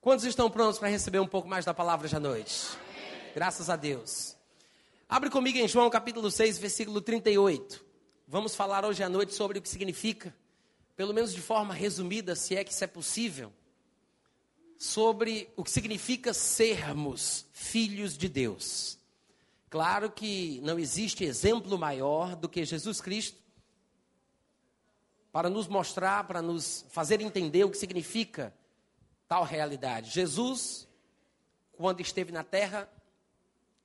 Quantos 0.00 0.24
estão 0.24 0.50
prontos 0.50 0.78
para 0.78 0.88
receber 0.88 1.18
um 1.18 1.26
pouco 1.26 1.46
mais 1.46 1.66
da 1.66 1.74
palavra 1.74 2.06
hoje 2.06 2.16
à 2.16 2.20
noite? 2.20 2.70
Graças 3.34 3.68
a 3.68 3.76
Deus. 3.76 4.34
Abre 5.06 5.28
comigo 5.28 5.58
em 5.58 5.68
João 5.68 5.90
capítulo 5.90 6.30
6, 6.30 6.56
versículo 6.56 7.02
38. 7.02 7.84
Vamos 8.26 8.54
falar 8.54 8.82
hoje 8.82 9.02
à 9.02 9.10
noite 9.10 9.34
sobre 9.34 9.58
o 9.58 9.62
que 9.62 9.68
significa, 9.68 10.34
pelo 10.96 11.12
menos 11.12 11.34
de 11.34 11.42
forma 11.42 11.74
resumida, 11.74 12.34
se 12.34 12.56
é 12.56 12.64
que 12.64 12.72
isso 12.72 12.82
é 12.82 12.86
possível, 12.86 13.52
sobre 14.78 15.50
o 15.54 15.62
que 15.62 15.70
significa 15.70 16.32
sermos 16.32 17.44
filhos 17.52 18.16
de 18.16 18.26
Deus. 18.26 18.98
Claro 19.68 20.10
que 20.10 20.62
não 20.62 20.78
existe 20.78 21.24
exemplo 21.24 21.76
maior 21.76 22.34
do 22.36 22.48
que 22.48 22.64
Jesus 22.64 23.02
Cristo 23.02 23.38
para 25.30 25.50
nos 25.50 25.68
mostrar, 25.68 26.26
para 26.26 26.40
nos 26.40 26.86
fazer 26.88 27.20
entender 27.20 27.64
o 27.64 27.70
que 27.70 27.76
significa 27.76 28.54
tal 29.30 29.44
realidade. 29.44 30.10
Jesus, 30.10 30.88
quando 31.70 32.00
esteve 32.00 32.32
na 32.32 32.42
terra, 32.42 32.90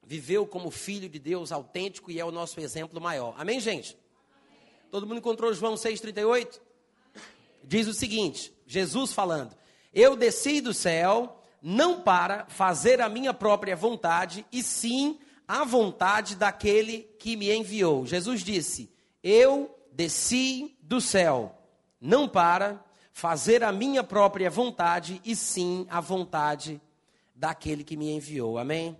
viveu 0.01 0.47
como 0.47 0.71
filho 0.71 1.07
de 1.07 1.19
Deus 1.19 1.51
autêntico 1.51 2.09
e 2.09 2.19
é 2.19 2.25
o 2.25 2.31
nosso 2.31 2.59
exemplo 2.59 2.99
maior. 2.99 3.35
Amém, 3.37 3.59
gente? 3.59 3.95
Amém. 4.35 4.73
Todo 4.89 5.05
mundo 5.05 5.19
encontrou 5.19 5.53
João 5.53 5.75
6,38? 5.75 6.59
Diz 7.63 7.87
o 7.87 7.93
seguinte: 7.93 8.51
Jesus 8.65 9.13
falando: 9.13 9.55
Eu 9.93 10.15
desci 10.15 10.61
do 10.61 10.73
céu 10.73 11.39
não 11.61 12.01
para 12.01 12.47
fazer 12.47 12.99
a 12.99 13.07
minha 13.07 13.31
própria 13.31 13.75
vontade, 13.75 14.43
e 14.51 14.63
sim 14.63 15.19
a 15.47 15.63
vontade 15.63 16.35
daquele 16.35 17.03
que 17.19 17.37
me 17.37 17.55
enviou. 17.55 18.03
Jesus 18.03 18.41
disse: 18.41 18.91
Eu 19.21 19.79
desci 19.91 20.75
do 20.81 20.99
céu, 20.99 21.55
não 22.01 22.27
para 22.27 22.83
fazer 23.15 23.63
a 23.63 23.71
minha 23.71 24.03
própria 24.03 24.49
vontade, 24.49 25.21
e 25.23 25.37
sim 25.37 25.87
a 25.89 26.01
vontade 26.01 26.81
daquele 27.33 27.81
que 27.81 27.95
me 27.95 28.11
enviou. 28.11 28.57
Amém? 28.57 28.99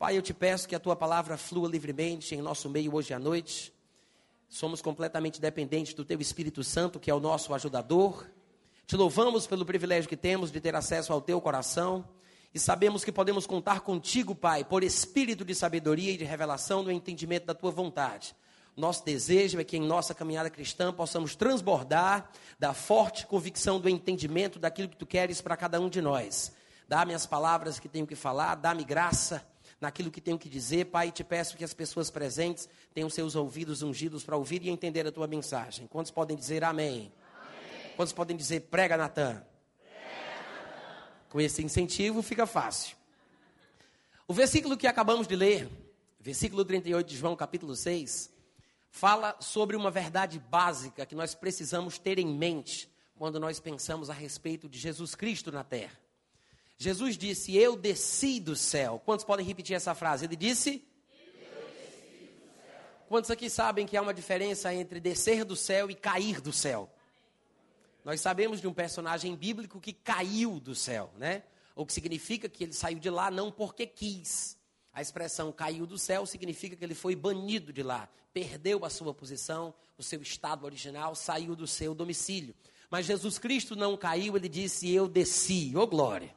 Pai, 0.00 0.18
eu 0.18 0.22
te 0.22 0.34
peço 0.34 0.66
que 0.66 0.74
a 0.74 0.80
tua 0.80 0.96
palavra 0.96 1.36
flua 1.36 1.68
livremente 1.68 2.34
em 2.34 2.42
nosso 2.42 2.68
meio 2.68 2.92
hoje 2.92 3.14
à 3.14 3.20
noite. 3.20 3.72
Somos 4.48 4.82
completamente 4.82 5.40
dependentes 5.40 5.94
do 5.94 6.04
teu 6.04 6.20
Espírito 6.20 6.64
Santo, 6.64 6.98
que 6.98 7.08
é 7.08 7.14
o 7.14 7.20
nosso 7.20 7.54
ajudador. 7.54 8.28
Te 8.84 8.96
louvamos 8.96 9.46
pelo 9.46 9.64
privilégio 9.64 10.08
que 10.08 10.16
temos 10.16 10.50
de 10.50 10.60
ter 10.60 10.74
acesso 10.74 11.12
ao 11.12 11.20
teu 11.20 11.40
coração. 11.40 12.04
E 12.52 12.58
sabemos 12.58 13.04
que 13.04 13.12
podemos 13.12 13.46
contar 13.46 13.82
contigo, 13.82 14.34
Pai, 14.34 14.64
por 14.64 14.82
espírito 14.82 15.44
de 15.44 15.54
sabedoria 15.54 16.14
e 16.14 16.16
de 16.16 16.24
revelação 16.24 16.82
no 16.82 16.90
entendimento 16.90 17.46
da 17.46 17.54
tua 17.54 17.70
vontade. 17.70 18.34
Nosso 18.76 19.04
desejo 19.04 19.60
é 19.60 19.64
que 19.64 19.76
em 19.76 19.80
nossa 19.80 20.14
caminhada 20.14 20.48
cristã 20.48 20.92
possamos 20.92 21.34
transbordar 21.34 22.30
da 22.58 22.72
forte 22.72 23.26
convicção 23.26 23.80
do 23.80 23.88
entendimento 23.88 24.58
daquilo 24.58 24.88
que 24.88 24.96
tu 24.96 25.06
queres 25.06 25.40
para 25.40 25.56
cada 25.56 25.80
um 25.80 25.88
de 25.88 26.00
nós. 26.00 26.52
Dá-me 26.88 27.14
as 27.14 27.26
palavras 27.26 27.78
que 27.78 27.88
tenho 27.88 28.06
que 28.06 28.16
falar, 28.16 28.54
dá-me 28.56 28.84
graça 28.84 29.46
naquilo 29.80 30.10
que 30.10 30.20
tenho 30.20 30.38
que 30.38 30.48
dizer. 30.48 30.86
Pai, 30.86 31.10
te 31.10 31.24
peço 31.24 31.56
que 31.56 31.64
as 31.64 31.72
pessoas 31.72 32.10
presentes 32.10 32.68
tenham 32.92 33.08
seus 33.08 33.34
ouvidos 33.34 33.82
ungidos 33.82 34.24
para 34.24 34.36
ouvir 34.36 34.62
e 34.62 34.70
entender 34.70 35.06
a 35.06 35.12
tua 35.12 35.26
mensagem. 35.26 35.86
Quantos 35.86 36.10
podem 36.10 36.36
dizer 36.36 36.64
amém? 36.64 37.12
amém. 37.32 37.92
Quantos 37.96 38.12
podem 38.12 38.36
dizer 38.36 38.60
prega, 38.62 38.96
Natan? 38.96 39.42
Com 41.28 41.40
esse 41.40 41.62
incentivo 41.62 42.22
fica 42.22 42.44
fácil. 42.46 42.96
O 44.26 44.34
versículo 44.34 44.76
que 44.76 44.86
acabamos 44.86 45.26
de 45.26 45.36
ler, 45.36 45.68
versículo 46.18 46.64
38 46.64 47.06
de 47.06 47.16
João, 47.16 47.36
capítulo 47.36 47.74
6, 47.74 48.30
fala 48.90 49.36
sobre 49.40 49.76
uma 49.76 49.90
verdade 49.90 50.38
básica 50.38 51.06
que 51.06 51.14
nós 51.14 51.34
precisamos 51.34 51.98
ter 51.98 52.18
em 52.18 52.26
mente 52.26 52.90
quando 53.16 53.38
nós 53.38 53.60
pensamos 53.60 54.10
a 54.10 54.14
respeito 54.14 54.68
de 54.68 54.78
Jesus 54.78 55.14
Cristo 55.14 55.52
na 55.52 55.62
terra. 55.62 55.98
Jesus 56.76 57.16
disse: 57.16 57.56
Eu 57.56 57.76
desci 57.76 58.40
do 58.40 58.56
céu. 58.56 59.00
Quantos 59.04 59.24
podem 59.24 59.44
repetir 59.44 59.76
essa 59.76 59.94
frase? 59.94 60.24
Ele 60.24 60.36
disse: 60.36 60.84
Quantos 63.08 63.30
aqui 63.30 63.50
sabem 63.50 63.86
que 63.86 63.96
há 63.96 64.02
uma 64.02 64.14
diferença 64.14 64.72
entre 64.72 65.00
descer 65.00 65.44
do 65.44 65.56
céu 65.56 65.90
e 65.90 65.94
cair 65.94 66.40
do 66.40 66.52
céu? 66.52 66.88
Nós 68.04 68.20
sabemos 68.20 68.60
de 68.60 68.66
um 68.66 68.72
personagem 68.72 69.36
bíblico 69.36 69.80
que 69.80 69.92
caiu 69.92 70.58
do 70.58 70.74
céu, 70.74 71.12
né? 71.18 71.42
O 71.74 71.84
que 71.84 71.92
significa 71.92 72.48
que 72.48 72.64
ele 72.64 72.72
saiu 72.72 72.98
de 72.98 73.10
lá 73.10 73.30
não 73.30 73.50
porque 73.50 73.86
quis, 73.86 74.56
a 74.92 75.00
expressão 75.00 75.52
caiu 75.52 75.86
do 75.86 75.96
céu 75.96 76.26
significa 76.26 76.74
que 76.74 76.84
ele 76.84 76.94
foi 76.94 77.14
banido 77.14 77.72
de 77.72 77.82
lá, 77.82 78.08
perdeu 78.32 78.84
a 78.84 78.90
sua 78.90 79.14
posição, 79.14 79.72
o 79.96 80.02
seu 80.02 80.20
estado 80.20 80.64
original, 80.64 81.14
saiu 81.14 81.54
do 81.54 81.66
seu 81.66 81.94
domicílio. 81.94 82.54
Mas 82.90 83.06
Jesus 83.06 83.38
Cristo 83.38 83.76
não 83.76 83.96
caiu, 83.96 84.36
ele 84.36 84.48
disse: 84.48 84.90
Eu 84.92 85.06
desci, 85.06 85.72
ô 85.76 85.82
oh 85.82 85.86
glória. 85.86 86.34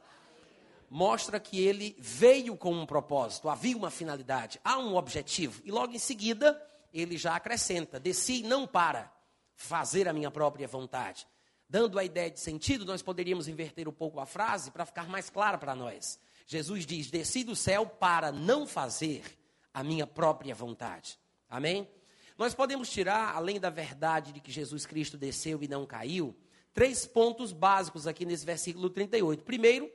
Mostra 0.88 1.40
que 1.40 1.60
ele 1.60 1.96
veio 1.98 2.56
com 2.56 2.72
um 2.72 2.86
propósito, 2.86 3.48
havia 3.48 3.76
uma 3.76 3.90
finalidade, 3.90 4.60
há 4.62 4.78
um 4.78 4.94
objetivo. 4.94 5.60
E 5.64 5.72
logo 5.72 5.92
em 5.92 5.98
seguida, 5.98 6.60
ele 6.92 7.16
já 7.16 7.34
acrescenta: 7.34 7.98
Desci 7.98 8.42
não 8.42 8.66
para 8.66 9.12
fazer 9.56 10.06
a 10.08 10.12
minha 10.12 10.30
própria 10.30 10.68
vontade. 10.68 11.26
Dando 11.68 11.98
a 11.98 12.04
ideia 12.04 12.30
de 12.30 12.38
sentido, 12.38 12.84
nós 12.84 13.02
poderíamos 13.02 13.48
inverter 13.48 13.88
um 13.88 13.92
pouco 13.92 14.20
a 14.20 14.26
frase 14.26 14.70
para 14.70 14.86
ficar 14.86 15.08
mais 15.08 15.28
clara 15.28 15.58
para 15.58 15.74
nós. 15.74 16.20
Jesus 16.46 16.84
diz: 16.84 17.10
Desci 17.10 17.44
do 17.44 17.56
céu 17.56 17.86
para 17.86 18.30
não 18.30 18.66
fazer 18.66 19.22
a 19.72 19.82
minha 19.82 20.06
própria 20.06 20.54
vontade. 20.54 21.18
Amém? 21.48 21.88
Nós 22.36 22.54
podemos 22.54 22.90
tirar, 22.90 23.34
além 23.34 23.60
da 23.60 23.70
verdade 23.70 24.32
de 24.32 24.40
que 24.40 24.50
Jesus 24.50 24.86
Cristo 24.86 25.16
desceu 25.16 25.62
e 25.62 25.68
não 25.68 25.86
caiu, 25.86 26.36
três 26.72 27.06
pontos 27.06 27.52
básicos 27.52 28.06
aqui 28.06 28.24
nesse 28.24 28.44
versículo 28.44 28.90
38. 28.90 29.44
Primeiro, 29.44 29.90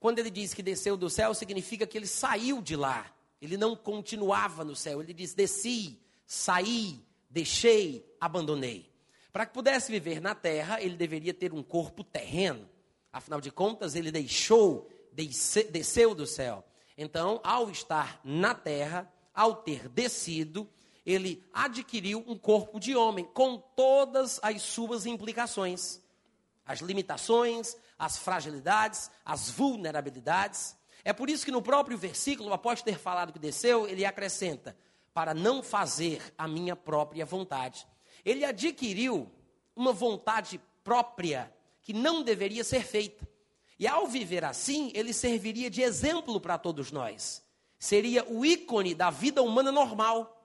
quando 0.00 0.18
ele 0.18 0.30
diz 0.30 0.52
que 0.52 0.62
desceu 0.62 0.96
do 0.96 1.08
céu, 1.08 1.32
significa 1.32 1.86
que 1.86 1.96
ele 1.96 2.06
saiu 2.06 2.60
de 2.60 2.76
lá. 2.76 3.10
Ele 3.40 3.56
não 3.56 3.76
continuava 3.76 4.64
no 4.64 4.74
céu. 4.74 5.00
Ele 5.00 5.14
diz: 5.14 5.34
desci, 5.34 6.00
saí, 6.26 7.04
deixei, 7.30 8.04
abandonei. 8.20 8.92
Para 9.32 9.46
que 9.46 9.52
pudesse 9.52 9.90
viver 9.90 10.20
na 10.20 10.34
terra, 10.34 10.80
ele 10.80 10.96
deveria 10.96 11.34
ter 11.34 11.52
um 11.52 11.62
corpo 11.62 12.04
terreno. 12.04 12.68
Afinal 13.12 13.40
de 13.40 13.50
contas, 13.50 13.94
ele 13.94 14.10
deixou 14.10 14.88
desceu 15.14 16.14
do 16.14 16.26
céu. 16.26 16.64
Então, 16.96 17.40
ao 17.42 17.70
estar 17.70 18.20
na 18.24 18.54
terra, 18.54 19.10
ao 19.32 19.56
ter 19.56 19.88
descido, 19.88 20.68
ele 21.04 21.44
adquiriu 21.52 22.24
um 22.26 22.36
corpo 22.36 22.80
de 22.80 22.96
homem, 22.96 23.24
com 23.24 23.58
todas 23.58 24.40
as 24.42 24.62
suas 24.62 25.06
implicações, 25.06 26.00
as 26.64 26.80
limitações, 26.80 27.76
as 27.98 28.18
fragilidades, 28.18 29.10
as 29.24 29.50
vulnerabilidades. 29.50 30.76
É 31.04 31.12
por 31.12 31.28
isso 31.28 31.44
que 31.44 31.50
no 31.50 31.60
próprio 31.60 31.98
versículo, 31.98 32.52
após 32.52 32.82
ter 32.82 32.98
falado 32.98 33.32
que 33.32 33.38
desceu, 33.38 33.86
ele 33.86 34.04
acrescenta: 34.04 34.76
para 35.12 35.32
não 35.32 35.62
fazer 35.62 36.20
a 36.36 36.48
minha 36.48 36.74
própria 36.74 37.24
vontade. 37.24 37.86
Ele 38.24 38.44
adquiriu 38.44 39.30
uma 39.76 39.92
vontade 39.92 40.60
própria 40.82 41.52
que 41.82 41.92
não 41.92 42.22
deveria 42.22 42.64
ser 42.64 42.84
feita. 42.84 43.28
E 43.78 43.86
ao 43.86 44.06
viver 44.06 44.44
assim, 44.44 44.90
ele 44.94 45.12
serviria 45.12 45.68
de 45.68 45.82
exemplo 45.82 46.40
para 46.40 46.58
todos 46.58 46.92
nós. 46.92 47.42
Seria 47.78 48.24
o 48.24 48.44
ícone 48.44 48.94
da 48.94 49.10
vida 49.10 49.42
humana 49.42 49.72
normal, 49.72 50.42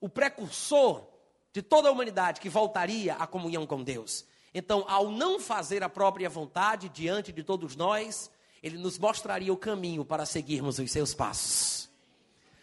o 0.00 0.08
precursor 0.08 1.06
de 1.52 1.62
toda 1.62 1.88
a 1.88 1.92
humanidade 1.92 2.40
que 2.40 2.48
voltaria 2.48 3.14
à 3.14 3.26
comunhão 3.26 3.66
com 3.66 3.82
Deus. 3.82 4.24
Então, 4.54 4.84
ao 4.88 5.10
não 5.10 5.38
fazer 5.38 5.82
a 5.82 5.88
própria 5.88 6.28
vontade 6.28 6.88
diante 6.88 7.32
de 7.32 7.42
todos 7.42 7.76
nós, 7.76 8.30
ele 8.62 8.76
nos 8.78 8.98
mostraria 8.98 9.52
o 9.52 9.56
caminho 9.56 10.04
para 10.04 10.26
seguirmos 10.26 10.78
os 10.78 10.90
seus 10.90 11.14
passos. 11.14 11.90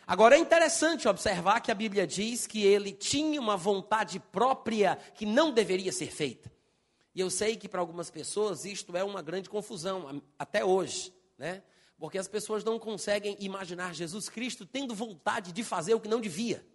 Agora 0.06 0.35
é 0.35 0.40
interessante 0.40 1.08
observar 1.08 1.62
que 1.62 1.72
a 1.72 1.75
Bíblia 1.75 2.08
diz 2.08 2.47
que 2.47 2.63
ele 2.63 2.91
tinha 2.91 3.40
uma 3.40 3.56
vontade 3.56 4.19
própria 4.19 4.97
que 5.13 5.25
não 5.25 5.52
deveria 5.52 5.91
ser 5.91 6.12
feita. 6.12 6.52
E 7.14 7.20
eu 7.20 7.30
sei 7.30 7.56
que 7.56 7.68
para 7.68 7.80
algumas 7.80 8.09
pessoas 8.09 8.66
isto 8.66 8.96
é 8.96 9.03
uma 9.03 9.22
grande 9.22 9.50
confusão, 9.50 10.22
até 10.38 10.64
hoje, 10.64 11.14
né? 11.38 11.64
Porque 11.97 12.17
as 12.17 12.28
pessoas 12.28 12.64
não 12.64 12.79
conseguem 12.79 13.35
imaginar 13.40 13.94
Jesus 13.94 14.29
Cristo 14.29 14.66
tendo 14.66 14.96
vontade 14.96 15.52
de 15.52 15.64
fazer 15.64 15.94
o 15.94 16.00
que 16.00 16.08
não 16.08 16.22
devia. 16.22 16.66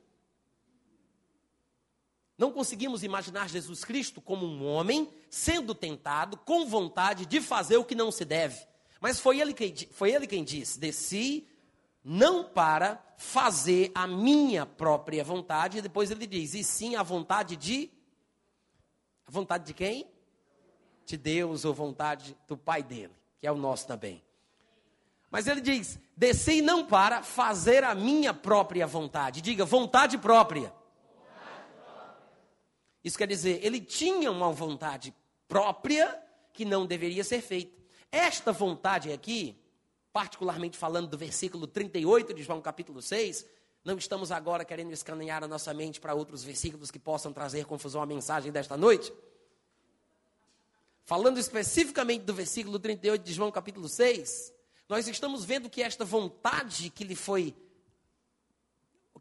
Não 2.37 2.51
conseguimos 2.51 3.03
imaginar 3.03 3.49
Jesus 3.49 3.85
Cristo 3.85 4.21
como 4.21 4.45
um 4.45 4.67
homem 4.67 5.09
sendo 5.31 5.75
tentado 5.75 6.37
com 6.37 6.67
vontade 6.67 7.25
de 7.25 7.41
fazer 7.41 7.77
o 7.77 7.85
que 7.85 7.95
não 7.95 8.11
se 8.11 8.25
deve. 8.25 8.67
Mas 9.01 9.21
foi 9.21 9.41
ele 9.41 9.55
quem, 9.55 9.75
foi 9.93 10.13
ele 10.13 10.27
quem 10.27 10.43
disse: 10.43 10.79
Desci 10.79 11.47
não 12.03 12.45
para 12.45 13.03
fazer 13.17 13.91
a 13.95 14.07
minha 14.07 14.67
própria 14.67 15.23
vontade. 15.23 15.79
E 15.79 15.83
depois 15.83 16.11
ele 16.11 16.27
diz: 16.27 16.55
E 16.55 16.65
sim 16.65 16.97
a 16.97 17.03
vontade 17.03 17.57
de. 17.57 17.91
A 19.27 19.31
vontade 19.31 19.65
de 19.65 19.73
quem? 19.73 20.14
De 21.07 21.17
Deus 21.17 21.65
ou 21.65 21.75
vontade 21.75 22.37
do 22.47 22.57
Pai 22.57 22.83
dele, 22.83 23.13
que 23.41 23.47
é 23.47 23.53
o 23.53 23.57
nosso 23.57 23.87
também. 23.87 24.23
Mas 25.31 25.47
ele 25.47 25.61
diz: 25.61 25.99
desci 26.17 26.63
não 26.63 26.87
para 26.87 27.23
fazer 27.23 27.83
a 27.83 27.95
minha 27.95 28.33
própria 28.33 28.87
vontade. 28.87 29.41
Diga, 29.41 29.65
vontade 29.65 30.17
própria. 30.17 30.73
Isso 33.03 33.19
quer 33.19 33.27
dizer, 33.27 33.59
ele 33.63 33.81
tinha 33.81 34.31
uma 34.31 34.51
vontade 34.53 35.15
própria 35.47 36.19
que 36.53 36.65
não 36.65 36.87
deveria 36.87 37.23
ser 37.23 37.43
feita. 37.43 37.73
esta 38.11 38.53
vontade 38.53 39.13
aqui, 39.13 39.61
particularmente 40.13 40.79
falando 40.79 41.09
do 41.09 41.19
versículo 41.19 41.67
38 41.67 42.33
de 42.33 42.43
João 42.43 42.61
capítulo 42.61 43.03
6, 43.03 43.45
não 43.85 43.99
estamos 43.99 44.33
agora 44.33 44.65
querendo 44.65 44.93
escanear 44.93 45.45
a 45.45 45.49
nossa 45.49 45.75
mente 45.75 46.01
para 46.01 46.15
outros 46.15 46.43
versículos 46.43 46.91
que 46.91 46.99
possam 46.99 47.33
trazer 47.33 47.67
confusão 47.67 48.01
à 48.01 48.07
mensagem 48.07 48.51
desta 48.51 48.77
noite. 48.77 49.13
Falando 51.05 51.39
especificamente 51.39 52.23
do 52.23 52.33
versículo 52.33 52.79
38 52.79 53.23
de 53.23 53.33
João 53.33 53.53
capítulo 53.53 53.89
6, 53.89 54.55
nós 54.89 55.07
estamos 55.07 55.45
vendo 55.45 55.69
que 55.69 55.83
esta 55.83 56.05
vontade 56.05 56.89
que 56.89 57.05
lhe 57.05 57.15
foi 57.15 57.55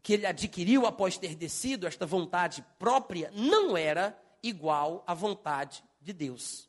que 0.02 0.12
ele 0.12 0.26
adquiriu 0.26 0.84
após 0.84 1.16
ter 1.16 1.34
descido, 1.34 1.86
esta 1.86 2.04
vontade 2.04 2.62
própria, 2.78 3.30
não 3.34 3.74
era 3.74 4.14
igual 4.42 5.02
à 5.06 5.14
vontade 5.14 5.82
de 5.98 6.12
Deus. 6.12 6.68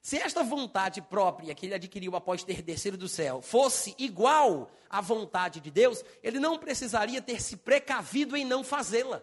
Se 0.00 0.16
esta 0.16 0.42
vontade 0.42 1.02
própria 1.02 1.54
que 1.54 1.66
ele 1.66 1.74
adquiriu 1.74 2.16
após 2.16 2.42
ter 2.42 2.62
descido 2.62 2.96
do 2.96 3.08
céu 3.08 3.42
fosse 3.42 3.94
igual 3.98 4.70
à 4.88 5.02
vontade 5.02 5.60
de 5.60 5.70
Deus, 5.70 6.02
ele 6.22 6.40
não 6.40 6.58
precisaria 6.58 7.20
ter 7.20 7.42
se 7.42 7.58
precavido 7.58 8.34
em 8.34 8.44
não 8.44 8.64
fazê-la. 8.64 9.22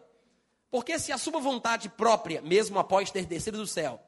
Porque 0.69 0.99
se 0.99 1.11
a 1.11 1.17
sua 1.17 1.39
vontade 1.39 1.89
própria, 1.89 2.39
mesmo 2.39 2.77
após 2.77 3.09
ter 3.09 3.25
descido 3.25 3.57
do 3.57 3.65
céu, 3.65 3.99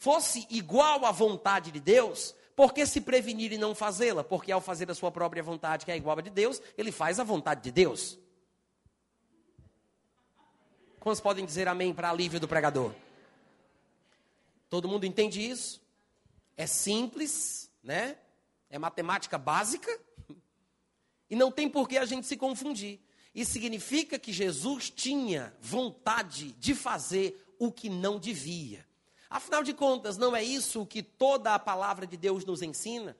fosse 0.00 0.46
igual 0.48 1.04
à 1.04 1.12
vontade 1.12 1.70
de 1.70 1.78
Deus, 1.78 2.34
por 2.56 2.72
que 2.72 2.86
se 2.86 3.02
prevenir 3.02 3.52
e 3.52 3.58
não 3.58 3.74
fazê-la? 3.74 4.24
Porque 4.24 4.50
ao 4.50 4.58
fazer 4.60 4.90
a 4.90 4.94
sua 4.94 5.10
própria 5.10 5.42
vontade, 5.42 5.84
que 5.84 5.92
é 5.92 5.96
igual 5.96 6.18
à 6.18 6.22
de 6.22 6.30
Deus, 6.30 6.60
ele 6.76 6.90
faz 6.90 7.20
a 7.20 7.24
vontade 7.24 7.62
de 7.62 7.70
Deus. 7.70 8.18
Quantos 10.98 11.20
podem 11.20 11.44
dizer 11.44 11.68
amém 11.68 11.92
para 11.92 12.08
alívio 12.08 12.40
do 12.40 12.48
pregador? 12.48 12.94
Todo 14.70 14.88
mundo 14.88 15.04
entende 15.04 15.46
isso? 15.46 15.82
É 16.56 16.66
simples, 16.66 17.70
né? 17.82 18.16
É 18.70 18.78
matemática 18.78 19.36
básica. 19.36 20.00
E 21.28 21.36
não 21.36 21.52
tem 21.52 21.68
por 21.68 21.86
que 21.86 21.98
a 21.98 22.06
gente 22.06 22.26
se 22.26 22.38
confundir. 22.38 23.00
Isso 23.34 23.52
significa 23.52 24.18
que 24.18 24.32
Jesus 24.32 24.88
tinha 24.88 25.54
vontade 25.60 26.52
de 26.52 26.74
fazer 26.74 27.54
o 27.58 27.70
que 27.70 27.90
não 27.90 28.18
devia. 28.18 28.88
Afinal 29.30 29.62
de 29.62 29.72
contas, 29.72 30.18
não 30.18 30.34
é 30.34 30.42
isso 30.42 30.84
que 30.84 31.04
toda 31.04 31.54
a 31.54 31.58
palavra 31.58 32.04
de 32.04 32.16
Deus 32.16 32.44
nos 32.44 32.62
ensina? 32.62 33.16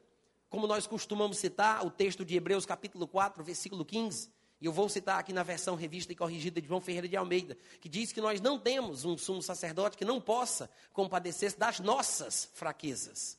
Como 0.48 0.66
nós 0.66 0.84
costumamos 0.84 1.38
citar 1.38 1.86
o 1.86 1.90
texto 1.90 2.24
de 2.24 2.36
Hebreus 2.36 2.66
capítulo 2.66 3.06
4, 3.06 3.44
versículo 3.44 3.84
15. 3.84 4.28
E 4.60 4.66
eu 4.66 4.72
vou 4.72 4.88
citar 4.88 5.20
aqui 5.20 5.32
na 5.32 5.44
versão 5.44 5.76
revista 5.76 6.12
e 6.12 6.16
corrigida 6.16 6.60
de 6.60 6.66
João 6.66 6.80
Ferreira 6.80 7.08
de 7.08 7.16
Almeida, 7.16 7.56
que 7.80 7.88
diz 7.88 8.10
que 8.12 8.20
nós 8.20 8.40
não 8.40 8.58
temos 8.58 9.04
um 9.04 9.16
sumo 9.16 9.40
sacerdote 9.40 9.96
que 9.96 10.04
não 10.04 10.20
possa 10.20 10.68
compadecer 10.92 11.56
das 11.56 11.78
nossas 11.78 12.50
fraquezas. 12.54 13.38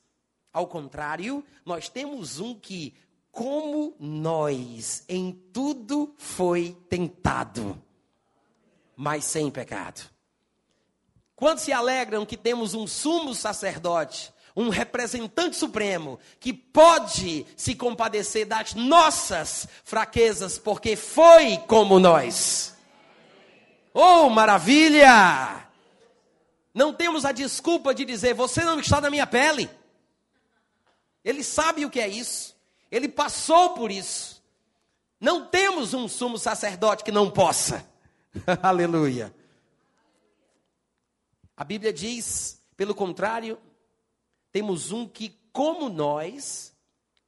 Ao 0.50 0.66
contrário, 0.66 1.44
nós 1.66 1.90
temos 1.90 2.40
um 2.40 2.58
que, 2.58 2.94
como 3.30 3.94
nós, 4.00 5.04
em 5.06 5.30
tudo 5.52 6.14
foi 6.16 6.74
tentado, 6.88 7.80
mas 8.96 9.26
sem 9.26 9.50
pecado. 9.50 10.10
Quantos 11.42 11.64
se 11.64 11.72
alegram 11.72 12.24
que 12.24 12.36
temos 12.36 12.72
um 12.72 12.86
sumo 12.86 13.34
sacerdote 13.34 14.32
um 14.54 14.68
representante 14.68 15.56
supremo 15.56 16.20
que 16.38 16.52
pode 16.52 17.44
se 17.56 17.74
compadecer 17.74 18.46
das 18.46 18.74
nossas 18.74 19.66
fraquezas, 19.82 20.56
porque 20.56 20.94
foi 20.94 21.58
como 21.66 21.98
nós. 21.98 22.76
Oh, 23.92 24.30
maravilha! 24.30 25.66
Não 26.72 26.94
temos 26.94 27.24
a 27.24 27.32
desculpa 27.32 27.92
de 27.92 28.04
dizer, 28.04 28.34
você 28.34 28.62
não 28.62 28.78
está 28.78 29.00
na 29.00 29.10
minha 29.10 29.26
pele. 29.26 29.68
Ele 31.24 31.42
sabe 31.42 31.84
o 31.84 31.90
que 31.90 31.98
é 31.98 32.06
isso. 32.06 32.54
Ele 32.88 33.08
passou 33.08 33.70
por 33.70 33.90
isso. 33.90 34.40
Não 35.20 35.44
temos 35.44 35.92
um 35.92 36.06
sumo 36.06 36.38
sacerdote 36.38 37.02
que 37.02 37.10
não 37.10 37.28
possa. 37.28 37.84
Aleluia. 38.62 39.41
A 41.62 41.64
Bíblia 41.64 41.92
diz, 41.92 42.60
pelo 42.76 42.92
contrário, 42.92 43.56
temos 44.50 44.90
um 44.90 45.06
que, 45.06 45.28
como 45.52 45.88
nós, 45.88 46.76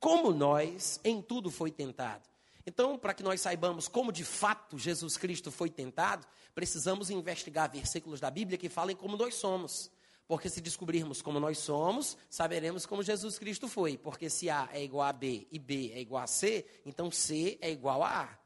como 0.00 0.32
nós, 0.32 0.98
em 1.04 1.22
tudo 1.22 1.52
foi 1.52 1.70
tentado. 1.70 2.28
Então, 2.66 2.98
para 2.98 3.14
que 3.14 3.22
nós 3.22 3.40
saibamos 3.40 3.86
como 3.86 4.10
de 4.10 4.24
fato 4.24 4.76
Jesus 4.76 5.16
Cristo 5.16 5.52
foi 5.52 5.70
tentado, 5.70 6.26
precisamos 6.52 7.10
investigar 7.10 7.70
versículos 7.70 8.18
da 8.18 8.28
Bíblia 8.28 8.58
que 8.58 8.68
falem 8.68 8.96
como 8.96 9.16
nós 9.16 9.36
somos. 9.36 9.88
Porque 10.26 10.50
se 10.50 10.60
descobrirmos 10.60 11.22
como 11.22 11.38
nós 11.38 11.58
somos, 11.58 12.18
saberemos 12.28 12.84
como 12.86 13.04
Jesus 13.04 13.38
Cristo 13.38 13.68
foi. 13.68 13.96
Porque 13.96 14.28
se 14.28 14.50
A 14.50 14.68
é 14.72 14.82
igual 14.82 15.06
a 15.06 15.12
B 15.12 15.46
e 15.48 15.60
B 15.60 15.92
é 15.94 16.00
igual 16.00 16.24
a 16.24 16.26
C, 16.26 16.66
então 16.84 17.08
C 17.08 17.56
é 17.60 17.70
igual 17.70 18.02
a 18.02 18.22
A. 18.22 18.38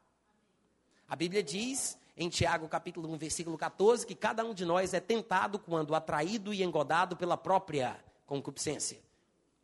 A 1.07 1.15
Bíblia 1.15 1.41
diz 1.41 1.97
em 2.21 2.27
Tiago 2.27 2.67
capítulo 2.67 3.09
1, 3.13 3.17
versículo 3.17 3.57
14, 3.57 4.05
que 4.05 4.13
cada 4.13 4.43
um 4.43 4.53
de 4.53 4.65
nós 4.65 4.93
é 4.93 4.99
tentado 4.99 5.57
quando 5.57 5.95
atraído 5.95 6.53
e 6.53 6.61
engodado 6.61 7.15
pela 7.15 7.37
própria 7.37 7.97
concupiscência. 8.25 8.99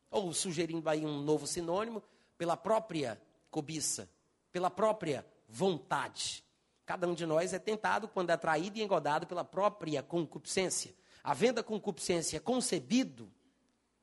Ou 0.10 0.32
sugerindo 0.34 0.90
aí 0.90 1.06
um 1.06 1.22
novo 1.22 1.46
sinônimo, 1.46 2.02
pela 2.38 2.56
própria 2.56 3.22
cobiça, 3.52 4.10
pela 4.54 4.72
própria 4.72 5.26
vontade. 5.50 6.46
Cada 6.86 7.06
um 7.06 7.14
de 7.14 7.26
nós 7.26 7.52
é 7.52 7.60
tentado 7.60 8.08
quando 8.08 8.30
é 8.30 8.34
atraído 8.34 8.78
e 8.78 8.82
engodado 8.82 9.28
pela 9.28 9.44
própria 9.44 10.02
concupiscência. 10.02 10.96
Havendo 11.22 11.60
a 11.60 11.64
concupiscência 11.64 12.40
concebido, 12.40 13.30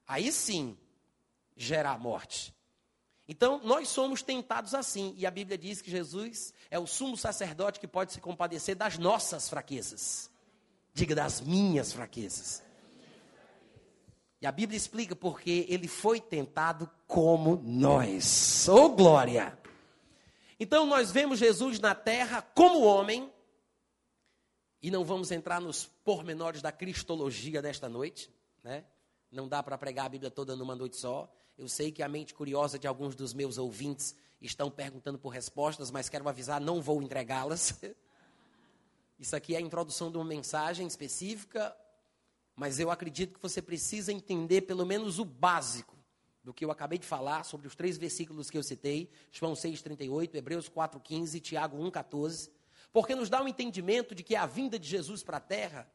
aí 0.06 0.30
sim 0.30 0.76
gera 1.56 1.90
a 1.90 1.96
morte. 1.96 2.54
Então, 3.32 3.62
nós 3.64 3.88
somos 3.88 4.20
tentados 4.20 4.74
assim, 4.74 5.14
e 5.16 5.24
a 5.24 5.30
Bíblia 5.30 5.56
diz 5.56 5.80
que 5.80 5.90
Jesus 5.90 6.52
é 6.70 6.78
o 6.78 6.86
sumo 6.86 7.16
sacerdote 7.16 7.80
que 7.80 7.88
pode 7.88 8.12
se 8.12 8.20
compadecer 8.20 8.76
das 8.76 8.98
nossas 8.98 9.48
fraquezas. 9.48 10.30
Diga 10.92 11.14
das 11.14 11.40
minhas 11.40 11.94
fraquezas. 11.94 12.62
E 14.38 14.46
a 14.46 14.52
Bíblia 14.52 14.76
explica 14.76 15.16
porque 15.16 15.64
ele 15.70 15.88
foi 15.88 16.20
tentado 16.20 16.90
como 17.06 17.56
nós. 17.64 18.68
Oh, 18.68 18.90
glória! 18.90 19.58
Então 20.60 20.84
nós 20.84 21.10
vemos 21.10 21.38
Jesus 21.38 21.80
na 21.80 21.94
terra 21.94 22.42
como 22.42 22.82
homem, 22.82 23.32
e 24.82 24.90
não 24.90 25.06
vamos 25.06 25.30
entrar 25.30 25.58
nos 25.58 25.86
pormenores 26.04 26.60
da 26.60 26.70
cristologia 26.70 27.62
desta 27.62 27.88
noite, 27.88 28.30
né? 28.62 28.84
Não 29.30 29.48
dá 29.48 29.62
para 29.62 29.78
pregar 29.78 30.04
a 30.04 30.10
Bíblia 30.10 30.30
toda 30.30 30.54
numa 30.54 30.76
noite 30.76 30.98
só. 30.98 31.32
Eu 31.56 31.68
sei 31.68 31.92
que 31.92 32.02
a 32.02 32.08
mente 32.08 32.34
curiosa 32.34 32.78
de 32.78 32.86
alguns 32.86 33.14
dos 33.14 33.34
meus 33.34 33.58
ouvintes 33.58 34.14
estão 34.40 34.70
perguntando 34.70 35.18
por 35.18 35.28
respostas, 35.28 35.90
mas 35.90 36.08
quero 36.08 36.28
avisar, 36.28 36.60
não 36.60 36.80
vou 36.80 37.02
entregá-las. 37.02 37.78
Isso 39.18 39.36
aqui 39.36 39.54
é 39.54 39.58
a 39.58 39.60
introdução 39.60 40.10
de 40.10 40.16
uma 40.16 40.24
mensagem 40.24 40.86
específica, 40.86 41.76
mas 42.56 42.80
eu 42.80 42.90
acredito 42.90 43.34
que 43.34 43.42
você 43.42 43.62
precisa 43.62 44.12
entender 44.12 44.62
pelo 44.62 44.84
menos 44.84 45.18
o 45.18 45.24
básico 45.24 45.96
do 46.42 46.52
que 46.52 46.64
eu 46.64 46.70
acabei 46.70 46.98
de 46.98 47.06
falar 47.06 47.44
sobre 47.44 47.68
os 47.68 47.76
três 47.76 47.96
versículos 47.96 48.50
que 48.50 48.58
eu 48.58 48.62
citei, 48.62 49.08
João 49.30 49.52
6,38, 49.52 50.34
Hebreus 50.34 50.68
4,15 50.68 51.34
e 51.36 51.40
Tiago 51.40 51.78
1,14, 51.78 52.50
porque 52.92 53.14
nos 53.14 53.30
dá 53.30 53.40
um 53.40 53.46
entendimento 53.46 54.14
de 54.14 54.24
que 54.24 54.34
a 54.34 54.44
vinda 54.44 54.78
de 54.78 54.88
Jesus 54.88 55.22
para 55.22 55.36
a 55.36 55.40
terra 55.40 55.88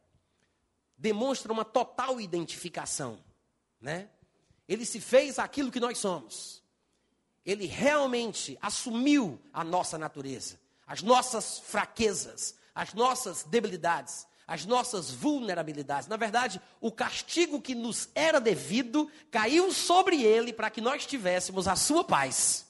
demonstra 0.98 1.52
uma 1.52 1.66
total 1.66 2.20
identificação, 2.22 3.20
né? 3.80 4.10
Ele 4.68 4.86
se 4.86 5.00
fez 5.00 5.40
aquilo 5.40 5.72
que 5.72 5.80
nós 5.80 5.98
somos. 5.98 6.62
Ele 7.46 7.66
realmente 7.66 8.58
assumiu 8.62 9.40
a 9.54 9.64
nossa 9.64 9.98
natureza, 9.98 10.60
as 10.86 11.02
nossas 11.02 11.60
fraquezas, 11.60 12.56
as 12.76 12.94
nossas 12.94 13.44
debilidades 13.44 14.28
as 14.48 14.66
nossas 14.66 15.12
vulnerabilidades. 15.12 16.08
Na 16.08 16.16
verdade, 16.16 16.62
o 16.80 16.90
castigo 16.90 17.62
que 17.62 17.76
nos 17.76 18.08
era 18.16 18.40
devido 18.40 19.12
caiu 19.30 19.74
sobre 19.74 20.24
ele 20.24 20.54
para 20.54 20.70
que 20.70 20.80
nós 20.80 21.06
tivéssemos 21.06 21.68
a 21.68 21.76
sua 21.76 22.04
paz. 22.04 22.66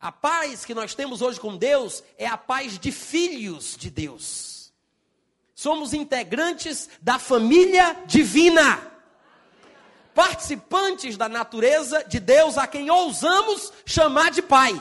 A 0.00 0.12
paz 0.12 0.64
que 0.64 0.74
nós 0.74 0.94
temos 0.94 1.20
hoje 1.20 1.40
com 1.40 1.56
Deus 1.56 2.04
é 2.16 2.26
a 2.26 2.36
paz 2.36 2.78
de 2.78 2.92
filhos 2.92 3.76
de 3.76 3.90
Deus. 3.90 4.72
Somos 5.52 5.92
integrantes 5.92 6.88
da 7.02 7.18
família 7.18 8.00
divina. 8.06 8.80
Participantes 10.18 11.16
da 11.16 11.28
natureza 11.28 12.02
de 12.02 12.18
Deus 12.18 12.58
a 12.58 12.66
quem 12.66 12.90
ousamos 12.90 13.72
chamar 13.86 14.32
de 14.32 14.42
pai. 14.42 14.72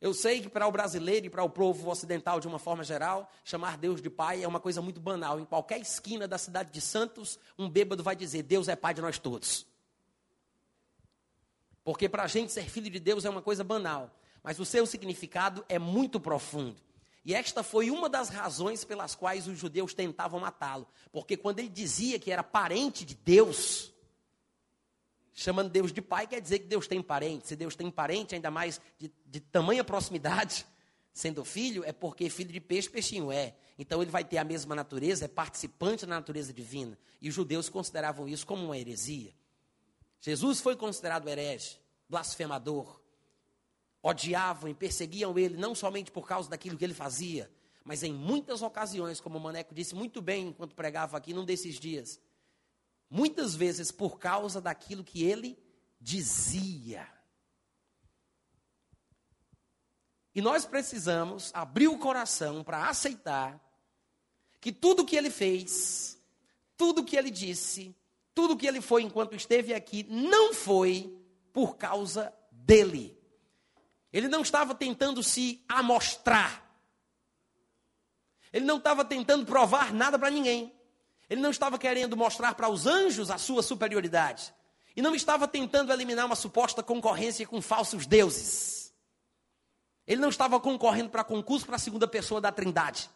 Eu 0.00 0.12
sei 0.12 0.40
que 0.40 0.48
para 0.48 0.66
o 0.66 0.72
brasileiro 0.72 1.26
e 1.26 1.30
para 1.30 1.44
o 1.44 1.48
povo 1.48 1.88
ocidental, 1.88 2.40
de 2.40 2.48
uma 2.48 2.58
forma 2.58 2.82
geral, 2.82 3.30
chamar 3.44 3.78
Deus 3.78 4.02
de 4.02 4.10
Pai 4.10 4.42
é 4.42 4.48
uma 4.48 4.58
coisa 4.58 4.82
muito 4.82 5.00
banal. 5.00 5.38
Em 5.38 5.44
qualquer 5.44 5.80
esquina 5.80 6.26
da 6.26 6.36
cidade 6.36 6.72
de 6.72 6.80
Santos, 6.80 7.38
um 7.56 7.70
bêbado 7.70 8.02
vai 8.02 8.16
dizer: 8.16 8.42
Deus 8.42 8.66
é 8.66 8.74
Pai 8.74 8.92
de 8.92 9.00
nós 9.00 9.16
todos. 9.16 9.64
Porque 11.84 12.08
para 12.08 12.24
a 12.24 12.26
gente 12.26 12.50
ser 12.50 12.68
filho 12.68 12.90
de 12.90 12.98
Deus 12.98 13.24
é 13.24 13.30
uma 13.30 13.40
coisa 13.40 13.62
banal, 13.62 14.10
mas 14.42 14.58
o 14.58 14.64
seu 14.64 14.84
significado 14.84 15.64
é 15.68 15.78
muito 15.78 16.18
profundo. 16.18 16.82
E 17.24 17.34
esta 17.34 17.62
foi 17.62 17.90
uma 17.90 18.08
das 18.08 18.28
razões 18.28 18.84
pelas 18.84 19.14
quais 19.14 19.48
os 19.48 19.58
judeus 19.58 19.94
tentavam 19.94 20.40
matá-lo. 20.40 20.86
Porque 21.10 21.36
quando 21.36 21.58
ele 21.60 21.70
dizia 21.70 22.18
que 22.18 22.30
era 22.30 22.42
parente 22.42 23.04
de 23.04 23.14
Deus, 23.14 23.92
chamando 25.32 25.70
Deus 25.70 25.90
de 25.90 26.02
pai, 26.02 26.26
quer 26.26 26.40
dizer 26.40 26.58
que 26.58 26.66
Deus 26.66 26.86
tem 26.86 27.00
parente. 27.00 27.48
Se 27.48 27.56
Deus 27.56 27.74
tem 27.74 27.90
parente, 27.90 28.34
ainda 28.34 28.50
mais 28.50 28.78
de, 28.98 29.10
de 29.24 29.40
tamanha 29.40 29.82
proximidade, 29.82 30.66
sendo 31.14 31.44
filho, 31.44 31.82
é 31.84 31.92
porque 31.92 32.28
filho 32.28 32.52
de 32.52 32.60
peixe, 32.60 32.90
peixinho 32.90 33.32
é. 33.32 33.54
Então 33.78 34.02
ele 34.02 34.10
vai 34.10 34.22
ter 34.22 34.36
a 34.36 34.44
mesma 34.44 34.74
natureza, 34.74 35.24
é 35.24 35.28
participante 35.28 36.04
da 36.04 36.14
natureza 36.14 36.52
divina. 36.52 36.98
E 37.22 37.28
os 37.30 37.34
judeus 37.34 37.70
consideravam 37.70 38.28
isso 38.28 38.46
como 38.46 38.66
uma 38.66 38.76
heresia. 38.76 39.32
Jesus 40.20 40.60
foi 40.60 40.76
considerado 40.76 41.28
herege, 41.28 41.78
blasfemador. 42.08 43.00
Odiavam 44.06 44.68
e 44.68 44.74
perseguiam 44.74 45.38
ele, 45.38 45.56
não 45.56 45.74
somente 45.74 46.10
por 46.10 46.28
causa 46.28 46.50
daquilo 46.50 46.76
que 46.76 46.84
ele 46.84 46.92
fazia, 46.92 47.50
mas 47.82 48.02
em 48.02 48.12
muitas 48.12 48.60
ocasiões, 48.60 49.18
como 49.18 49.38
o 49.38 49.40
Maneco 49.40 49.74
disse 49.74 49.94
muito 49.94 50.20
bem 50.20 50.48
enquanto 50.48 50.74
pregava 50.74 51.16
aqui 51.16 51.32
num 51.32 51.42
desses 51.42 51.80
dias, 51.80 52.20
muitas 53.08 53.54
vezes 53.54 53.90
por 53.90 54.18
causa 54.18 54.60
daquilo 54.60 55.02
que 55.02 55.24
ele 55.24 55.58
dizia. 55.98 57.08
E 60.34 60.42
nós 60.42 60.66
precisamos 60.66 61.50
abrir 61.54 61.88
o 61.88 61.96
coração 61.96 62.62
para 62.62 62.90
aceitar 62.90 63.58
que 64.60 64.70
tudo 64.70 65.06
que 65.06 65.16
ele 65.16 65.30
fez, 65.30 66.22
tudo 66.76 67.04
que 67.04 67.16
ele 67.16 67.30
disse, 67.30 67.96
tudo 68.34 68.54
que 68.54 68.66
ele 68.66 68.82
foi 68.82 69.02
enquanto 69.02 69.34
esteve 69.34 69.72
aqui, 69.72 70.02
não 70.02 70.52
foi 70.52 71.10
por 71.54 71.78
causa 71.78 72.34
dele. 72.52 73.23
Ele 74.14 74.28
não 74.28 74.42
estava 74.42 74.76
tentando 74.76 75.24
se 75.24 75.60
amostrar. 75.68 76.62
Ele 78.52 78.64
não 78.64 78.76
estava 78.76 79.04
tentando 79.04 79.44
provar 79.44 79.92
nada 79.92 80.16
para 80.16 80.30
ninguém. 80.30 80.72
Ele 81.28 81.40
não 81.40 81.50
estava 81.50 81.76
querendo 81.80 82.16
mostrar 82.16 82.54
para 82.54 82.68
os 82.68 82.86
anjos 82.86 83.28
a 83.28 83.38
sua 83.38 83.60
superioridade. 83.60 84.54
E 84.94 85.02
não 85.02 85.16
estava 85.16 85.48
tentando 85.48 85.92
eliminar 85.92 86.26
uma 86.26 86.36
suposta 86.36 86.80
concorrência 86.80 87.44
com 87.44 87.60
falsos 87.60 88.06
deuses. 88.06 88.94
Ele 90.06 90.20
não 90.20 90.28
estava 90.28 90.60
concorrendo 90.60 91.10
para 91.10 91.24
concurso 91.24 91.66
para 91.66 91.74
a 91.74 91.80
segunda 91.80 92.06
pessoa 92.06 92.40
da 92.40 92.52
Trindade. 92.52 93.10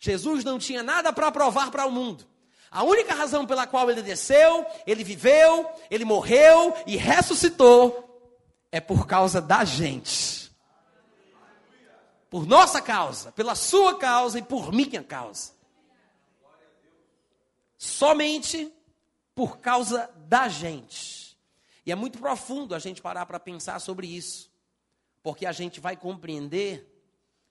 Jesus 0.00 0.42
não 0.42 0.58
tinha 0.58 0.82
nada 0.82 1.12
para 1.12 1.30
provar 1.30 1.70
para 1.70 1.86
o 1.86 1.92
mundo. 1.92 2.26
A 2.72 2.82
única 2.82 3.14
razão 3.14 3.46
pela 3.46 3.68
qual 3.68 3.88
ele 3.88 4.02
desceu, 4.02 4.66
ele 4.84 5.04
viveu, 5.04 5.70
ele 5.88 6.04
morreu 6.04 6.74
e 6.88 6.96
ressuscitou 6.96 8.09
é 8.72 8.80
por 8.80 9.06
causa 9.06 9.40
da 9.40 9.64
gente. 9.64 10.50
Por 12.28 12.46
nossa 12.46 12.80
causa, 12.80 13.32
pela 13.32 13.54
sua 13.54 13.98
causa 13.98 14.38
e 14.38 14.42
por 14.42 14.72
minha 14.72 15.02
causa. 15.02 15.52
Somente 17.76 18.72
por 19.34 19.58
causa 19.58 20.10
da 20.28 20.48
gente. 20.48 21.36
E 21.84 21.90
é 21.90 21.94
muito 21.94 22.18
profundo 22.18 22.74
a 22.74 22.78
gente 22.78 23.02
parar 23.02 23.26
para 23.26 23.40
pensar 23.40 23.80
sobre 23.80 24.06
isso, 24.06 24.50
porque 25.22 25.46
a 25.46 25.52
gente 25.52 25.80
vai 25.80 25.96
compreender 25.96 26.86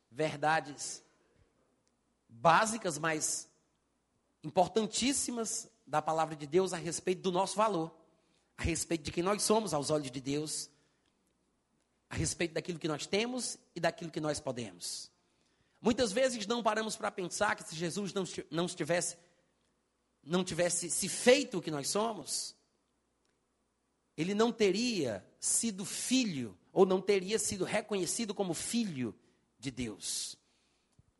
verdades 0.09 1.03
básicas, 2.27 2.97
mas 2.97 3.49
importantíssimas 4.43 5.69
da 5.85 6.01
palavra 6.01 6.35
de 6.35 6.47
Deus 6.47 6.71
a 6.71 6.77
respeito 6.77 7.21
do 7.21 7.31
nosso 7.31 7.57
valor, 7.57 7.93
a 8.57 8.63
respeito 8.63 9.03
de 9.03 9.11
quem 9.11 9.23
nós 9.23 9.41
somos 9.41 9.73
aos 9.73 9.89
olhos 9.89 10.11
de 10.11 10.21
Deus, 10.21 10.69
a 12.09 12.15
respeito 12.15 12.53
daquilo 12.53 12.79
que 12.79 12.87
nós 12.87 13.05
temos 13.05 13.57
e 13.75 13.79
daquilo 13.79 14.11
que 14.11 14.19
nós 14.19 14.39
podemos. 14.39 15.11
Muitas 15.79 16.11
vezes 16.11 16.47
não 16.47 16.63
paramos 16.63 16.95
para 16.95 17.11
pensar 17.11 17.55
que 17.55 17.63
se 17.63 17.75
Jesus 17.75 18.13
não, 18.13 18.23
não 18.49 18.67
tivesse 18.67 19.17
não 20.21 20.43
tivesse 20.43 20.89
se 20.89 21.07
feito 21.07 21.57
o 21.57 21.61
que 21.61 21.71
nós 21.71 21.87
somos, 21.87 22.55
ele 24.17 24.33
não 24.33 24.51
teria 24.51 25.25
sido 25.39 25.85
filho 25.85 26.57
ou 26.73 26.85
não 26.85 27.01
teria 27.01 27.39
sido 27.39 27.63
reconhecido 27.63 28.33
como 28.33 28.53
filho 28.53 29.15
de 29.57 29.71
Deus. 29.71 30.35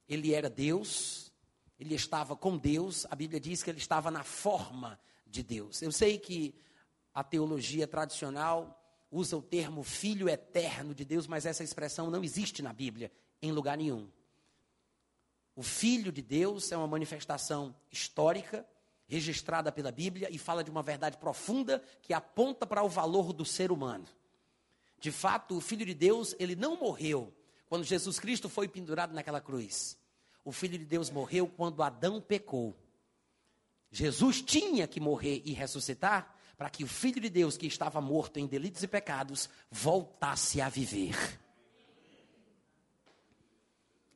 Ele 0.08 0.34
era 0.34 0.50
Deus, 0.50 1.32
ele 1.80 1.96
estava 1.96 2.36
com 2.36 2.58
Deus, 2.58 3.06
a 3.10 3.16
Bíblia 3.16 3.40
diz 3.40 3.64
que 3.64 3.70
ele 3.70 3.78
estava 3.78 4.12
na 4.12 4.24
forma 4.24 5.00
de 5.26 5.42
Deus. 5.42 5.82
Eu 5.82 5.92
sei 5.92 6.18
que 6.18 6.54
a 7.14 7.24
teologia 7.24 7.88
tradicional 7.88 8.79
usa 9.12 9.36
o 9.38 9.42
termo 9.42 9.84
filho 9.84 10.30
eterno 10.30 10.94
de 10.94 11.04
Deus, 11.04 11.28
mas 11.28 11.46
essa 11.46 11.64
expressão 11.64 12.10
não 12.10 12.24
existe 12.24 12.62
na 12.62 12.72
Bíblia 12.74 13.12
em 13.42 13.52
lugar 13.52 13.78
nenhum. 13.78 14.08
O 15.56 15.64
filho 15.64 16.12
de 16.12 16.22
Deus 16.22 16.72
é 16.72 16.78
uma 16.78 16.88
manifestação 16.88 17.76
histórica, 17.92 18.66
registrada 19.08 19.72
pela 19.72 19.92
Bíblia 19.92 20.30
e 20.32 20.38
fala 20.38 20.64
de 20.64 20.70
uma 20.70 20.84
verdade 20.84 21.18
profunda 21.18 21.84
que 22.02 22.14
aponta 22.14 22.66
para 22.66 22.84
o 22.84 22.90
valor 22.90 23.34
do 23.34 23.44
ser 23.44 23.72
humano. 23.72 24.06
De 25.00 25.12
fato, 25.12 25.58
o 25.58 25.62
filho 25.62 25.86
de 25.86 25.94
Deus, 25.94 26.36
ele 26.38 26.56
não 26.56 26.78
morreu 26.78 27.34
quando 27.68 27.84
Jesus 27.84 28.20
Cristo 28.20 28.48
foi 28.50 28.68
pendurado 28.68 29.14
naquela 29.14 29.42
cruz. 29.42 29.98
O 30.44 30.52
Filho 30.52 30.78
de 30.78 30.86
Deus 30.86 31.10
morreu 31.10 31.48
quando 31.48 31.84
Adão 31.84 32.22
pecou. 32.22 32.76
Jesus 33.92 34.42
tinha 34.42 34.88
que 34.88 35.00
morrer 35.00 35.42
e 35.46 35.54
ressuscitar 35.54 36.36
para 36.60 36.70
que 36.70 36.84
o 36.84 36.88
Filho 36.88 37.22
de 37.22 37.30
Deus, 37.30 37.56
que 37.56 37.66
estava 37.66 38.02
morto 38.02 38.38
em 38.38 38.46
delitos 38.46 38.84
e 38.84 38.88
pecados, 38.88 39.50
voltasse 39.72 40.60
a 40.60 40.68
viver. 40.68 41.16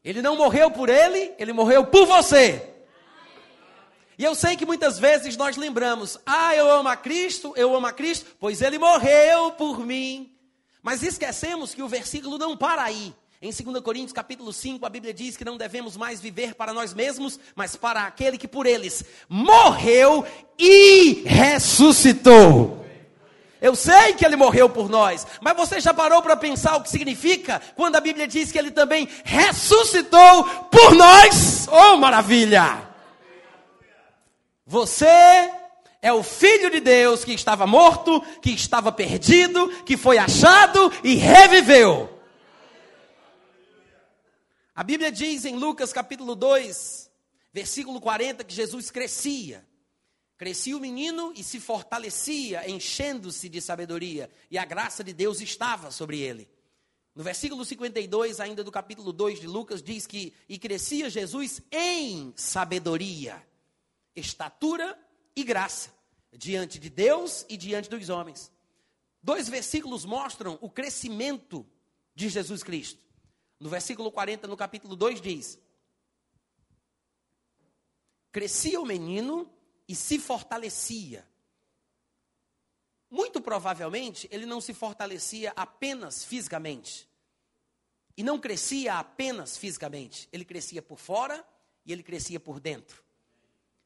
Ele 0.04 0.22
não 0.22 0.36
morreu 0.36 0.70
por 0.70 0.90
ele, 0.90 1.34
ele 1.40 1.54
morreu 1.54 1.86
por 1.86 2.06
você. 2.06 2.70
E 4.18 4.26
eu 4.26 4.36
sei 4.36 4.58
que 4.58 4.66
muitas 4.66 5.00
vezes 5.00 5.38
nós 5.38 5.56
lembramos: 5.56 6.20
ah, 6.26 6.54
eu 6.54 6.70
amo 6.70 6.90
a 6.90 6.98
Cristo, 6.98 7.54
eu 7.56 7.74
amo 7.74 7.88
a 7.88 7.94
Cristo, 7.94 8.36
pois 8.38 8.62
ele 8.62 8.78
morreu 8.78 9.54
por 9.54 9.80
mim. 9.80 10.38
Mas 10.82 11.02
esquecemos 11.02 11.74
que 11.74 11.82
o 11.82 11.88
versículo 11.88 12.38
não 12.38 12.58
para 12.58 12.84
aí. 12.84 13.16
Em 13.44 13.52
2 13.52 13.84
Coríntios 13.84 14.14
capítulo 14.14 14.54
5, 14.54 14.86
a 14.86 14.90
Bíblia 14.90 15.14
diz 15.14 15.36
que 15.36 15.44
não 15.44 15.58
devemos 15.58 15.98
mais 15.98 16.22
viver 16.22 16.56
para 16.56 16.72
nós 16.72 16.94
mesmos, 16.94 17.38
mas 17.54 17.76
para 17.76 18.04
aquele 18.04 18.38
que 18.38 18.48
por 18.48 18.66
eles 18.66 19.04
morreu 19.28 20.26
e 20.58 21.24
ressuscitou. 21.26 22.86
Eu 23.62 23.76
sei 23.76 24.14
que 24.14 24.26
ele 24.26 24.38
morreu 24.38 24.70
por 24.70 24.88
nós, 24.88 25.28
mas 25.42 25.58
você 25.58 25.82
já 25.82 25.94
parou 25.94 26.22
para 26.22 26.38
pensar 26.38 26.78
o 26.78 26.82
que 26.84 26.90
significa 26.90 27.62
quando 27.76 27.98
a 27.98 28.00
Bíblia 28.00 28.30
diz 28.30 28.50
que 28.50 28.58
ele 28.58 28.72
também 28.72 29.10
ressuscitou 29.26 30.46
por 30.72 30.96
nós? 30.96 31.68
Oh, 31.70 31.98
maravilha! 31.98 32.88
Você 34.66 35.52
é 36.02 36.14
o 36.14 36.24
filho 36.24 36.72
de 36.72 36.80
Deus 36.80 37.26
que 37.26 37.34
estava 37.34 37.68
morto, 37.68 38.24
que 38.42 38.52
estava 38.52 38.90
perdido, 38.90 39.68
que 39.86 39.98
foi 39.98 40.18
achado 40.18 40.90
e 41.04 41.16
reviveu. 41.16 42.13
A 44.76 44.84
Bíblia 44.84 45.12
diz 45.12 45.46
em 45.46 45.56
Lucas 45.56 45.94
capítulo 45.94 46.34
2, 46.34 47.12
versículo 47.54 48.02
40, 48.02 48.44
que 48.44 48.56
Jesus 48.56 48.90
crescia. 48.90 49.64
Crescia 50.36 50.76
o 50.76 50.80
menino 50.80 51.32
e 51.36 51.44
se 51.44 51.60
fortalecia, 51.60 52.68
enchendo-se 52.68 53.48
de 53.48 53.62
sabedoria, 53.62 54.32
e 54.50 54.58
a 54.58 54.66
graça 54.66 55.04
de 55.04 55.14
Deus 55.14 55.42
estava 55.42 55.92
sobre 55.92 56.20
ele. 56.20 56.50
No 57.14 57.24
versículo 57.24 57.64
52, 57.64 58.40
ainda 58.40 58.64
do 58.64 58.72
capítulo 58.72 59.14
2 59.14 59.42
de 59.42 59.46
Lucas, 59.46 59.84
diz 59.84 60.08
que 60.08 60.34
e 60.50 60.58
crescia 60.58 61.08
Jesus 61.08 61.62
em 61.72 62.34
sabedoria, 62.36 63.46
estatura 64.16 64.98
e 65.36 65.44
graça, 65.44 65.94
diante 66.36 66.80
de 66.80 66.90
Deus 66.90 67.46
e 67.48 67.56
diante 67.58 67.92
dos 67.92 68.10
homens. 68.10 68.52
Dois 69.22 69.48
versículos 69.48 70.04
mostram 70.04 70.58
o 70.62 70.70
crescimento 70.70 71.64
de 72.16 72.28
Jesus 72.28 72.64
Cristo. 72.64 73.04
No 73.64 73.70
versículo 73.70 74.12
40, 74.12 74.46
no 74.46 74.58
capítulo 74.58 74.94
2, 74.94 75.22
diz: 75.22 75.58
Crescia 78.30 78.82
o 78.82 78.86
menino 78.86 79.50
e 79.88 79.96
se 79.96 80.20
fortalecia. 80.20 81.26
Muito 83.10 83.40
provavelmente, 83.40 84.28
ele 84.30 84.46
não 84.46 84.60
se 84.60 84.74
fortalecia 84.74 85.54
apenas 85.56 86.26
fisicamente. 86.26 87.08
E 88.18 88.22
não 88.22 88.38
crescia 88.38 88.96
apenas 88.96 89.56
fisicamente. 89.56 90.28
Ele 90.34 90.44
crescia 90.44 90.82
por 90.82 91.00
fora 91.00 91.42
e 91.86 91.94
ele 91.94 92.04
crescia 92.04 92.42
por 92.42 92.60
dentro. 92.60 93.02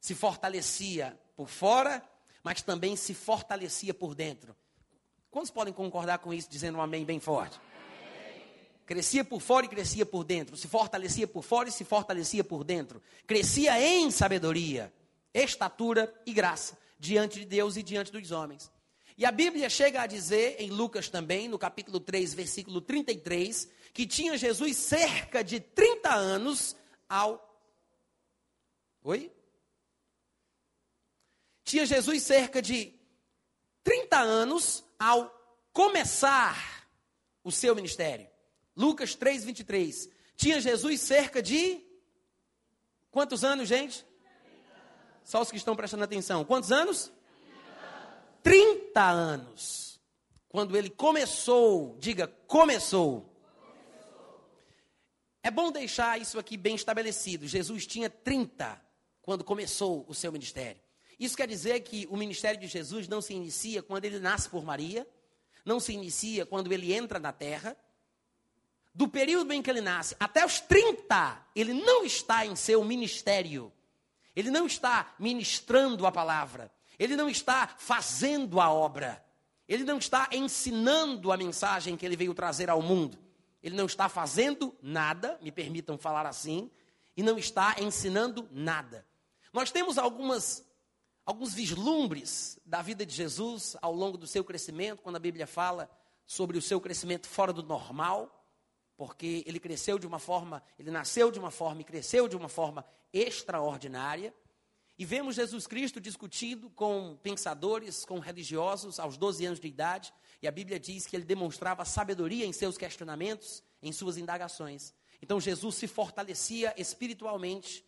Se 0.00 0.12
fortalecia 0.12 1.16
por 1.36 1.48
fora, 1.48 2.02
mas 2.42 2.62
também 2.62 2.96
se 2.96 3.14
fortalecia 3.14 3.94
por 3.94 4.16
dentro. 4.16 4.56
Quantos 5.30 5.52
podem 5.52 5.72
concordar 5.72 6.18
com 6.18 6.34
isso, 6.34 6.50
dizendo 6.50 6.78
um 6.78 6.82
amém 6.82 7.04
bem 7.04 7.20
forte? 7.20 7.60
Crescia 8.88 9.22
por 9.22 9.42
fora 9.42 9.66
e 9.66 9.68
crescia 9.68 10.06
por 10.06 10.24
dentro. 10.24 10.56
Se 10.56 10.66
fortalecia 10.66 11.28
por 11.28 11.42
fora 11.42 11.68
e 11.68 11.72
se 11.72 11.84
fortalecia 11.84 12.42
por 12.42 12.64
dentro. 12.64 13.02
Crescia 13.26 13.78
em 13.78 14.10
sabedoria, 14.10 14.90
estatura 15.34 16.10
e 16.24 16.32
graça 16.32 16.78
diante 16.98 17.40
de 17.40 17.44
Deus 17.44 17.76
e 17.76 17.82
diante 17.82 18.10
dos 18.10 18.30
homens. 18.30 18.72
E 19.14 19.26
a 19.26 19.30
Bíblia 19.30 19.68
chega 19.68 20.00
a 20.00 20.06
dizer, 20.06 20.56
em 20.58 20.70
Lucas 20.70 21.10
também, 21.10 21.48
no 21.48 21.58
capítulo 21.58 22.00
3, 22.00 22.32
versículo 22.32 22.80
33, 22.80 23.68
que 23.92 24.06
tinha 24.06 24.38
Jesus 24.38 24.74
cerca 24.78 25.44
de 25.44 25.60
30 25.60 26.14
anos 26.14 26.74
ao. 27.06 27.46
Oi? 29.04 29.30
Tinha 31.62 31.84
Jesus 31.84 32.22
cerca 32.22 32.62
de 32.62 32.94
30 33.84 34.18
anos 34.18 34.82
ao 34.98 35.30
começar 35.74 36.88
o 37.44 37.52
seu 37.52 37.74
ministério. 37.74 38.27
Lucas 38.78 39.16
3, 39.16 39.44
23. 39.44 40.08
Tinha 40.36 40.60
Jesus 40.60 41.00
cerca 41.00 41.42
de. 41.42 41.84
Quantos 43.10 43.42
anos, 43.42 43.68
gente? 43.68 44.06
Só 45.24 45.42
os 45.42 45.50
que 45.50 45.56
estão 45.56 45.74
prestando 45.74 46.04
atenção. 46.04 46.44
Quantos 46.44 46.70
anos? 46.70 47.12
30 48.40 49.02
anos. 49.02 50.00
Quando 50.48 50.76
ele 50.76 50.88
começou, 50.88 51.96
diga, 51.98 52.28
começou. 52.46 53.28
É 55.42 55.50
bom 55.50 55.72
deixar 55.72 56.20
isso 56.20 56.38
aqui 56.38 56.56
bem 56.56 56.76
estabelecido. 56.76 57.48
Jesus 57.48 57.84
tinha 57.84 58.08
30 58.08 58.80
quando 59.20 59.42
começou 59.42 60.04
o 60.08 60.14
seu 60.14 60.30
ministério. 60.30 60.80
Isso 61.18 61.36
quer 61.36 61.48
dizer 61.48 61.80
que 61.80 62.06
o 62.10 62.16
ministério 62.16 62.60
de 62.60 62.68
Jesus 62.68 63.08
não 63.08 63.20
se 63.20 63.34
inicia 63.34 63.82
quando 63.82 64.04
ele 64.04 64.20
nasce 64.20 64.48
por 64.48 64.64
Maria, 64.64 65.06
não 65.64 65.80
se 65.80 65.92
inicia 65.92 66.46
quando 66.46 66.72
ele 66.72 66.92
entra 66.92 67.18
na 67.18 67.32
terra, 67.32 67.76
do 68.98 69.06
período 69.06 69.52
em 69.52 69.62
que 69.62 69.70
ele 69.70 69.80
nasce 69.80 70.16
até 70.18 70.44
os 70.44 70.58
30, 70.58 71.46
ele 71.54 71.72
não 71.72 72.04
está 72.04 72.44
em 72.44 72.56
seu 72.56 72.82
ministério. 72.82 73.72
Ele 74.34 74.50
não 74.50 74.66
está 74.66 75.14
ministrando 75.20 76.04
a 76.04 76.10
palavra. 76.10 76.68
Ele 76.98 77.14
não 77.14 77.28
está 77.28 77.68
fazendo 77.78 78.60
a 78.60 78.72
obra. 78.72 79.24
Ele 79.68 79.84
não 79.84 79.98
está 79.98 80.28
ensinando 80.32 81.30
a 81.30 81.36
mensagem 81.36 81.96
que 81.96 82.04
ele 82.04 82.16
veio 82.16 82.34
trazer 82.34 82.68
ao 82.68 82.82
mundo. 82.82 83.16
Ele 83.62 83.76
não 83.76 83.86
está 83.86 84.08
fazendo 84.08 84.74
nada, 84.82 85.38
me 85.40 85.52
permitam 85.52 85.96
falar 85.96 86.26
assim, 86.26 86.68
e 87.16 87.22
não 87.22 87.38
está 87.38 87.76
ensinando 87.78 88.48
nada. 88.50 89.06
Nós 89.52 89.70
temos 89.70 89.96
algumas 89.96 90.66
alguns 91.24 91.54
vislumbres 91.54 92.58
da 92.66 92.82
vida 92.82 93.06
de 93.06 93.14
Jesus 93.14 93.76
ao 93.80 93.94
longo 93.94 94.18
do 94.18 94.26
seu 94.26 94.42
crescimento, 94.42 95.02
quando 95.02 95.16
a 95.16 95.20
Bíblia 95.20 95.46
fala 95.46 95.88
sobre 96.26 96.58
o 96.58 96.62
seu 96.62 96.80
crescimento 96.80 97.28
fora 97.28 97.52
do 97.52 97.62
normal 97.62 98.34
porque 98.98 99.44
ele 99.46 99.60
cresceu 99.60 99.96
de 99.96 100.08
uma 100.08 100.18
forma, 100.18 100.60
ele 100.76 100.90
nasceu 100.90 101.30
de 101.30 101.38
uma 101.38 101.52
forma 101.52 101.80
e 101.80 101.84
cresceu 101.84 102.26
de 102.26 102.36
uma 102.36 102.48
forma 102.48 102.84
extraordinária. 103.12 104.34
E 104.98 105.04
vemos 105.04 105.36
Jesus 105.36 105.68
Cristo 105.68 106.00
discutindo 106.00 106.68
com 106.70 107.16
pensadores, 107.22 108.04
com 108.04 108.18
religiosos 108.18 108.98
aos 108.98 109.16
12 109.16 109.46
anos 109.46 109.60
de 109.60 109.68
idade, 109.68 110.12
e 110.42 110.48
a 110.48 110.50
Bíblia 110.50 110.80
diz 110.80 111.06
que 111.06 111.14
ele 111.14 111.24
demonstrava 111.24 111.84
sabedoria 111.84 112.44
em 112.44 112.52
seus 112.52 112.76
questionamentos, 112.76 113.62
em 113.80 113.92
suas 113.92 114.18
indagações. 114.18 114.92
Então 115.22 115.40
Jesus 115.40 115.76
se 115.76 115.86
fortalecia 115.86 116.74
espiritualmente, 116.76 117.86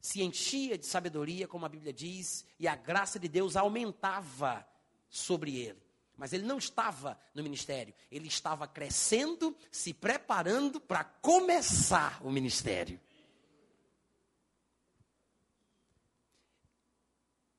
se 0.00 0.22
enchia 0.22 0.78
de 0.78 0.86
sabedoria, 0.86 1.48
como 1.48 1.66
a 1.66 1.68
Bíblia 1.68 1.92
diz, 1.92 2.44
e 2.60 2.68
a 2.68 2.76
graça 2.76 3.18
de 3.18 3.26
Deus 3.26 3.56
aumentava 3.56 4.64
sobre 5.10 5.58
ele. 5.58 5.83
Mas 6.16 6.32
ele 6.32 6.44
não 6.44 6.58
estava 6.58 7.18
no 7.34 7.42
ministério, 7.42 7.94
ele 8.10 8.28
estava 8.28 8.68
crescendo, 8.68 9.56
se 9.70 9.92
preparando 9.92 10.80
para 10.80 11.02
começar 11.02 12.24
o 12.24 12.30
ministério. 12.30 13.00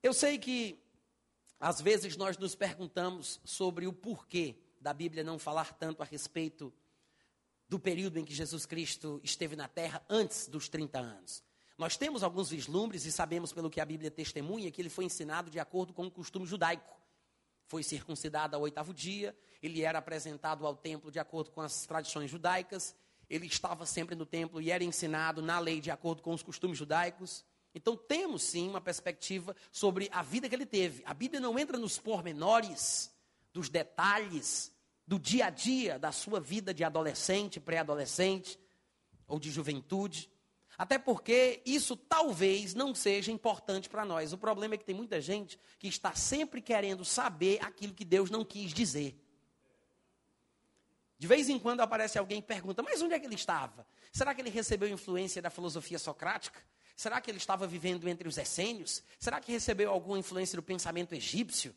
Eu 0.02 0.14
sei 0.14 0.38
que 0.38 0.82
às 1.58 1.80
vezes 1.80 2.16
nós 2.16 2.38
nos 2.38 2.54
perguntamos 2.54 3.40
sobre 3.44 3.86
o 3.86 3.92
porquê 3.92 4.56
da 4.80 4.94
Bíblia 4.94 5.24
não 5.24 5.38
falar 5.38 5.74
tanto 5.74 6.02
a 6.02 6.06
respeito 6.06 6.72
do 7.68 7.78
período 7.78 8.18
em 8.18 8.24
que 8.24 8.34
Jesus 8.34 8.64
Cristo 8.64 9.20
esteve 9.24 9.56
na 9.56 9.66
terra 9.66 10.04
antes 10.08 10.46
dos 10.46 10.68
30 10.68 10.98
anos. 10.98 11.42
Nós 11.76 11.96
temos 11.96 12.22
alguns 12.22 12.50
vislumbres 12.50 13.04
e 13.04 13.12
sabemos 13.12 13.52
pelo 13.52 13.68
que 13.68 13.80
a 13.80 13.84
Bíblia 13.84 14.10
testemunha 14.10 14.70
que 14.70 14.80
ele 14.80 14.88
foi 14.88 15.04
ensinado 15.04 15.50
de 15.50 15.58
acordo 15.58 15.92
com 15.92 16.06
o 16.06 16.10
costume 16.10 16.46
judaico 16.46 16.95
foi 17.66 17.82
circuncidado 17.82 18.56
ao 18.56 18.62
oitavo 18.62 18.94
dia, 18.94 19.36
ele 19.62 19.82
era 19.82 19.98
apresentado 19.98 20.66
ao 20.66 20.76
templo 20.76 21.10
de 21.10 21.18
acordo 21.18 21.50
com 21.50 21.60
as 21.60 21.86
tradições 21.86 22.30
judaicas, 22.30 22.94
ele 23.28 23.46
estava 23.46 23.84
sempre 23.84 24.14
no 24.14 24.24
templo 24.24 24.60
e 24.60 24.70
era 24.70 24.84
ensinado 24.84 25.42
na 25.42 25.58
lei 25.58 25.80
de 25.80 25.90
acordo 25.90 26.22
com 26.22 26.32
os 26.32 26.42
costumes 26.42 26.78
judaicos. 26.78 27.44
Então 27.74 27.96
temos 27.96 28.42
sim 28.42 28.68
uma 28.68 28.80
perspectiva 28.80 29.54
sobre 29.70 30.08
a 30.12 30.22
vida 30.22 30.48
que 30.48 30.54
ele 30.54 30.64
teve. 30.64 31.02
A 31.04 31.12
Bíblia 31.12 31.40
não 31.40 31.58
entra 31.58 31.76
nos 31.76 31.98
pormenores, 31.98 33.12
dos 33.52 33.68
detalhes 33.68 34.72
do 35.06 35.18
dia 35.18 35.46
a 35.46 35.50
dia 35.50 35.98
da 35.98 36.12
sua 36.12 36.40
vida 36.40 36.74
de 36.74 36.84
adolescente, 36.84 37.58
pré-adolescente 37.58 38.58
ou 39.26 39.38
de 39.40 39.50
juventude. 39.50 40.30
Até 40.78 40.98
porque 40.98 41.62
isso 41.64 41.96
talvez 41.96 42.74
não 42.74 42.94
seja 42.94 43.32
importante 43.32 43.88
para 43.88 44.04
nós. 44.04 44.32
O 44.32 44.38
problema 44.38 44.74
é 44.74 44.78
que 44.78 44.84
tem 44.84 44.94
muita 44.94 45.20
gente 45.20 45.58
que 45.78 45.88
está 45.88 46.14
sempre 46.14 46.60
querendo 46.60 47.04
saber 47.04 47.58
aquilo 47.64 47.94
que 47.94 48.04
Deus 48.04 48.30
não 48.30 48.44
quis 48.44 48.72
dizer. 48.72 49.18
De 51.18 51.26
vez 51.26 51.48
em 51.48 51.58
quando 51.58 51.80
aparece 51.80 52.18
alguém 52.18 52.38
e 52.38 52.42
pergunta: 52.42 52.82
Mas 52.82 53.00
onde 53.00 53.14
é 53.14 53.18
que 53.18 53.26
ele 53.26 53.34
estava? 53.34 53.86
Será 54.12 54.34
que 54.34 54.40
ele 54.40 54.50
recebeu 54.50 54.88
influência 54.88 55.40
da 55.40 55.48
filosofia 55.48 55.98
socrática? 55.98 56.60
Será 56.94 57.20
que 57.20 57.30
ele 57.30 57.38
estava 57.38 57.66
vivendo 57.66 58.08
entre 58.08 58.28
os 58.28 58.38
essênios? 58.38 59.02
Será 59.18 59.40
que 59.40 59.52
recebeu 59.52 59.90
alguma 59.90 60.18
influência 60.18 60.56
do 60.56 60.62
pensamento 60.62 61.14
egípcio? 61.14 61.74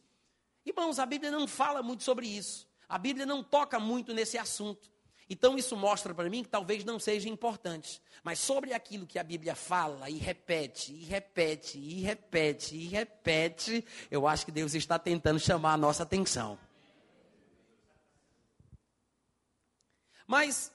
Irmãos, 0.65 0.99
a 0.99 1.05
Bíblia 1.05 1.31
não 1.31 1.47
fala 1.47 1.81
muito 1.81 2.03
sobre 2.03 2.27
isso. 2.27 2.67
A 2.87 2.97
Bíblia 2.97 3.25
não 3.25 3.43
toca 3.43 3.79
muito 3.79 4.13
nesse 4.13 4.37
assunto. 4.37 4.89
Então 5.29 5.57
isso 5.57 5.77
mostra 5.77 6.13
para 6.13 6.27
mim 6.27 6.41
que 6.41 6.49
talvez 6.49 6.83
não 6.83 6.99
seja 6.99 7.29
importante. 7.29 8.01
Mas 8.23 8.39
sobre 8.39 8.73
aquilo 8.73 9.05
que 9.05 9.19
a 9.19 9.23
Bíblia 9.23 9.53
fala 9.53 10.09
e 10.09 10.17
repete, 10.17 10.91
e 10.91 11.03
repete, 11.03 11.77
e 11.77 12.01
repete, 12.01 12.75
e 12.75 12.87
repete, 12.87 13.85
eu 14.09 14.27
acho 14.27 14.45
que 14.45 14.51
Deus 14.51 14.73
está 14.73 14.97
tentando 14.97 15.39
chamar 15.39 15.73
a 15.73 15.77
nossa 15.77 16.01
atenção. 16.01 16.57
Mas 20.25 20.71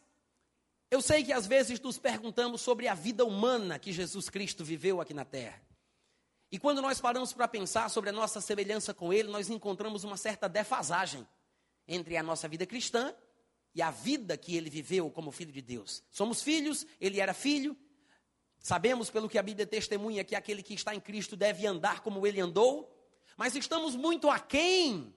eu 0.88 1.02
sei 1.02 1.24
que 1.24 1.32
às 1.32 1.46
vezes 1.48 1.80
nos 1.80 1.98
perguntamos 1.98 2.60
sobre 2.60 2.86
a 2.86 2.94
vida 2.94 3.24
humana 3.24 3.80
que 3.80 3.92
Jesus 3.92 4.28
Cristo 4.28 4.64
viveu 4.64 5.00
aqui 5.00 5.12
na 5.12 5.24
terra. 5.24 5.60
E 6.50 6.58
quando 6.60 6.80
nós 6.80 7.00
paramos 7.00 7.32
para 7.32 7.48
pensar 7.48 7.90
sobre 7.90 8.10
a 8.10 8.12
nossa 8.12 8.40
semelhança 8.40 8.94
com 8.94 9.12
Ele, 9.12 9.28
nós 9.28 9.50
encontramos 9.50 10.04
uma 10.04 10.16
certa 10.16 10.48
defasagem 10.48 11.26
entre 11.88 12.16
a 12.16 12.22
nossa 12.22 12.46
vida 12.46 12.64
cristã 12.64 13.12
e 13.74 13.82
a 13.82 13.90
vida 13.90 14.36
que 14.36 14.56
ele 14.56 14.70
viveu 14.70 15.10
como 15.10 15.32
filho 15.32 15.52
de 15.52 15.60
Deus. 15.60 16.02
Somos 16.10 16.42
filhos, 16.42 16.86
ele 17.00 17.20
era 17.20 17.34
filho. 17.34 17.76
Sabemos 18.58 19.10
pelo 19.10 19.28
que 19.28 19.36
a 19.36 19.42
Bíblia 19.42 19.66
testemunha 19.66 20.24
que 20.24 20.34
aquele 20.34 20.62
que 20.62 20.74
está 20.74 20.94
em 20.94 21.00
Cristo 21.00 21.36
deve 21.36 21.66
andar 21.66 22.00
como 22.00 22.26
ele 22.26 22.40
andou, 22.40 22.90
mas 23.36 23.54
estamos 23.56 23.96
muito 23.96 24.30
aquém 24.30 25.14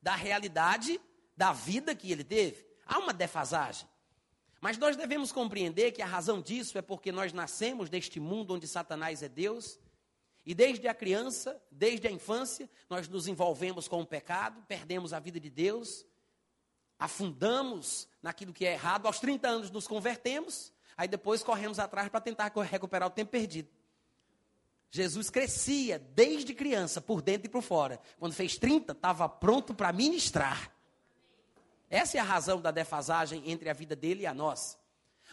da 0.00 0.14
realidade 0.14 1.00
da 1.36 1.52
vida 1.52 1.94
que 1.94 2.12
ele 2.12 2.22
teve. 2.22 2.64
Há 2.86 2.98
uma 2.98 3.12
defasagem. 3.12 3.88
Mas 4.60 4.78
nós 4.78 4.96
devemos 4.96 5.32
compreender 5.32 5.92
que 5.92 6.02
a 6.02 6.06
razão 6.06 6.40
disso 6.40 6.78
é 6.78 6.82
porque 6.82 7.10
nós 7.10 7.32
nascemos 7.32 7.90
deste 7.90 8.20
mundo 8.20 8.54
onde 8.54 8.68
Satanás 8.68 9.22
é 9.22 9.28
Deus, 9.28 9.78
e 10.46 10.54
desde 10.54 10.86
a 10.88 10.94
criança, 10.94 11.60
desde 11.70 12.06
a 12.06 12.10
infância, 12.10 12.68
nós 12.88 13.08
nos 13.08 13.26
envolvemos 13.26 13.88
com 13.88 14.02
o 14.02 14.06
pecado, 14.06 14.62
perdemos 14.68 15.14
a 15.14 15.18
vida 15.18 15.40
de 15.40 15.48
Deus, 15.48 16.06
afundamos 17.04 18.08
naquilo 18.22 18.52
que 18.52 18.66
é 18.66 18.72
errado, 18.72 19.06
aos 19.06 19.20
30 19.20 19.46
anos 19.46 19.70
nos 19.70 19.86
convertemos, 19.86 20.72
aí 20.96 21.06
depois 21.06 21.42
corremos 21.42 21.78
atrás 21.78 22.08
para 22.08 22.20
tentar 22.20 22.50
recuperar 22.70 23.08
o 23.08 23.10
tempo 23.12 23.30
perdido. 23.30 23.68
Jesus 24.90 25.28
crescia 25.28 25.98
desde 25.98 26.54
criança, 26.54 27.00
por 27.00 27.20
dentro 27.20 27.46
e 27.46 27.50
por 27.50 27.62
fora. 27.62 28.00
Quando 28.18 28.32
fez 28.32 28.56
30, 28.56 28.92
estava 28.92 29.28
pronto 29.28 29.74
para 29.74 29.92
ministrar. 29.92 30.72
Essa 31.90 32.16
é 32.16 32.20
a 32.20 32.24
razão 32.24 32.60
da 32.60 32.70
defasagem 32.70 33.42
entre 33.50 33.68
a 33.68 33.74
vida 33.74 33.94
dele 33.94 34.22
e 34.22 34.26
a 34.26 34.32
nossa. 34.32 34.78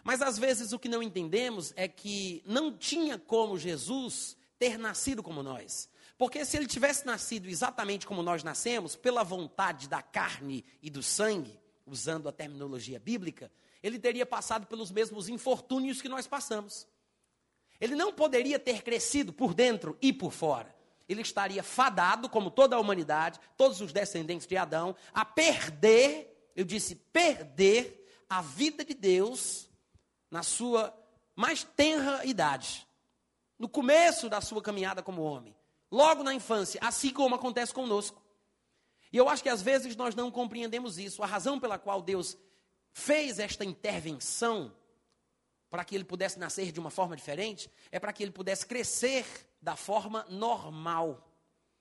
Mas 0.03 0.21
às 0.21 0.37
vezes 0.37 0.73
o 0.73 0.79
que 0.79 0.89
não 0.89 1.01
entendemos 1.01 1.73
é 1.75 1.87
que 1.87 2.43
não 2.45 2.75
tinha 2.75 3.19
como 3.19 3.57
Jesus 3.57 4.35
ter 4.57 4.77
nascido 4.77 5.23
como 5.23 5.43
nós. 5.43 5.89
Porque 6.17 6.43
se 6.43 6.57
ele 6.57 6.67
tivesse 6.67 7.05
nascido 7.05 7.47
exatamente 7.47 8.05
como 8.05 8.21
nós 8.21 8.43
nascemos, 8.43 8.95
pela 8.95 9.23
vontade 9.23 9.87
da 9.87 10.01
carne 10.01 10.65
e 10.81 10.89
do 10.89 11.01
sangue, 11.01 11.60
usando 11.85 12.29
a 12.29 12.31
terminologia 12.31 12.99
bíblica, 12.99 13.51
ele 13.81 13.99
teria 13.99 14.25
passado 14.25 14.67
pelos 14.67 14.91
mesmos 14.91 15.27
infortúnios 15.27 16.01
que 16.01 16.09
nós 16.09 16.27
passamos. 16.27 16.87
Ele 17.79 17.95
não 17.95 18.13
poderia 18.13 18.59
ter 18.59 18.83
crescido 18.83 19.33
por 19.33 19.53
dentro 19.53 19.97
e 20.01 20.13
por 20.13 20.31
fora. 20.31 20.75
Ele 21.09 21.21
estaria 21.21 21.63
fadado, 21.63 22.29
como 22.29 22.51
toda 22.51 22.75
a 22.75 22.79
humanidade, 22.79 23.39
todos 23.57 23.81
os 23.81 23.91
descendentes 23.91 24.47
de 24.47 24.55
Adão, 24.55 24.95
a 25.13 25.25
perder, 25.25 26.51
eu 26.55 26.63
disse 26.63 26.95
perder, 26.95 27.97
a 28.29 28.41
vida 28.41 28.85
de 28.85 28.93
Deus 28.93 29.69
na 30.29 30.43
sua 30.43 30.95
mais 31.35 31.63
tenra 31.63 32.23
idade, 32.25 32.87
no 33.57 33.67
começo 33.67 34.29
da 34.29 34.39
sua 34.39 34.61
caminhada 34.61 35.01
como 35.01 35.23
homem 35.23 35.55
logo 35.91 36.23
na 36.23 36.33
infância, 36.33 36.79
assim 36.81 37.11
como 37.11 37.35
acontece 37.35 37.73
conosco. 37.73 38.20
E 39.11 39.17
eu 39.17 39.27
acho 39.27 39.43
que 39.43 39.49
às 39.49 39.61
vezes 39.61 39.95
nós 39.95 40.15
não 40.15 40.31
compreendemos 40.31 40.97
isso. 40.97 41.21
A 41.21 41.25
razão 41.25 41.59
pela 41.59 41.77
qual 41.77 42.01
Deus 42.01 42.37
fez 42.91 43.39
esta 43.39 43.65
intervenção 43.65 44.73
para 45.69 45.85
que 45.85 45.95
ele 45.95 46.03
pudesse 46.03 46.37
nascer 46.37 46.71
de 46.71 46.79
uma 46.81 46.89
forma 46.89 47.15
diferente, 47.15 47.71
é 47.89 47.97
para 47.97 48.11
que 48.11 48.21
ele 48.21 48.31
pudesse 48.31 48.65
crescer 48.65 49.25
da 49.61 49.77
forma 49.77 50.25
normal, 50.29 51.33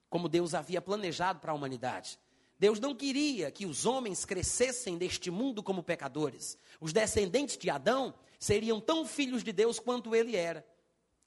como 0.08 0.28
Deus 0.28 0.54
havia 0.54 0.80
planejado 0.80 1.40
para 1.40 1.50
a 1.50 1.54
humanidade. 1.54 2.16
Deus 2.56 2.78
não 2.78 2.94
queria 2.94 3.50
que 3.50 3.66
os 3.66 3.86
homens 3.86 4.24
crescessem 4.24 4.96
deste 4.96 5.28
mundo 5.28 5.60
como 5.60 5.82
pecadores. 5.82 6.56
Os 6.80 6.92
descendentes 6.92 7.56
de 7.56 7.68
Adão 7.68 8.14
seriam 8.38 8.80
tão 8.80 9.04
filhos 9.04 9.42
de 9.42 9.50
Deus 9.50 9.80
quanto 9.80 10.14
ele 10.14 10.36
era. 10.36 10.64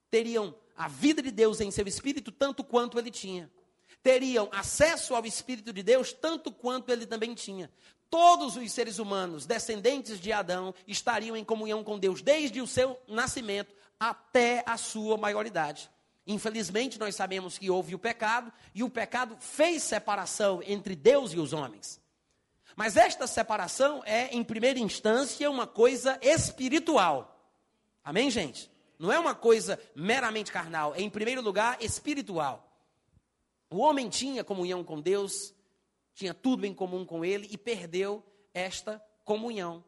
Teriam 0.10 0.56
a 0.76 0.88
vida 0.88 1.22
de 1.22 1.32
Deus 1.32 1.60
em 1.60 1.72
seu 1.72 1.86
espírito 1.86 2.32
tanto 2.32 2.64
quanto 2.64 2.98
ele 2.98 3.12
tinha. 3.12 3.52
Teriam 4.02 4.50
acesso 4.52 5.16
ao 5.16 5.26
espírito 5.26 5.72
de 5.72 5.84
Deus 5.84 6.12
tanto 6.14 6.52
quanto 6.52 6.92
ele 6.92 7.06
também 7.06 7.34
tinha 7.34 7.70
todos 8.14 8.58
os 8.58 8.72
seres 8.72 9.00
humanos 9.00 9.48
descendentes 9.48 10.20
de 10.20 10.32
Adão 10.32 10.72
estariam 10.86 11.36
em 11.36 11.44
comunhão 11.44 11.84
com 11.84 11.98
Deus 11.98 12.22
desde 12.22 12.62
o 12.62 12.68
seu 12.68 12.96
nascimento 13.08 13.74
até 14.00 14.64
a 14.68 14.78
sua 14.78 15.18
maioridade. 15.18 15.90
Infelizmente, 16.28 17.00
nós 17.00 17.16
sabemos 17.16 17.58
que 17.58 17.72
houve 17.72 17.96
o 17.96 18.00
pecado 18.00 18.54
e 18.72 18.84
o 18.84 18.90
pecado 18.90 19.36
fez 19.40 19.82
separação 19.82 20.62
entre 20.64 20.96
Deus 20.96 21.34
e 21.34 21.40
os 21.40 21.54
homens. 21.54 22.00
Mas 22.76 22.98
esta 22.98 23.26
separação 23.26 24.04
é, 24.06 24.28
em 24.28 24.44
primeira 24.44 24.78
instância, 24.78 25.50
uma 25.50 25.66
coisa 25.66 26.20
espiritual. 26.22 27.52
Amém, 28.04 28.30
gente? 28.30 28.70
Não 29.00 29.12
é 29.12 29.18
uma 29.18 29.34
coisa 29.34 29.80
meramente 29.96 30.52
carnal, 30.52 30.94
é, 30.94 31.02
em 31.02 31.10
primeiro 31.10 31.42
lugar, 31.42 31.78
espiritual. 31.82 32.73
O 33.74 33.80
homem 33.80 34.08
tinha 34.08 34.44
comunhão 34.44 34.84
com 34.84 35.02
Deus 35.02 35.52
tinha 36.14 36.32
tudo 36.32 36.64
em 36.64 36.76
comum 36.76 37.04
com 37.04 37.26
ele 37.26 37.48
e 37.50 37.58
perdeu 37.58 38.24
esta 38.54 39.04
comunhão. 39.26 39.84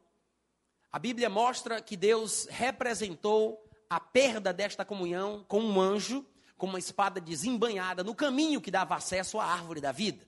A 0.92 0.98
Bíblia 0.98 1.30
mostra 1.30 1.80
que 1.80 1.96
Deus 1.96 2.48
representou 2.50 3.64
a 3.88 4.00
perda 4.00 4.52
desta 4.52 4.84
comunhão 4.84 5.46
com 5.48 5.60
um 5.60 5.80
anjo, 5.80 6.26
com 6.58 6.66
uma 6.66 6.80
espada 6.80 7.22
desembanhada 7.22 8.04
no 8.04 8.16
caminho 8.16 8.60
que 8.60 8.72
dava 8.72 8.96
acesso 8.96 9.40
à 9.40 9.46
árvore 9.46 9.80
da 9.80 9.92
vida. 9.92 10.28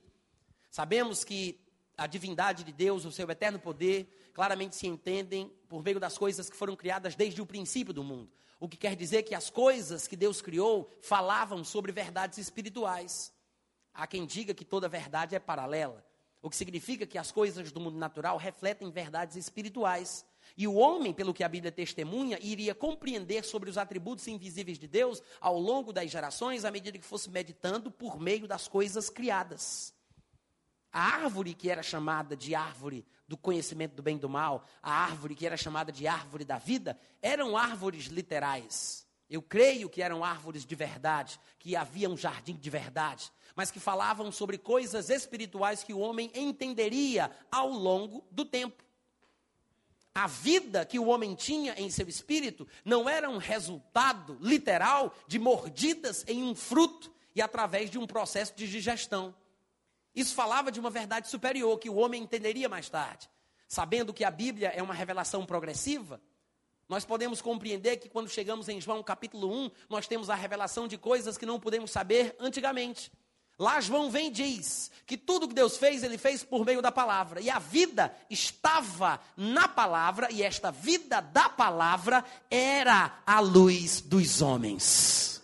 Sabemos 0.70 1.24
que 1.24 1.60
a 1.98 2.06
divindade 2.06 2.64
de 2.64 2.72
Deus, 2.72 3.06
o 3.06 3.12
seu 3.12 3.28
eterno 3.28 3.58
poder, 3.58 4.30
claramente 4.36 4.76
se 4.76 4.86
entendem 4.86 5.52
por 5.68 5.82
meio 5.82 6.00
das 6.00 6.16
coisas 6.16 6.48
que 6.48 6.56
foram 6.56 6.76
criadas 6.76 7.16
desde 7.16 7.42
o 7.42 7.46
princípio 7.46 7.92
do 7.92 8.04
mundo. 8.04 8.30
O 8.60 8.70
que 8.70 8.78
quer 8.78 8.96
dizer 8.96 9.24
que 9.24 9.34
as 9.34 9.50
coisas 9.50 10.08
que 10.08 10.16
Deus 10.16 10.44
criou 10.44 10.92
falavam 11.02 11.64
sobre 11.64 11.92
verdades 11.92 12.38
espirituais. 12.38 13.36
Há 13.98 14.06
quem 14.06 14.28
diga 14.28 14.54
que 14.54 14.64
toda 14.64 14.88
verdade 14.88 15.36
é 15.36 15.40
paralela, 15.40 16.06
o 16.40 16.52
que 16.52 16.56
significa 16.56 17.04
que 17.04 17.18
as 17.18 17.32
coisas 17.32 17.72
do 17.72 17.80
mundo 17.80 17.98
natural 17.98 18.38
refletem 18.38 18.92
verdades 18.92 19.36
espirituais. 19.36 20.24
E 20.56 20.68
o 20.68 20.76
homem, 20.76 21.12
pelo 21.12 21.34
que 21.34 21.44
a 21.44 21.50
Bíblia 21.50 21.72
testemunha, 21.72 22.38
iria 22.40 22.76
compreender 22.76 23.44
sobre 23.44 23.72
os 23.72 23.78
atributos 23.78 24.28
invisíveis 24.28 24.78
de 24.78 24.88
Deus 24.88 25.20
ao 25.42 25.58
longo 25.58 25.92
das 25.92 26.12
gerações, 26.12 26.64
à 26.64 26.70
medida 26.70 27.00
que 27.00 27.04
fosse 27.04 27.28
meditando 27.32 27.90
por 27.90 28.20
meio 28.20 28.48
das 28.48 28.68
coisas 28.68 29.10
criadas. 29.10 29.96
A 30.94 31.02
árvore 31.02 31.56
que 31.56 31.68
era 31.68 31.82
chamada 31.82 32.38
de 32.38 32.54
árvore 32.54 33.04
do 33.28 33.36
conhecimento 33.36 33.96
do 33.96 34.04
bem 34.04 34.18
e 34.18 34.20
do 34.20 34.30
mal, 34.30 34.64
a 34.80 34.92
árvore 34.92 35.34
que 35.34 35.46
era 35.48 35.58
chamada 35.58 35.92
de 35.92 36.08
árvore 36.08 36.46
da 36.46 36.60
vida, 36.60 37.00
eram 37.20 37.58
árvores 37.58 38.06
literais. 38.06 39.07
Eu 39.30 39.42
creio 39.42 39.90
que 39.90 40.02
eram 40.02 40.24
árvores 40.24 40.66
de 40.66 40.76
verdade, 40.76 41.40
que 41.60 41.76
havia 41.76 42.10
um 42.10 42.16
jardim 42.16 42.56
de 42.56 42.70
verdade, 42.70 43.32
mas 43.56 43.70
que 43.70 43.80
falavam 43.80 44.32
sobre 44.32 44.58
coisas 44.58 45.10
espirituais 45.10 45.84
que 45.84 45.94
o 45.94 46.00
homem 46.00 46.32
entenderia 46.34 47.30
ao 47.52 47.70
longo 47.70 48.26
do 48.32 48.46
tempo. 48.46 48.84
A 50.16 50.26
vida 50.26 50.86
que 50.86 50.98
o 50.98 51.08
homem 51.08 51.36
tinha 51.36 51.80
em 51.80 51.92
seu 51.92 52.08
espírito 52.08 52.68
não 52.84 53.08
era 53.08 53.30
um 53.30 53.38
resultado 53.38 54.38
literal 54.42 55.14
de 55.28 55.38
mordidas 55.38 56.24
em 56.28 56.42
um 56.42 56.56
fruto 56.56 57.14
e 57.36 57.42
através 57.42 57.92
de 57.92 58.00
um 58.00 58.08
processo 58.08 58.56
de 58.56 58.68
digestão. 58.68 59.36
Isso 60.16 60.34
falava 60.34 60.72
de 60.72 60.80
uma 60.80 60.90
verdade 60.90 61.30
superior 61.30 61.78
que 61.78 61.90
o 61.90 61.98
homem 61.98 62.24
entenderia 62.24 62.68
mais 62.68 62.90
tarde. 62.90 63.30
Sabendo 63.68 64.12
que 64.12 64.24
a 64.24 64.32
Bíblia 64.32 64.70
é 64.70 64.82
uma 64.82 64.94
revelação 64.94 65.46
progressiva, 65.46 66.20
nós 66.88 67.04
podemos 67.04 67.42
compreender 67.42 67.98
que 67.98 68.10
quando 68.10 68.30
chegamos 68.30 68.70
em 68.70 68.80
João 68.80 69.04
capítulo 69.04 69.52
1, 69.52 69.72
nós 69.90 70.08
temos 70.08 70.30
a 70.30 70.36
revelação 70.36 70.88
de 70.88 70.98
coisas 70.98 71.38
que 71.38 71.46
não 71.46 71.60
podemos 71.60 71.92
saber 71.92 72.36
antigamente. 72.40 73.12
Lá 73.60 73.82
João 73.82 74.12
vem 74.12 74.28
e 74.28 74.32
diz 74.32 74.92
que 75.06 75.18
tudo 75.18 75.48
que 75.48 75.54
Deus 75.54 75.78
fez, 75.78 76.04
ele 76.04 76.18
fez 76.18 76.44
por 76.44 76.64
meio 76.64 76.82
da 76.82 76.92
palavra. 76.92 77.42
E 77.42 77.50
a 77.50 77.58
vida 77.58 78.16
estava 78.30 79.20
na 79.36 79.68
palavra, 79.68 80.32
e 80.32 80.44
esta 80.44 80.72
vida 80.72 81.20
da 81.20 81.50
palavra 81.50 82.24
era 82.52 83.20
a 83.26 83.40
luz 83.40 84.00
dos 84.00 84.42
homens. 84.42 85.42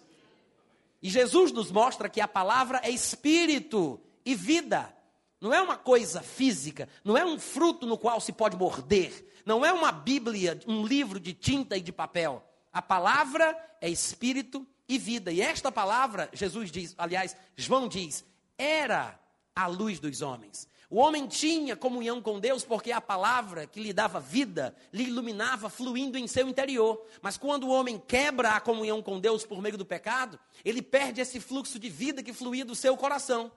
E 1.01 1.09
Jesus 1.09 1.51
nos 1.51 1.71
mostra 1.71 2.07
que 2.07 2.21
a 2.21 2.27
palavra 2.27 2.79
é 2.83 2.89
espírito 2.89 3.99
e 4.23 4.35
vida. 4.35 4.95
Não 5.43 5.53
é 5.53 5.61
uma 5.61 5.75
coisa 5.75 6.21
física, 6.21 6.87
não 7.03 7.17
é 7.17 7.25
um 7.25 7.37
fruto 7.37 7.85
no 7.85 7.97
qual 7.97 8.21
se 8.21 8.31
pode 8.31 8.55
morder, 8.55 9.29
não 9.45 9.65
é 9.65 9.73
uma 9.73 9.91
Bíblia, 9.91 10.57
um 10.65 10.85
livro 10.85 11.19
de 11.19 11.33
tinta 11.33 11.75
e 11.75 11.81
de 11.81 11.91
papel. 11.91 12.41
A 12.71 12.81
palavra 12.81 13.53
é 13.81 13.89
espírito 13.89 14.65
e 14.87 14.97
vida. 14.97 15.33
E 15.33 15.41
esta 15.41 15.69
palavra, 15.69 16.29
Jesus 16.31 16.71
diz, 16.71 16.95
aliás, 16.97 17.35
João 17.57 17.89
diz, 17.89 18.23
era 18.57 19.19
a 19.53 19.67
luz 19.67 19.99
dos 19.99 20.21
homens. 20.21 20.65
O 20.89 20.97
homem 20.97 21.27
tinha 21.27 21.75
comunhão 21.75 22.21
com 22.21 22.39
Deus 22.39 22.63
porque 22.63 22.93
a 22.93 23.01
palavra 23.01 23.67
que 23.67 23.81
lhe 23.81 23.91
dava 23.91 24.21
vida 24.21 24.73
lhe 24.93 25.03
iluminava 25.03 25.69
fluindo 25.69 26.17
em 26.17 26.25
seu 26.25 26.47
interior. 26.47 27.05
Mas 27.21 27.35
quando 27.35 27.65
o 27.65 27.71
homem 27.71 28.01
quebra 28.07 28.51
a 28.51 28.61
comunhão 28.61 29.01
com 29.01 29.19
Deus 29.19 29.45
por 29.45 29.61
meio 29.61 29.77
do 29.77 29.85
pecado, 29.85 30.39
ele 30.63 30.81
perde 30.81 31.19
esse 31.19 31.41
fluxo 31.41 31.77
de 31.77 31.89
vida 31.89 32.23
que 32.23 32.31
fluía 32.31 32.63
do 32.63 32.75
seu 32.75 32.95
coração. 32.95 33.51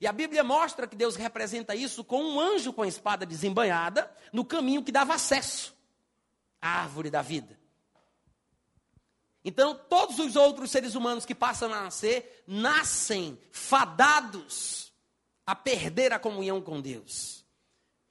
E 0.00 0.06
a 0.06 0.12
Bíblia 0.12 0.42
mostra 0.42 0.86
que 0.86 0.96
Deus 0.96 1.16
representa 1.16 1.74
isso 1.74 2.04
com 2.04 2.22
um 2.22 2.40
anjo 2.40 2.72
com 2.72 2.82
a 2.82 2.88
espada 2.88 3.24
desembanhada 3.24 4.10
no 4.32 4.44
caminho 4.44 4.82
que 4.82 4.92
dava 4.92 5.14
acesso 5.14 5.74
à 6.60 6.80
árvore 6.80 7.10
da 7.10 7.22
vida. 7.22 7.58
Então, 9.44 9.78
todos 9.88 10.18
os 10.18 10.36
outros 10.36 10.70
seres 10.70 10.94
humanos 10.94 11.26
que 11.26 11.34
passam 11.34 11.72
a 11.72 11.82
nascer, 11.82 12.42
nascem 12.46 13.38
fadados 13.52 14.92
a 15.46 15.54
perder 15.54 16.12
a 16.12 16.18
comunhão 16.18 16.62
com 16.62 16.80
Deus. 16.80 17.44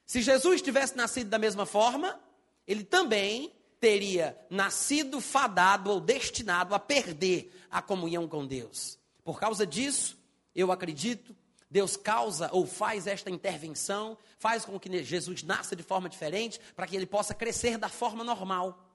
Se 0.06 0.22
Jesus 0.22 0.62
tivesse 0.62 0.96
nascido 0.96 1.30
da 1.30 1.40
mesma 1.40 1.66
forma, 1.66 2.20
ele 2.68 2.84
também 2.84 3.52
teria 3.80 4.38
nascido 4.50 5.20
fadado 5.20 5.90
ou 5.90 6.00
destinado 6.00 6.76
a 6.76 6.80
perder 6.80 7.52
a 7.70 7.82
comunhão 7.82 8.28
com 8.28 8.46
Deus. 8.46 9.00
Por 9.24 9.40
causa 9.40 9.66
disso, 9.66 10.18
eu 10.54 10.72
acredito, 10.72 11.36
Deus 11.74 11.98
causa 11.98 12.52
ou 12.52 12.68
faz 12.68 13.08
esta 13.08 13.32
intervenção, 13.32 14.16
faz 14.38 14.64
com 14.64 14.80
que 14.80 15.04
Jesus 15.04 15.42
nasça 15.42 15.76
de 15.76 15.82
forma 15.82 16.08
diferente, 16.08 16.60
para 16.76 16.86
que 16.86 16.96
ele 16.96 17.08
possa 17.08 17.34
crescer 17.34 17.80
da 17.80 17.90
forma 17.90 18.24
normal 18.24 18.92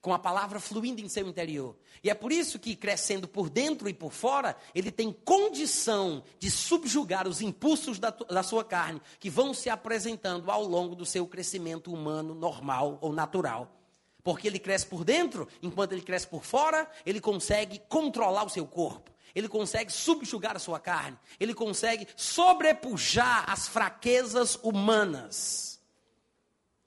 com 0.00 0.14
a 0.14 0.18
palavra 0.18 0.58
fluindo 0.58 1.02
em 1.02 1.08
seu 1.10 1.28
interior. 1.28 1.76
E 2.02 2.08
é 2.08 2.14
por 2.14 2.32
isso 2.32 2.58
que, 2.58 2.74
crescendo 2.74 3.28
por 3.28 3.50
dentro 3.50 3.86
e 3.86 3.92
por 3.92 4.12
fora, 4.12 4.56
ele 4.74 4.90
tem 4.90 5.12
condição 5.12 6.24
de 6.38 6.50
subjugar 6.50 7.28
os 7.28 7.42
impulsos 7.42 7.98
da, 7.98 8.08
da, 8.08 8.42
sua 8.42 8.64
carne, 8.64 9.00
que 9.20 9.28
vão 9.28 9.52
se 9.52 9.68
apresentando 9.68 10.50
ao 10.50 10.64
longo 10.64 10.96
do 10.96 11.04
seu 11.04 11.26
crescimento 11.26 11.92
humano 11.92 12.34
normal 12.34 12.98
ou 13.02 13.12
natural. 13.12 13.78
Porque 14.24 14.48
ele 14.48 14.58
cresce 14.58 14.86
por 14.86 15.04
dentro, 15.04 15.46
enquanto 15.62 15.92
ele 15.92 16.00
cresce 16.00 16.26
por 16.26 16.44
fora, 16.44 16.90
ele 17.04 17.20
consegue 17.20 17.78
controlar 17.90 18.44
o 18.44 18.50
seu 18.50 18.66
corpo. 18.66 19.11
Ele 19.34 19.48
consegue 19.48 19.92
subjugar 19.92 20.56
a 20.56 20.58
sua 20.58 20.78
carne. 20.78 21.18
Ele 21.40 21.54
consegue 21.54 22.06
sobrepujar 22.16 23.50
as 23.50 23.68
fraquezas 23.68 24.58
humanas. 24.62 25.80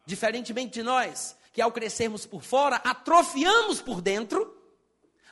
Diferentemente 0.05 0.73
de 0.73 0.84
nós, 0.84 1.36
que 1.51 1.62
ao 1.62 1.71
crescermos 1.71 2.25
por 2.25 2.43
fora, 2.43 2.75
atrofiamos 2.77 3.81
por 3.81 4.01
dentro, 4.01 4.55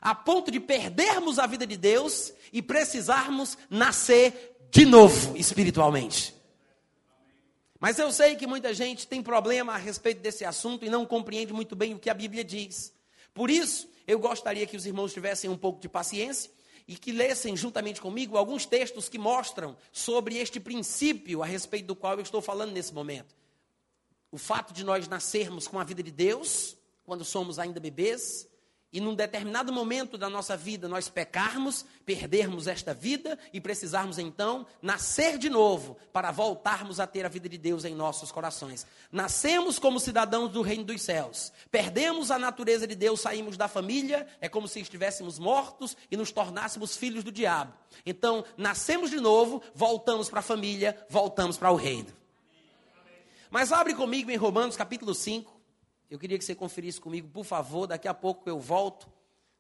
a 0.02 0.16
ponto 0.16 0.50
de 0.50 0.60
perdermos 0.60 1.38
a 1.38 1.46
vida 1.46 1.68
de 1.68 1.78
Deus 1.78 2.34
e 2.52 2.62
precisarmos 2.62 3.58
nascer 3.70 4.58
de 4.72 4.86
novo 4.86 5.38
espiritualmente. 5.38 6.34
Mas 7.80 8.00
eu 8.00 8.12
sei 8.12 8.36
que 8.36 8.48
muita 8.48 8.74
gente 8.74 9.06
tem 9.06 9.22
problema 9.22 9.74
a 9.74 9.78
respeito 9.78 10.22
desse 10.22 10.46
assunto 10.46 10.86
e 10.86 10.90
não 10.90 11.06
compreende 11.06 11.54
muito 11.54 11.76
bem 11.76 11.94
o 11.94 12.00
que 12.00 12.10
a 12.10 12.14
Bíblia 12.14 12.44
diz. 12.44 12.94
Por 13.34 13.50
isso, 13.50 13.90
eu 14.08 14.18
gostaria 14.18 14.66
que 14.66 14.78
os 14.78 14.86
irmãos 14.86 15.14
tivessem 15.14 15.50
um 15.50 15.58
pouco 15.58 15.82
de 15.82 15.90
paciência 15.90 16.50
e 16.88 16.96
que 16.96 17.12
lessem 17.12 17.56
juntamente 17.56 18.02
comigo 18.02 18.38
alguns 18.38 18.66
textos 18.66 19.08
que 19.08 19.18
mostram 19.18 19.76
sobre 19.92 20.38
este 20.38 20.60
princípio 20.60 21.42
a 21.42 21.46
respeito 21.46 21.88
do 21.88 21.96
qual 21.96 22.16
eu 22.16 22.22
estou 22.22 22.42
falando 22.42 22.72
nesse 22.72 22.94
momento. 22.94 23.36
O 24.32 24.38
fato 24.38 24.74
de 24.74 24.84
nós 24.84 25.08
nascermos 25.08 25.68
com 25.68 25.80
a 25.80 25.84
vida 25.84 26.02
de 26.02 26.12
Deus, 26.12 26.76
quando 27.04 27.24
somos 27.24 27.60
ainda 27.60 27.80
bebês, 27.80 28.48
e 28.94 29.02
num 29.02 29.16
determinado 29.16 29.74
momento 29.74 30.20
da 30.20 30.30
nossa 30.30 30.56
vida 30.56 30.88
nós 30.88 31.10
pecarmos, 31.10 31.84
perdermos 32.06 32.68
esta 32.68 32.94
vida 32.94 33.40
e 33.52 33.60
precisarmos 33.60 34.20
então 34.20 34.68
nascer 34.80 35.40
de 35.40 35.50
novo 35.50 35.98
para 36.14 36.30
voltarmos 36.30 37.00
a 37.00 37.08
ter 37.08 37.26
a 37.26 37.30
vida 37.30 37.50
de 37.50 37.58
Deus 37.58 37.84
em 37.86 37.96
nossos 37.96 38.32
corações. 38.32 38.86
Nascemos 39.12 39.80
como 39.80 40.00
cidadãos 40.00 40.52
do 40.52 40.62
reino 40.62 40.84
dos 40.84 41.02
céus, 41.02 41.52
perdemos 41.72 42.30
a 42.30 42.38
natureza 42.38 42.86
de 42.86 42.94
Deus, 42.94 43.20
saímos 43.20 43.58
da 43.58 43.68
família, 43.68 44.28
é 44.40 44.48
como 44.48 44.68
se 44.68 44.80
estivéssemos 44.80 45.40
mortos 45.40 45.98
e 46.12 46.16
nos 46.16 46.32
tornássemos 46.32 46.96
filhos 46.96 47.24
do 47.24 47.32
diabo. 47.32 47.74
Então, 48.06 48.46
nascemos 48.56 49.10
de 49.10 49.20
novo, 49.20 49.64
voltamos 49.74 50.30
para 50.30 50.42
a 50.42 50.44
família, 50.44 51.04
voltamos 51.10 51.58
para 51.58 51.72
o 51.72 51.76
reino. 51.76 52.14
Mas 53.50 53.72
abre 53.72 53.94
comigo 53.94 54.30
em 54.30 54.36
Romanos 54.36 54.76
capítulo 54.76 55.16
5. 55.16 55.53
Eu 56.14 56.20
queria 56.20 56.38
que 56.38 56.46
você 56.46 56.54
conferisse 56.54 57.02
comigo, 57.02 57.28
por 57.28 57.44
favor. 57.44 57.88
Daqui 57.88 58.08
a 58.08 58.14
pouco 58.14 58.48
eu 58.48 58.60
volto 58.60 59.12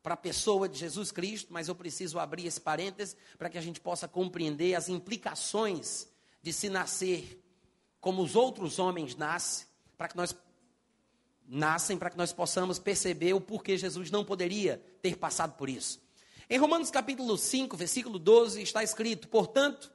para 0.03 0.13
a 0.13 0.17
pessoa 0.17 0.69
de 0.69 0.77
Jesus 0.77 1.11
Cristo, 1.11 1.51
mas 1.51 1.67
eu 1.67 1.73
preciso 1.73 2.19
abrir 2.19 2.45
esse 2.45 2.61
parênteses 2.61 3.17
para 3.39 3.49
que 3.49 3.57
a 3.57 3.61
gente 3.61 3.81
possa 3.81 4.07
compreender 4.07 4.75
as 4.75 4.87
implicações 4.87 6.07
de 6.43 6.53
se 6.53 6.69
nascer 6.69 7.43
como 7.99 8.21
os 8.21 8.35
outros 8.35 8.77
homens 8.77 9.15
nascem, 9.15 9.65
para 9.97 10.07
que 10.07 10.15
nós 10.15 10.35
nascem, 11.47 11.97
para 11.97 12.11
que 12.11 12.17
nós 12.19 12.31
possamos 12.31 12.77
perceber 12.77 13.33
o 13.33 13.41
porquê 13.41 13.75
Jesus 13.75 14.11
não 14.11 14.23
poderia 14.23 14.79
ter 15.01 15.17
passado 15.17 15.57
por 15.57 15.67
isso. 15.67 16.03
Em 16.47 16.59
Romanos 16.59 16.91
capítulo 16.91 17.35
5, 17.35 17.75
versículo 17.75 18.19
12, 18.19 18.61
está 18.61 18.83
escrito: 18.83 19.27
Portanto, 19.27 19.91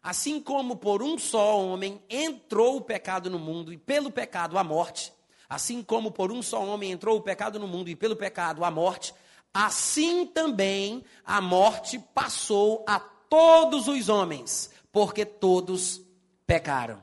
assim 0.00 0.40
como 0.40 0.76
por 0.76 1.02
um 1.02 1.18
só 1.18 1.60
homem 1.60 2.00
entrou 2.08 2.76
o 2.76 2.80
pecado 2.80 3.28
no 3.28 3.40
mundo, 3.40 3.72
e 3.72 3.76
pelo 3.76 4.12
pecado 4.12 4.56
a 4.56 4.62
morte, 4.62 5.15
Assim 5.48 5.82
como 5.82 6.10
por 6.10 6.32
um 6.32 6.42
só 6.42 6.64
homem 6.64 6.90
entrou 6.90 7.16
o 7.16 7.22
pecado 7.22 7.58
no 7.58 7.68
mundo 7.68 7.88
e 7.88 7.96
pelo 7.96 8.16
pecado 8.16 8.64
a 8.64 8.70
morte, 8.70 9.14
assim 9.54 10.26
também 10.26 11.04
a 11.24 11.40
morte 11.40 11.98
passou 11.98 12.84
a 12.86 12.98
todos 12.98 13.88
os 13.88 14.08
homens, 14.08 14.70
porque 14.90 15.24
todos 15.24 16.00
pecaram. 16.46 17.02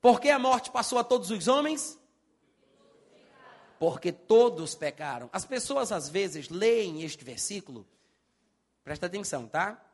Por 0.00 0.20
que 0.20 0.30
a 0.30 0.38
morte 0.38 0.70
passou 0.70 0.98
a 0.98 1.04
todos 1.04 1.30
os 1.30 1.48
homens? 1.48 1.98
Porque 3.78 4.10
todos 4.10 4.74
pecaram. 4.74 5.28
As 5.32 5.44
pessoas 5.44 5.92
às 5.92 6.08
vezes 6.08 6.48
leem 6.48 7.02
este 7.02 7.24
versículo, 7.24 7.86
presta 8.82 9.06
atenção, 9.06 9.46
tá? 9.46 9.84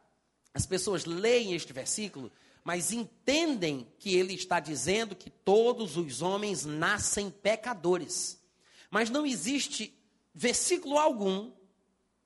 As 0.55 0.67
pessoas 0.67 1.05
leem 1.05 1.55
este 1.55 1.73
versículo 1.73 2.31
mas 2.65 2.91
entendem 2.93 3.87
que 3.99 4.17
ele 4.17 4.33
está 4.33 4.59
dizendo 4.59 5.15
que 5.15 5.29
todos 5.29 5.99
os 5.99 6.23
homens 6.23 6.65
nascem 6.65 7.31
pecadores. 7.31 8.43
Mas 8.91 9.11
não 9.11 9.27
existe 9.27 9.95
versículo 10.35 10.99
algum 10.99 11.53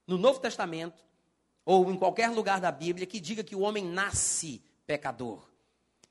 no 0.07 0.17
Novo 0.17 0.39
Testamento 0.39 1.05
ou 1.65 1.91
em 1.91 1.97
qualquer 1.97 2.31
lugar 2.31 2.61
da 2.61 2.71
Bíblia 2.71 3.07
que 3.07 3.19
diga 3.19 3.43
que 3.43 3.57
o 3.57 3.61
homem 3.61 3.85
nasce 3.85 4.63
pecador. 4.87 5.47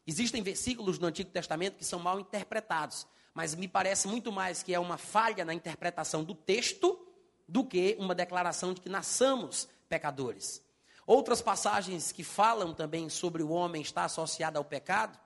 Existem 0.05 0.43
versículos 0.43 0.99
no 0.99 1.07
Antigo 1.07 1.31
Testamento 1.31 1.77
que 1.77 1.85
são 1.85 1.97
mal 1.97 2.19
interpretados, 2.19 3.07
mas 3.33 3.55
me 3.55 3.67
parece 3.67 4.07
muito 4.07 4.31
mais 4.31 4.61
que 4.61 4.73
é 4.73 4.79
uma 4.79 4.97
falha 4.97 5.45
na 5.45 5.53
interpretação 5.53 6.23
do 6.23 6.35
texto 6.35 6.99
do 7.47 7.63
que 7.63 7.95
uma 7.97 8.13
declaração 8.13 8.73
de 8.73 8.81
que 8.81 8.89
nasçamos 8.89 9.69
pecadores. 9.87 10.61
Outras 11.07 11.41
passagens 11.41 12.11
que 12.11 12.21
falam 12.21 12.73
também 12.73 13.07
sobre 13.07 13.41
o 13.41 13.49
homem 13.49 13.81
estar 13.81 14.03
associado 14.03 14.57
ao 14.57 14.65
pecado, 14.65 15.17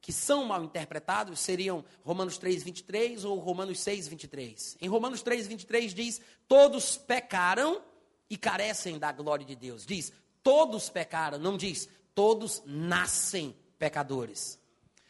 que 0.00 0.10
são 0.10 0.46
mal 0.46 0.64
interpretados, 0.64 1.38
seriam 1.38 1.84
Romanos 2.02 2.38
3, 2.38 2.62
23 2.62 3.24
ou 3.26 3.38
Romanos 3.38 3.78
6, 3.80 4.08
23. 4.08 4.78
Em 4.80 4.88
Romanos 4.88 5.20
3, 5.20 5.46
23 5.46 5.92
diz: 5.92 6.20
Todos 6.48 6.96
pecaram 6.96 7.82
e 8.30 8.38
carecem 8.38 8.98
da 8.98 9.12
glória 9.12 9.44
de 9.44 9.54
Deus. 9.54 9.84
Diz: 9.84 10.10
Todos 10.42 10.88
pecaram, 10.88 11.38
não 11.38 11.58
diz: 11.58 11.90
Todos 12.14 12.62
nascem 12.64 13.54
pecadores. 13.78 14.58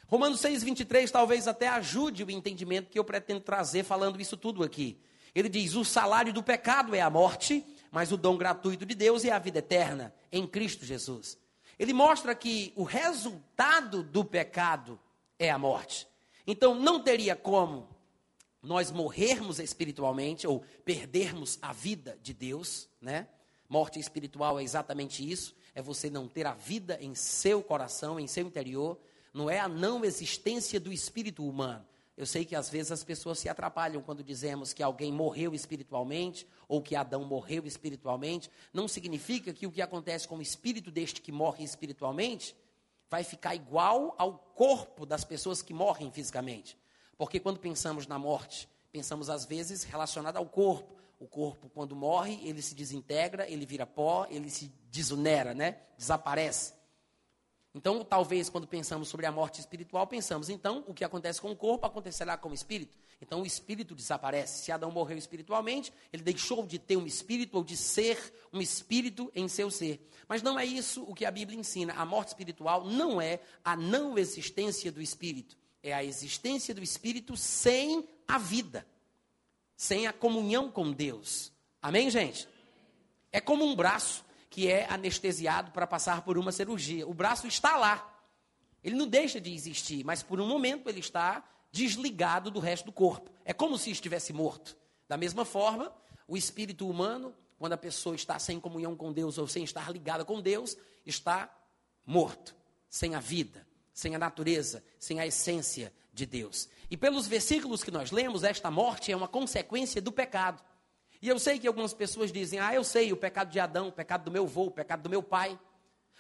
Romanos 0.09 0.41
6, 0.41 0.65
23 0.65 1.12
talvez 1.12 1.47
até 1.47 1.69
ajude 1.69 2.25
o 2.25 2.31
entendimento 2.31 2.91
que 2.91 2.99
eu 2.99 3.05
pretendo 3.05 3.41
trazer 3.41 3.85
falando 3.85 4.21
isso 4.21 4.37
tudo 4.37 4.65
aqui. 4.65 5.01
Ele 5.33 5.49
diz: 5.49 5.77
O 5.77 5.85
salário 5.85 6.33
do 6.33 6.43
pecado 6.43 6.93
é 6.93 7.01
a 7.01 7.09
morte 7.09 7.65
mas 7.93 8.11
o 8.11 8.17
dom 8.17 8.39
gratuito 8.39 8.87
de 8.87 8.95
Deus 8.95 9.23
é 9.25 9.31
a 9.31 9.39
vida 9.39 9.59
eterna 9.59 10.15
em 10.33 10.47
Cristo 10.47 10.85
Jesus. 10.85 11.39
Ele 11.79 11.93
mostra 11.93 12.35
que 12.35 12.73
o 12.75 12.85
resultado 12.85 14.03
do 14.03 14.25
pecado 14.25 14.99
é 15.39 15.51
a 15.51 15.59
morte. 15.59 16.09
Então 16.47 16.75
não 16.75 17.03
teria 17.03 17.37
como 17.37 17.87
nós 18.63 18.91
morrermos 18.91 19.59
espiritualmente 19.59 20.47
ou 20.47 20.65
perdermos 20.85 21.59
a 21.61 21.73
vida 21.73 22.19
de 22.23 22.33
Deus, 22.33 22.89
né? 23.01 23.29
Morte 23.69 23.99
espiritual 23.99 24.59
é 24.59 24.63
exatamente 24.63 25.29
isso, 25.29 25.55
é 25.75 25.83
você 25.83 26.09
não 26.09 26.29
ter 26.29 26.47
a 26.47 26.55
vida 26.55 26.99
em 27.01 27.15
seu 27.15 27.63
coração, 27.63 28.19
em 28.19 28.27
seu 28.27 28.47
interior, 28.47 28.99
não 29.35 29.51
é 29.51 29.59
a 29.59 29.69
não 29.69 30.05
existência 30.05 30.79
do 30.79 30.93
espírito 30.93 31.47
humano. 31.47 31.85
Eu 32.17 32.27
sei 32.27 32.45
que 32.45 32.55
às 32.55 32.69
vezes 32.69 32.93
as 32.93 33.03
pessoas 33.03 33.39
se 33.39 33.49
atrapalham 33.49 34.03
quando 34.03 34.23
dizemos 34.23 34.73
que 34.73 34.83
alguém 34.83 35.11
morreu 35.11 35.55
espiritualmente 35.55 36.47
ou 36.73 36.81
que 36.81 36.97
Adão 36.97 37.23
morreu 37.23 37.67
espiritualmente. 37.67 38.51
Não 38.73 38.89
significa 38.89 39.53
que 39.53 39.67
o 39.67 39.71
que 39.71 39.83
acontece 39.83 40.27
com 40.27 40.39
o 40.39 40.43
espírito 40.43 40.91
deste 40.91 41.21
que 41.21 41.31
morre 41.31 41.63
espiritualmente 41.63 42.57
vai 43.11 43.23
ficar 43.23 43.55
igual 43.55 44.15
ao 44.17 44.39
corpo 44.39 45.05
das 45.05 45.23
pessoas 45.23 45.61
que 45.61 45.75
morrem 45.75 46.11
fisicamente. 46.11 46.79
Porque 47.19 47.39
quando 47.39 47.61
pensamos 47.61 48.07
na 48.07 48.19
morte, 48.19 48.67
pensamos 48.91 49.29
às 49.29 49.45
vezes 49.45 49.85
relacionada 49.85 50.39
ao 50.39 50.47
corpo. 50.47 50.97
O 51.21 51.27
corpo, 51.27 51.69
quando 51.69 51.95
morre, 51.95 52.41
ele 52.43 52.63
se 52.63 52.75
desintegra, 52.75 53.47
ele 53.47 53.67
vira 53.67 53.85
pó, 53.85 54.27
ele 54.31 54.49
se 54.49 54.73
desunera, 54.91 55.53
né? 55.53 55.77
desaparece. 55.99 56.73
Então, 57.75 58.05
talvez 58.05 58.51
quando 58.51 58.67
pensamos 58.67 59.09
sobre 59.09 59.25
a 59.25 59.33
morte 59.33 59.59
espiritual, 59.59 60.07
pensamos, 60.07 60.51
então, 60.51 60.85
o 60.87 60.93
que 60.93 61.05
acontece 61.05 61.41
com 61.41 61.51
o 61.51 61.57
corpo 61.57 61.87
acontecerá 61.87 62.37
com 62.37 62.51
o 62.51 62.55
espírito. 62.55 62.99
Então, 63.21 63.41
o 63.41 63.47
espírito 63.47 63.95
desaparece. 63.95 64.65
Se 64.65 64.73
Adão 64.73 64.91
morreu 64.91 65.17
espiritualmente, 65.17 65.91
ele 66.13 66.23
deixou 66.23 66.67
de 66.67 66.79
ter 66.79 66.99
um 66.99 67.07
espírito 67.07 67.57
ou 67.57 67.65
de 67.65 67.77
ser 67.77 68.19
um 68.53 68.61
espírito 68.61 69.33
em 69.35 69.49
seu 69.49 69.71
ser. 69.71 70.07
Mas 70.29 70.43
não 70.43 70.59
é 70.59 70.67
isso 70.67 71.03
o 71.05 71.15
que 71.15 71.25
a 71.25 71.31
Bíblia 71.31 71.59
ensina. 71.59 71.95
A 71.95 72.05
morte 72.05 72.29
espiritual 72.29 72.85
não 72.85 73.21
é 73.21 73.41
a 73.65 73.75
não 73.75 74.19
existência 74.19 74.93
do 74.93 75.01
espírito, 75.01 75.57
é 75.83 75.95
a 75.95 76.05
existência 76.05 76.75
do 76.75 76.83
espírito 76.83 77.39
sem 77.39 78.07
a 78.29 78.37
vida, 78.37 78.87
sem 79.75 80.07
a 80.07 80.13
comunhão 80.13 80.71
com 80.71 80.93
Deus. 80.93 81.51
Amém, 81.81 82.11
gente? 82.11 82.47
É 83.31 83.41
como 83.41 83.65
um 83.65 83.75
braço 83.75 84.23
que 84.53 84.71
é 84.71 84.87
anestesiado 84.91 85.71
para 85.71 85.87
passar 85.87 86.21
por 86.21 86.37
uma 86.37 86.53
cirurgia. 86.53 87.09
O 87.09 87.15
braço 87.15 87.47
está 87.47 87.75
lá. 87.79 88.15
Ele 88.85 88.95
não 88.95 89.07
deixa 89.07 89.41
de 89.41 89.51
existir, 89.51 90.05
mas 90.05 90.23
por 90.23 90.38
um 90.38 90.47
momento 90.47 90.91
ele 90.91 91.01
está 91.01 91.43
desligado 91.73 92.51
do 92.51 92.61
resto 92.61 92.85
do 92.85 92.93
corpo. 92.93 93.31
É 93.47 93.55
como 93.55 93.79
se 93.79 93.91
estivesse 93.91 94.31
morto. 94.31 94.77
Da 95.09 95.17
mesma 95.17 95.47
forma, 95.47 95.91
o 96.29 96.37
espírito 96.37 96.87
humano, 96.87 97.35
quando 97.59 97.73
a 97.73 97.79
pessoa 97.79 98.15
está 98.15 98.38
sem 98.38 98.61
comunhão 98.61 98.95
com 98.95 99.11
Deus 99.11 99.38
ou 99.38 99.49
sem 99.49 99.65
estar 99.65 99.91
ligada 99.91 100.23
com 100.23 100.38
Deus, 100.38 100.77
está 101.07 101.51
morto, 102.05 102.55
sem 102.91 103.15
a 103.15 103.21
vida, 103.21 103.67
sem 103.91 104.15
a 104.15 104.19
natureza, 104.19 104.85
sem 104.99 105.19
a 105.19 105.27
essência 105.27 105.91
de 106.12 106.27
Deus. 106.27 106.69
E 106.91 106.97
pelos 106.99 107.27
versículos 107.27 107.83
que 107.83 107.91
nós 107.91 108.11
lemos, 108.11 108.45
esta 108.45 108.71
morte 108.71 109.11
é 109.11 109.17
uma 109.17 109.29
consequência 109.29 110.03
do 110.03 110.12
pecado. 110.12 110.62
E 111.23 111.29
eu 111.29 111.39
sei 111.39 111.61
que 111.61 111.69
algumas 111.69 111.95
pessoas 111.95 112.33
dizem: 112.33 112.59
ah, 112.59 112.75
eu 112.75 112.83
sei 112.83 113.13
o 113.13 113.17
pecado 113.17 113.49
de 113.49 113.61
Adão, 113.61 113.89
o 113.89 113.93
pecado 113.93 114.25
do 114.25 114.31
meu 114.31 114.43
avô, 114.43 114.65
o 114.65 114.71
pecado 114.73 115.03
do 115.03 115.09
meu 115.09 115.23
pai. 115.23 115.57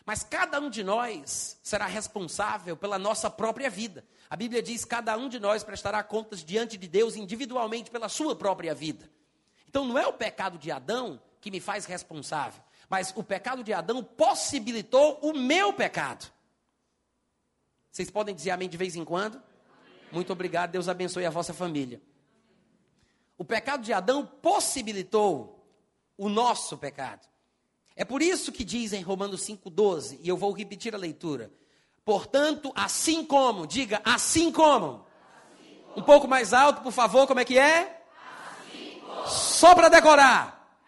Mas 0.06 0.22
cada 0.22 0.60
um 0.60 0.70
de 0.70 0.82
nós 0.84 1.58
será 1.62 1.86
responsável 1.86 2.76
pela 2.76 2.98
nossa 2.98 3.28
própria 3.28 3.68
vida. 3.68 4.04
A 4.30 4.36
Bíblia 4.36 4.62
diz: 4.62 4.84
cada 4.84 5.16
um 5.18 5.28
de 5.28 5.40
nós 5.40 5.64
prestará 5.64 6.04
contas 6.04 6.44
diante 6.44 6.76
de 6.76 6.86
Deus 6.86 7.16
individualmente 7.16 7.90
pela 7.90 8.08
sua 8.08 8.36
própria 8.36 8.74
vida. 8.74 9.10
Então 9.68 9.84
não 9.84 9.98
é 9.98 10.06
o 10.06 10.12
pecado 10.12 10.56
de 10.56 10.70
Adão 10.70 11.20
que 11.40 11.50
me 11.50 11.58
faz 11.58 11.84
responsável, 11.84 12.62
mas 12.88 13.12
o 13.16 13.24
pecado 13.24 13.64
de 13.64 13.72
Adão 13.72 14.04
possibilitou 14.04 15.18
o 15.20 15.32
meu 15.32 15.72
pecado. 15.72 16.30
Vocês 17.90 18.08
podem 18.08 18.34
dizer 18.34 18.52
amém 18.52 18.68
de 18.68 18.76
vez 18.76 18.94
em 18.94 19.04
quando? 19.04 19.42
Muito 20.12 20.32
obrigado, 20.32 20.70
Deus 20.70 20.88
abençoe 20.88 21.26
a 21.26 21.30
vossa 21.30 21.52
família. 21.52 22.00
O 23.36 23.44
pecado 23.44 23.82
de 23.82 23.92
Adão 23.92 24.24
possibilitou 24.24 25.66
o 26.16 26.28
nosso 26.28 26.76
pecado. 26.78 27.26
É 27.94 28.04
por 28.04 28.22
isso 28.22 28.52
que 28.52 28.64
diz 28.64 28.92
em 28.92 29.02
Romanos 29.02 29.42
5,12, 29.42 30.18
e 30.22 30.28
eu 30.28 30.36
vou 30.36 30.52
repetir 30.52 30.94
a 30.94 30.98
leitura. 30.98 31.50
Portanto, 32.04 32.72
assim 32.74 33.24
como, 33.24 33.66
diga 33.66 34.00
assim 34.04 34.50
como. 34.50 35.06
Assim 35.46 35.80
como. 35.82 35.96
Um 35.96 36.02
pouco 36.02 36.26
mais 36.26 36.52
alto, 36.52 36.82
por 36.82 36.92
favor, 36.92 37.26
como 37.26 37.40
é 37.40 37.44
que 37.44 37.58
é? 37.58 38.02
Assim 38.54 39.02
Só 39.26 39.74
para 39.74 39.88
decorar. 39.88 40.78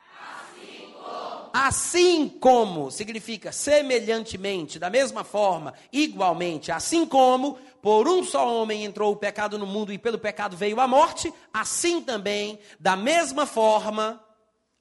Assim 0.41 0.93
como. 0.93 1.51
assim 1.53 2.29
como 2.29 2.91
significa 2.91 3.53
semelhantemente, 3.53 4.79
da 4.79 4.91
mesma 4.91 5.23
forma, 5.23 5.75
igualmente, 5.93 6.73
assim 6.73 7.07
como 7.07 7.59
por 7.85 8.09
um 8.09 8.25
só 8.25 8.51
homem 8.51 8.83
entrou 8.83 9.13
o 9.13 9.17
pecado 9.17 9.59
no 9.59 9.67
mundo 9.67 9.93
e 9.93 9.99
pelo 9.99 10.19
pecado 10.19 10.57
veio 10.57 10.81
a 10.81 10.89
morte, 10.89 11.31
assim 11.53 12.01
também, 12.01 12.59
da 12.81 12.97
mesma 12.97 13.45
forma, 13.45 14.25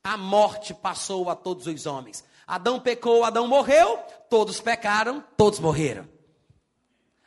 a 0.02 0.16
morte 0.16 0.74
passou 0.74 1.30
a 1.30 1.36
todos 1.36 1.68
os 1.68 1.86
homens. 1.86 2.24
Adão 2.48 2.80
pecou, 2.80 3.26
Adão 3.26 3.46
morreu, 3.46 3.98
todos 4.30 4.62
pecaram, 4.62 5.22
todos 5.36 5.60
morreram. 5.60 6.08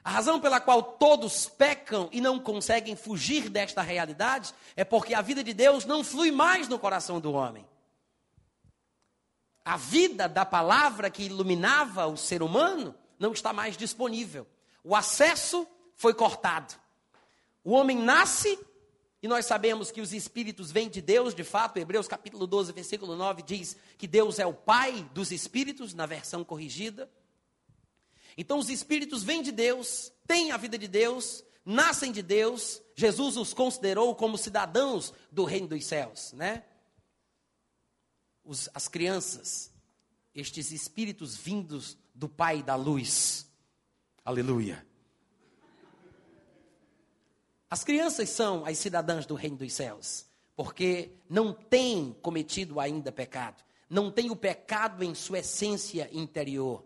A 0.02 0.12
razão 0.12 0.40
pela 0.40 0.60
qual 0.60 0.82
todos 0.82 1.44
pecam 1.44 2.08
e 2.10 2.22
não 2.22 2.38
conseguem 2.38 2.96
fugir 2.96 3.50
desta 3.50 3.82
realidade 3.82 4.54
é 4.76 4.82
porque 4.82 5.12
a 5.12 5.20
vida 5.20 5.44
de 5.44 5.52
Deus 5.52 5.84
não 5.84 6.02
flui 6.02 6.32
mais 6.32 6.68
no 6.68 6.78
coração 6.78 7.20
do 7.20 7.34
homem. 7.34 7.68
A 9.62 9.76
vida 9.76 10.26
da 10.26 10.46
palavra 10.46 11.10
que 11.10 11.24
iluminava 11.24 12.06
o 12.06 12.16
ser 12.16 12.42
humano 12.42 12.94
não 13.18 13.32
está 13.32 13.52
mais 13.52 13.76
disponível. 13.76 14.46
O 14.88 14.94
acesso 14.94 15.66
foi 15.96 16.14
cortado. 16.14 16.72
O 17.64 17.72
homem 17.72 17.98
nasce 17.98 18.56
e 19.20 19.26
nós 19.26 19.44
sabemos 19.44 19.90
que 19.90 20.00
os 20.00 20.12
espíritos 20.12 20.70
vêm 20.70 20.88
de 20.88 21.02
Deus, 21.02 21.34
de 21.34 21.42
fato, 21.42 21.76
Hebreus 21.76 22.06
capítulo 22.06 22.46
12, 22.46 22.72
versículo 22.72 23.16
9 23.16 23.42
diz 23.42 23.76
que 23.98 24.06
Deus 24.06 24.38
é 24.38 24.46
o 24.46 24.54
pai 24.54 25.02
dos 25.12 25.32
espíritos, 25.32 25.92
na 25.92 26.06
versão 26.06 26.44
corrigida. 26.44 27.10
Então 28.38 28.60
os 28.60 28.70
espíritos 28.70 29.24
vêm 29.24 29.42
de 29.42 29.50
Deus, 29.50 30.12
têm 30.24 30.52
a 30.52 30.56
vida 30.56 30.78
de 30.78 30.86
Deus, 30.86 31.42
nascem 31.64 32.12
de 32.12 32.22
Deus. 32.22 32.80
Jesus 32.94 33.36
os 33.36 33.52
considerou 33.52 34.14
como 34.14 34.38
cidadãos 34.38 35.12
do 35.32 35.42
reino 35.42 35.66
dos 35.66 35.84
céus, 35.84 36.32
né? 36.32 36.62
Os, 38.44 38.68
as 38.72 38.86
crianças, 38.86 39.72
estes 40.32 40.70
espíritos 40.70 41.34
vindos 41.34 41.98
do 42.14 42.28
Pai 42.28 42.62
da 42.62 42.76
luz. 42.76 43.45
Aleluia. 44.26 44.84
As 47.70 47.84
crianças 47.84 48.28
são 48.28 48.66
as 48.66 48.76
cidadãs 48.76 49.24
do 49.24 49.36
reino 49.36 49.56
dos 49.56 49.72
céus, 49.72 50.26
porque 50.56 51.12
não 51.30 51.52
têm 51.52 52.12
cometido 52.20 52.80
ainda 52.80 53.12
pecado, 53.12 53.62
não 53.88 54.10
têm 54.10 54.28
o 54.28 54.34
pecado 54.34 55.04
em 55.04 55.14
sua 55.14 55.38
essência 55.38 56.10
interior. 56.12 56.84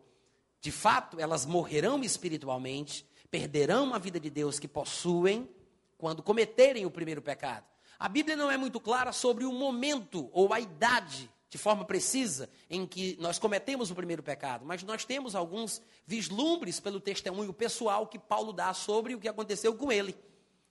De 0.60 0.70
fato, 0.70 1.18
elas 1.18 1.46
morrerão 1.46 2.02
espiritualmente, 2.02 3.06
perderão 3.30 3.94
a 3.94 3.98
vida 3.98 4.20
de 4.20 4.28
Deus 4.28 4.58
que 4.58 4.68
possuem 4.68 5.48
quando 5.96 6.22
cometerem 6.22 6.84
o 6.84 6.90
primeiro 6.90 7.22
pecado. 7.22 7.64
A 7.98 8.06
Bíblia 8.06 8.36
não 8.36 8.50
é 8.50 8.58
muito 8.58 8.78
clara 8.78 9.12
sobre 9.12 9.46
o 9.46 9.52
momento 9.52 10.28
ou 10.34 10.52
a 10.52 10.60
idade, 10.60 11.30
de 11.50 11.58
forma 11.58 11.84
precisa, 11.84 12.48
em 12.70 12.86
que 12.86 13.16
nós 13.20 13.38
cometemos 13.38 13.90
o 13.90 13.94
primeiro 13.94 14.22
pecado, 14.22 14.64
mas 14.64 14.84
nós 14.84 15.04
temos 15.04 15.34
alguns 15.34 15.82
vislumbres 16.06 16.78
pelo 16.78 17.00
testemunho 17.00 17.52
pessoal 17.52 18.06
que 18.06 18.20
Paulo 18.20 18.52
dá 18.52 18.72
sobre 18.72 19.16
o 19.16 19.20
que 19.20 19.28
aconteceu 19.28 19.74
com 19.74 19.90
ele, 19.90 20.16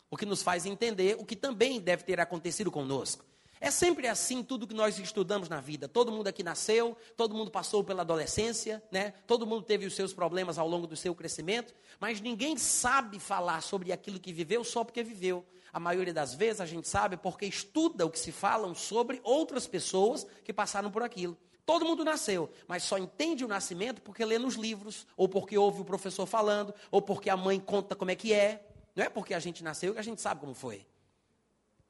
o 0.09 0.15
que 0.15 0.25
nos 0.25 0.41
faz 0.41 0.65
entender 0.65 1.17
o 1.19 1.25
que 1.25 1.35
também 1.35 1.81
deve 1.81 2.03
ter 2.03 2.19
acontecido 2.21 2.71
conosco. 2.71 3.25
É 3.61 3.69
sempre 3.69 4.07
assim 4.07 4.41
tudo 4.41 4.65
que 4.65 4.73
nós 4.73 4.97
estudamos 4.99 5.49
na 5.49 5.59
vida. 5.59 5.87
Todo 5.87 6.11
mundo 6.11 6.27
aqui 6.27 6.41
nasceu, 6.41 6.95
todo 7.17 7.35
mundo 7.35 7.51
passou 7.51 7.83
pela 7.83 8.01
adolescência, 8.03 8.81
né? 8.89 9.13
Todo 9.27 9.45
mundo 9.45 9.63
teve 9.63 9.85
os 9.85 9.93
seus 9.93 10.13
problemas 10.13 10.57
ao 10.57 10.67
longo 10.67 10.87
do 10.87 10.95
seu 10.95 11.13
crescimento, 11.13 11.73
mas 11.99 12.21
ninguém 12.21 12.57
sabe 12.57 13.19
falar 13.19 13.61
sobre 13.61 13.91
aquilo 13.91 14.19
que 14.19 14.31
viveu 14.31 14.63
só 14.63 14.85
porque 14.85 15.03
viveu. 15.03 15.45
A 15.73 15.79
maioria 15.79 16.13
das 16.13 16.33
vezes 16.33 16.61
a 16.61 16.65
gente 16.65 16.87
sabe 16.87 17.17
porque 17.17 17.45
estuda 17.45 18.05
o 18.05 18.09
que 18.09 18.17
se 18.17 18.31
falam 18.31 18.73
sobre 18.73 19.19
outras 19.23 19.67
pessoas 19.67 20.25
que 20.43 20.53
passaram 20.53 20.89
por 20.89 21.03
aquilo. 21.03 21.37
Todo 21.65 21.85
mundo 21.85 22.03
nasceu, 22.03 22.49
mas 22.65 22.83
só 22.83 22.97
entende 22.97 23.45
o 23.45 23.47
nascimento 23.47 24.01
porque 24.01 24.25
lê 24.25 24.39
nos 24.39 24.55
livros, 24.55 25.05
ou 25.15 25.27
porque 25.27 25.57
ouve 25.57 25.81
o 25.81 25.85
professor 25.85 26.25
falando, 26.25 26.73
ou 26.89 27.01
porque 27.01 27.29
a 27.29 27.37
mãe 27.37 27.59
conta 27.59 27.95
como 27.95 28.09
é 28.09 28.15
que 28.15 28.33
é. 28.33 28.65
Não 28.95 29.03
é 29.03 29.09
porque 29.09 29.33
a 29.33 29.39
gente 29.39 29.63
nasceu 29.63 29.93
que 29.93 29.99
a 29.99 30.03
gente 30.03 30.21
sabe 30.21 30.39
como 30.39 30.55
foi. 30.55 30.87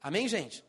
Amém, 0.02 0.28
gente? 0.28 0.64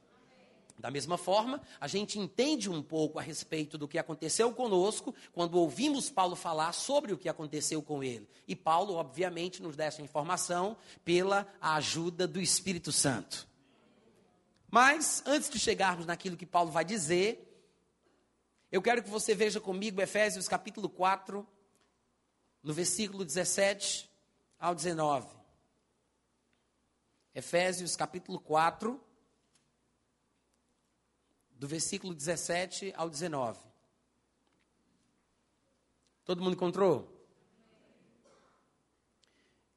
Da 0.82 0.90
mesma 0.90 1.16
forma, 1.16 1.62
a 1.80 1.88
gente 1.88 2.18
entende 2.18 2.68
um 2.68 2.82
pouco 2.82 3.20
a 3.20 3.22
respeito 3.22 3.78
do 3.78 3.88
que 3.88 4.00
aconteceu 4.00 4.52
conosco 4.52 5.14
quando 5.32 5.60
ouvimos 5.60 6.10
Paulo 6.10 6.36
falar 6.36 6.74
sobre 6.74 7.14
o 7.14 7.18
que 7.20 7.30
aconteceu 7.30 7.84
com 7.84 8.04
ele. 8.04 8.28
E 8.48 8.56
Paulo, 8.56 8.96
obviamente, 8.96 9.62
nos 9.62 9.76
dá 9.76 9.86
essa 9.86 10.02
informação 10.02 10.76
pela 11.06 11.48
ajuda 11.62 12.28
do 12.28 12.42
Espírito 12.42 12.92
Santo. 12.92 13.48
Mas, 14.72 15.22
antes 15.28 15.52
de 15.52 15.60
chegarmos 15.60 16.08
naquilo 16.08 16.36
que 16.36 16.48
Paulo 16.48 16.72
vai 16.72 16.84
dizer, 16.84 17.48
eu 18.72 18.82
quero 18.82 19.04
que 19.04 19.10
você 19.10 19.36
veja 19.36 19.60
comigo 19.60 20.02
Efésios 20.02 20.48
capítulo 20.48 20.90
4, 20.90 21.48
no 22.64 22.74
versículo 22.74 23.24
17 23.24 24.10
ao 24.60 24.74
19. 24.74 25.28
Efésios 27.36 27.96
capítulo 27.96 28.40
4, 28.40 29.00
do 31.62 31.68
versículo 31.68 32.16
17 32.16 32.92
ao 32.98 33.08
19. 33.08 33.60
Todo 36.26 36.42
mundo 36.42 36.54
encontrou? 36.54 37.08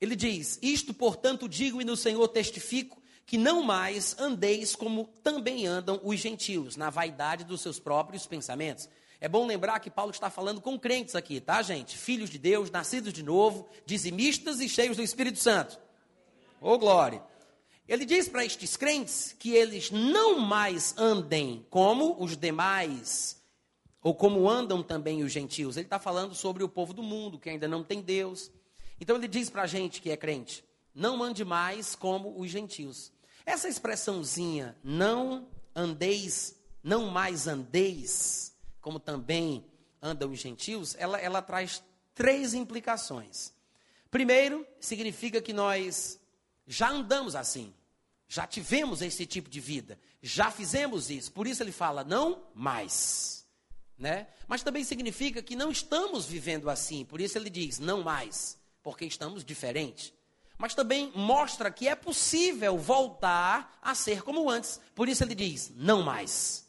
Ele 0.01 0.17
diz: 0.17 0.59
Isto, 0.63 0.95
portanto, 0.95 1.47
digo 1.47 1.83
e 1.83 1.85
no 1.85 1.95
Senhor 1.95 2.27
testifico, 2.29 3.03
que 3.27 3.37
não 3.37 3.63
mais 3.63 4.19
andeis 4.19 4.75
como 4.75 5.11
também 5.23 5.67
andam 5.67 6.01
os 6.03 6.19
gentios, 6.19 6.75
na 6.75 6.89
vaidade 6.89 7.45
dos 7.45 7.61
seus 7.61 7.79
próprios 7.79 8.27
pensamentos. 8.27 8.89
É 9.21 9.29
bom 9.29 9.47
lembrar 9.47 9.79
que 9.79 9.91
Paulo 9.91 10.11
está 10.11 10.31
falando 10.31 10.63
com 10.63 10.79
crentes 10.79 11.15
aqui, 11.15 11.39
tá, 11.39 11.61
gente? 11.61 11.99
Filhos 11.99 12.31
de 12.31 12.39
Deus, 12.39 12.71
nascidos 12.71 13.13
de 13.13 13.23
novo, 13.23 13.69
dizimistas 13.85 14.59
e 14.61 14.71
cheios 14.71 14.97
do 14.97 15.03
Espírito 15.03 15.39
Santo. 15.39 15.79
Ô, 16.63 16.73
oh, 16.73 16.79
glória! 16.79 17.23
Ele 17.87 18.05
diz 18.07 18.29
para 18.29 18.45
estes 18.45 18.77
crentes 18.77 19.35
que 19.39 19.55
eles 19.55 19.91
não 19.91 20.39
mais 20.39 20.95
andem 20.97 21.67
como 21.69 22.23
os 22.23 22.37
demais, 22.37 23.43
ou 24.03 24.15
como 24.15 24.49
andam 24.49 24.83
também 24.83 25.23
os 25.23 25.33
gentios. 25.33 25.77
Ele 25.77 25.87
está 25.87 25.99
falando 25.99 26.35
sobre 26.35 26.63
o 26.63 26.69
povo 26.69 26.95
do 26.95 27.03
mundo, 27.03 27.39
que 27.39 27.51
ainda 27.51 27.69
não 27.69 27.85
tem 27.85 28.01
Deus. 28.01 28.51
Então 29.01 29.17
ele 29.17 29.29
diz 29.29 29.51
para 29.51 29.63
a 29.63 29.67
gente 29.67 30.01
que 30.01 30.11
é 30.11 30.17
crente: 30.17 30.65
não 30.95 31.23
ande 31.23 31.45
mais 31.45 31.95
como 31.95 32.39
os 32.41 32.51
gentios. 32.51 33.13
Essa 33.45 33.69
expressãozinha, 33.69 34.77
não 34.83 35.49
andeis, 35.75 36.59
não 36.83 37.11
mais 37.11 37.47
andeis, 37.47 38.57
como 38.81 38.99
também 38.99 39.67
andam 40.01 40.31
os 40.31 40.39
gentios, 40.39 40.95
ela, 40.99 41.19
ela 41.19 41.43
traz 41.43 41.83
três 42.15 42.55
implicações. 42.55 43.53
Primeiro, 44.11 44.67
significa 44.79 45.43
que 45.43 45.53
nós 45.53 46.21
já 46.67 46.91
andamos 46.91 47.37
assim. 47.37 47.73
Já 48.27 48.47
tivemos 48.47 49.03
esse 49.03 49.27
tipo 49.27 49.49
de 49.49 49.61
vida. 49.61 49.99
Já 50.23 50.51
fizemos 50.51 51.11
isso. 51.11 51.31
Por 51.33 51.47
isso 51.47 51.63
ele 51.63 51.73
fala, 51.73 52.03
não 52.03 52.43
mais. 52.55 53.47
Né? 53.97 54.27
Mas 54.49 54.63
também 54.63 54.83
significa 54.83 55.43
que 55.43 55.55
não 55.55 55.71
estamos 55.71 56.27
vivendo 56.27 56.69
assim. 56.69 57.05
Por 57.05 57.21
isso 57.21 57.39
ele 57.39 57.51
diz, 57.51 57.79
não 57.79 58.03
mais. 58.03 58.59
Porque 58.83 59.05
estamos 59.05 59.45
diferentes. 59.45 60.13
Mas 60.57 60.75
também 60.75 61.13
mostra 61.15 61.71
que 61.71 61.89
é 61.89 61.95
possível 61.95 62.79
voltar 62.79 63.79
a 63.83 63.95
ser 63.95 64.23
como 64.23 64.49
antes. 64.49 64.81
Por 64.95 65.09
isso 65.09 65.23
ele 65.23 65.35
diz, 65.35 65.73
não 65.77 66.03
mais. 66.03 66.65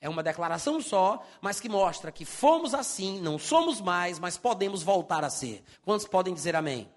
É 0.00 0.08
uma 0.08 0.22
declaração 0.22 0.80
só, 0.80 1.24
mas 1.40 1.58
que 1.58 1.68
mostra 1.68 2.12
que 2.12 2.24
fomos 2.24 2.72
assim, 2.72 3.20
não 3.20 3.38
somos 3.38 3.80
mais, 3.80 4.18
mas 4.18 4.38
podemos 4.38 4.82
voltar 4.82 5.24
a 5.24 5.30
ser. 5.30 5.64
Quantos 5.82 6.06
podem 6.06 6.32
dizer 6.32 6.54
amém? 6.54 6.88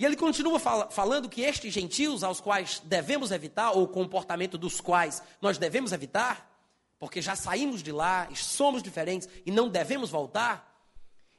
E 0.00 0.04
ele 0.06 0.16
continua 0.16 0.58
fal 0.58 0.90
falando 0.90 1.28
que 1.28 1.42
estes 1.42 1.74
gentios 1.74 2.24
aos 2.24 2.40
quais 2.40 2.80
devemos 2.82 3.30
evitar, 3.30 3.72
ou 3.72 3.82
o 3.82 3.88
comportamento 3.88 4.56
dos 4.56 4.80
quais 4.80 5.22
nós 5.42 5.58
devemos 5.58 5.92
evitar, 5.92 6.50
porque 6.98 7.20
já 7.20 7.36
saímos 7.36 7.82
de 7.82 7.92
lá, 7.92 8.26
somos 8.34 8.82
diferentes 8.82 9.28
e 9.44 9.50
não 9.50 9.68
devemos 9.68 10.08
voltar. 10.08 10.74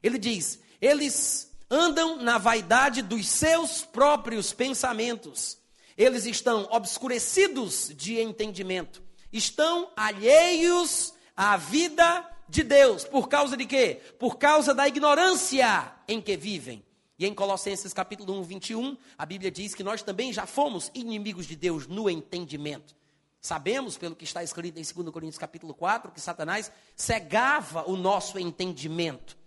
Ele 0.03 0.19
diz: 0.19 0.59
eles 0.79 1.51
andam 1.71 2.17
na 2.17 2.37
vaidade 2.37 3.01
dos 3.01 3.27
seus 3.27 3.81
próprios 3.81 4.53
pensamentos, 4.53 5.57
eles 5.97 6.27
estão 6.27 6.67
obscurecidos 6.69 7.91
de 7.95 8.21
entendimento, 8.21 9.01
estão 9.33 9.91
alheios 9.97 11.15
à 11.35 11.57
vida 11.57 12.29
de 12.47 12.61
Deus. 12.61 13.05
Por 13.05 13.27
causa 13.27 13.57
de 13.57 13.65
quê? 13.65 13.99
Por 14.19 14.37
causa 14.37 14.71
da 14.71 14.87
ignorância 14.87 15.91
em 16.07 16.21
que 16.21 16.37
vivem. 16.37 16.85
E 17.21 17.25
em 17.27 17.35
Colossenses 17.35 17.93
capítulo 17.93 18.33
1, 18.39 18.41
21, 18.41 18.97
a 19.15 19.27
Bíblia 19.27 19.51
diz 19.51 19.75
que 19.75 19.83
nós 19.83 20.01
também 20.01 20.33
já 20.33 20.47
fomos 20.47 20.89
inimigos 20.91 21.45
de 21.45 21.55
Deus 21.55 21.85
no 21.85 22.09
entendimento. 22.09 22.95
Sabemos, 23.39 23.95
pelo 23.95 24.15
que 24.15 24.23
está 24.23 24.43
escrito 24.43 24.79
em 24.79 24.81
2 24.81 25.13
Coríntios 25.13 25.37
capítulo 25.37 25.71
4, 25.75 26.11
que 26.11 26.19
Satanás 26.19 26.71
cegava 26.95 27.87
o 27.87 27.95
nosso 27.95 28.39
entendimento 28.39 29.37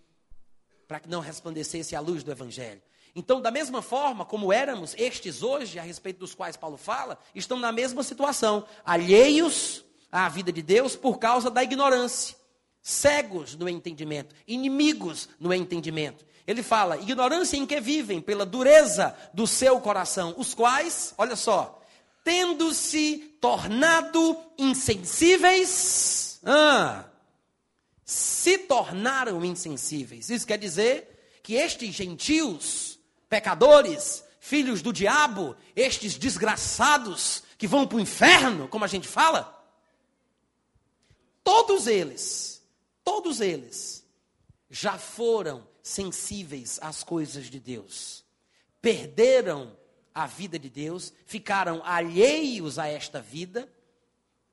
para 0.86 1.00
que 1.00 1.08
não 1.08 1.18
resplandecesse 1.18 1.96
a 1.96 2.00
luz 2.00 2.22
do 2.22 2.30
Evangelho. 2.30 2.80
Então, 3.12 3.40
da 3.40 3.50
mesma 3.50 3.82
forma 3.82 4.24
como 4.24 4.52
éramos 4.52 4.94
estes 4.96 5.42
hoje, 5.42 5.76
a 5.76 5.82
respeito 5.82 6.20
dos 6.20 6.32
quais 6.32 6.56
Paulo 6.56 6.76
fala, 6.76 7.18
estão 7.34 7.58
na 7.58 7.72
mesma 7.72 8.04
situação, 8.04 8.64
alheios 8.84 9.84
à 10.12 10.28
vida 10.28 10.52
de 10.52 10.62
Deus 10.62 10.94
por 10.94 11.18
causa 11.18 11.50
da 11.50 11.64
ignorância, 11.64 12.36
cegos 12.80 13.56
no 13.56 13.68
entendimento, 13.68 14.32
inimigos 14.46 15.28
no 15.40 15.52
entendimento. 15.52 16.24
Ele 16.46 16.62
fala: 16.62 16.98
ignorância 16.98 17.56
em 17.56 17.66
que 17.66 17.80
vivem, 17.80 18.20
pela 18.20 18.44
dureza 18.44 19.16
do 19.32 19.46
seu 19.46 19.80
coração, 19.80 20.34
os 20.36 20.54
quais, 20.54 21.14
olha 21.16 21.36
só, 21.36 21.82
tendo-se 22.22 23.18
tornado 23.40 24.36
insensíveis, 24.58 26.40
ah, 26.44 27.04
se 28.04 28.58
tornaram 28.58 29.44
insensíveis. 29.44 30.28
Isso 30.28 30.46
quer 30.46 30.58
dizer 30.58 31.38
que 31.42 31.54
estes 31.54 31.94
gentios, 31.94 32.98
pecadores, 33.28 34.24
filhos 34.40 34.82
do 34.82 34.92
diabo, 34.92 35.56
estes 35.74 36.16
desgraçados 36.16 37.42
que 37.56 37.66
vão 37.66 37.86
para 37.86 37.96
o 37.96 38.00
inferno, 38.00 38.68
como 38.68 38.84
a 38.84 38.88
gente 38.88 39.08
fala, 39.08 39.50
todos 41.42 41.86
eles, 41.86 42.62
todos 43.02 43.40
eles 43.40 44.04
já 44.70 44.98
foram 44.98 45.66
sensíveis 45.84 46.78
às 46.80 47.04
coisas 47.04 47.50
de 47.50 47.60
Deus, 47.60 48.24
perderam 48.80 49.76
a 50.14 50.26
vida 50.26 50.58
de 50.58 50.70
Deus, 50.70 51.12
ficaram 51.26 51.82
alheios 51.84 52.78
a 52.78 52.86
esta 52.88 53.20
vida 53.20 53.70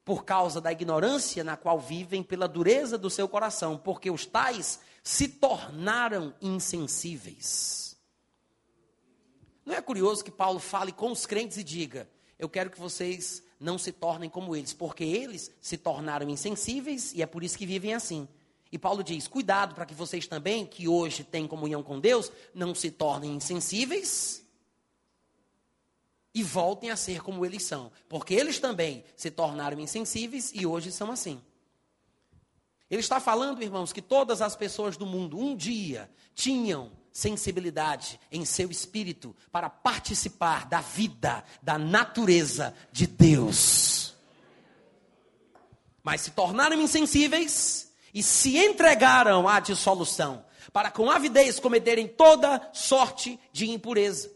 por 0.03 0.25
causa 0.25 0.59
da 0.59 0.73
ignorância 0.73 1.41
na 1.41 1.55
qual 1.55 1.79
vivem, 1.79 2.21
pela 2.21 2.49
dureza 2.49 2.97
do 2.97 3.09
seu 3.09 3.29
coração, 3.29 3.77
porque 3.77 4.11
os 4.11 4.25
tais 4.25 4.81
se 5.01 5.29
tornaram 5.29 6.33
insensíveis. 6.41 7.95
Não 9.65 9.73
é 9.73 9.81
curioso 9.81 10.25
que 10.25 10.31
Paulo 10.31 10.59
fale 10.59 10.91
com 10.91 11.11
os 11.11 11.25
crentes 11.25 11.55
e 11.55 11.63
diga: 11.63 12.09
Eu 12.37 12.49
quero 12.49 12.69
que 12.69 12.79
vocês 12.79 13.41
não 13.57 13.77
se 13.77 13.93
tornem 13.93 14.29
como 14.29 14.53
eles, 14.53 14.73
porque 14.73 15.03
eles 15.05 15.49
se 15.61 15.77
tornaram 15.77 16.27
insensíveis 16.29 17.13
e 17.13 17.21
é 17.21 17.25
por 17.25 17.41
isso 17.41 17.57
que 17.57 17.65
vivem 17.65 17.93
assim. 17.93 18.27
E 18.71 18.77
Paulo 18.77 19.03
diz: 19.03 19.27
Cuidado 19.27 19.75
para 19.75 19.85
que 19.85 19.93
vocês 19.93 20.25
também, 20.27 20.65
que 20.65 20.87
hoje 20.87 21.23
têm 21.23 21.47
comunhão 21.47 21.83
com 21.83 21.99
Deus, 21.99 22.31
não 22.53 22.73
se 22.73 22.89
tornem 22.89 23.35
insensíveis 23.35 24.41
e 26.33 26.41
voltem 26.41 26.89
a 26.89 26.95
ser 26.95 27.21
como 27.21 27.45
eles 27.45 27.63
são, 27.63 27.91
porque 28.07 28.33
eles 28.33 28.59
também 28.59 29.03
se 29.17 29.29
tornaram 29.29 29.79
insensíveis 29.79 30.51
e 30.55 30.65
hoje 30.65 30.91
são 30.91 31.11
assim. 31.11 31.41
Ele 32.89 33.01
está 33.01 33.19
falando, 33.19 33.61
irmãos, 33.63 33.93
que 33.93 34.01
todas 34.01 34.41
as 34.41 34.55
pessoas 34.55 34.97
do 34.97 35.05
mundo 35.05 35.37
um 35.37 35.55
dia 35.55 36.09
tinham 36.33 36.91
sensibilidade 37.11 38.19
em 38.31 38.45
seu 38.45 38.71
espírito 38.71 39.35
para 39.51 39.69
participar 39.69 40.65
da 40.67 40.79
vida, 40.79 41.43
da 41.61 41.77
natureza 41.77 42.73
de 42.91 43.07
Deus. 43.07 44.15
Mas 46.03 46.21
se 46.21 46.31
tornaram 46.31 46.81
insensíveis 46.81 47.90
e 48.13 48.21
se 48.21 48.57
entregaram 48.57 49.47
à 49.47 49.59
dissolução, 49.59 50.45
para 50.71 50.91
com 50.91 51.09
avidez 51.09 51.59
cometerem 51.59 52.07
toda 52.07 52.69
sorte 52.73 53.39
de 53.51 53.69
impureza. 53.69 54.31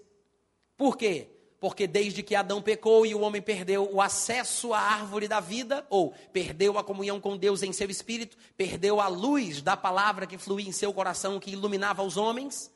Por 0.77 0.97
quê? 0.97 1.29
Porque 1.59 1.87
desde 1.87 2.21
que 2.21 2.35
Adão 2.35 2.61
pecou 2.61 3.05
e 3.05 3.15
o 3.15 3.21
homem 3.21 3.41
perdeu 3.41 3.89
o 3.91 4.01
acesso 4.01 4.73
à 4.73 4.79
árvore 4.79 5.27
da 5.27 5.39
vida, 5.39 5.85
ou 5.89 6.13
perdeu 6.31 6.77
a 6.77 6.83
comunhão 6.83 7.19
com 7.19 7.37
Deus 7.37 7.63
em 7.63 7.73
seu 7.73 7.89
espírito, 7.89 8.37
perdeu 8.57 8.99
a 8.99 9.07
luz 9.07 9.61
da 9.61 9.75
palavra 9.75 10.27
que 10.27 10.37
fluía 10.37 10.67
em 10.67 10.73
seu 10.73 10.93
coração, 10.93 11.39
que 11.39 11.51
iluminava 11.51 12.03
os 12.03 12.17
homens, 12.17 12.71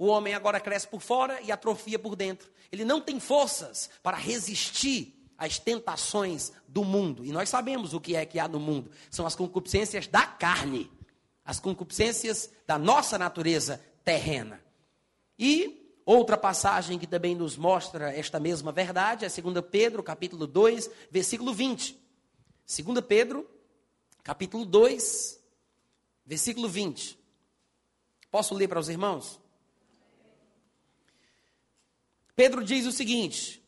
o 0.00 0.06
homem 0.06 0.32
agora 0.32 0.58
cresce 0.58 0.88
por 0.88 1.02
fora 1.02 1.42
e 1.42 1.52
atrofia 1.52 1.98
por 1.98 2.16
dentro. 2.16 2.50
Ele 2.72 2.86
não 2.86 3.02
tem 3.02 3.20
forças 3.20 3.90
para 4.02 4.16
resistir 4.16 5.19
às 5.40 5.58
tentações 5.58 6.52
do 6.68 6.84
mundo. 6.84 7.24
E 7.24 7.32
nós 7.32 7.48
sabemos 7.48 7.94
o 7.94 8.00
que 8.00 8.14
é 8.14 8.24
que 8.24 8.38
há 8.38 8.46
no 8.46 8.60
mundo: 8.60 8.92
são 9.10 9.26
as 9.26 9.34
concupiscências 9.34 10.06
da 10.06 10.24
carne, 10.24 10.88
as 11.44 11.58
concupiscências 11.58 12.50
da 12.66 12.78
nossa 12.78 13.18
natureza 13.18 13.82
terrena. 14.04 14.62
E 15.36 15.80
Outra 16.04 16.36
passagem 16.36 16.98
que 16.98 17.06
também 17.06 17.36
nos 17.36 17.56
mostra 17.56 18.12
esta 18.12 18.40
mesma 18.40 18.72
verdade 18.72 19.24
é 19.24 19.28
2 19.28 19.64
Pedro, 19.70 20.02
capítulo 20.02 20.44
2, 20.44 20.90
versículo 21.08 21.54
20. 21.54 21.96
2 22.66 23.00
Pedro, 23.06 23.48
capítulo 24.24 24.64
2, 24.64 25.40
versículo 26.26 26.68
20. 26.68 27.16
Posso 28.28 28.54
ler 28.54 28.66
para 28.66 28.80
os 28.80 28.88
irmãos? 28.88 29.38
Pedro 32.34 32.64
diz 32.64 32.86
o 32.86 32.92
seguinte, 32.92 33.59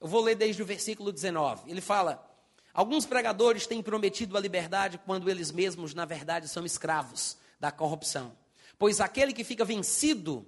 eu 0.00 0.08
vou 0.08 0.22
ler 0.22 0.34
desde 0.34 0.62
o 0.62 0.66
versículo 0.66 1.12
19. 1.12 1.70
Ele 1.70 1.80
fala: 1.80 2.26
Alguns 2.72 3.04
pregadores 3.06 3.66
têm 3.66 3.82
prometido 3.82 4.36
a 4.36 4.40
liberdade 4.40 5.00
quando 5.04 5.28
eles 5.28 5.50
mesmos, 5.52 5.94
na 5.94 6.04
verdade, 6.04 6.48
são 6.48 6.64
escravos 6.64 7.36
da 7.58 7.70
corrupção. 7.70 8.32
Pois 8.78 9.00
aquele 9.00 9.32
que 9.32 9.44
fica 9.44 9.64
vencido 9.64 10.46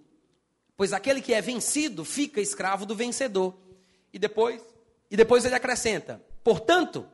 Pois 0.82 0.92
aquele 0.92 1.20
que 1.20 1.32
é 1.32 1.40
vencido 1.40 2.04
fica 2.04 2.40
escravo 2.40 2.84
do 2.84 2.92
vencedor. 2.92 3.54
E 4.12 4.18
depois, 4.18 4.60
e 5.08 5.16
depois 5.16 5.44
ele 5.44 5.54
acrescenta: 5.54 6.20
Portanto, 6.42 7.06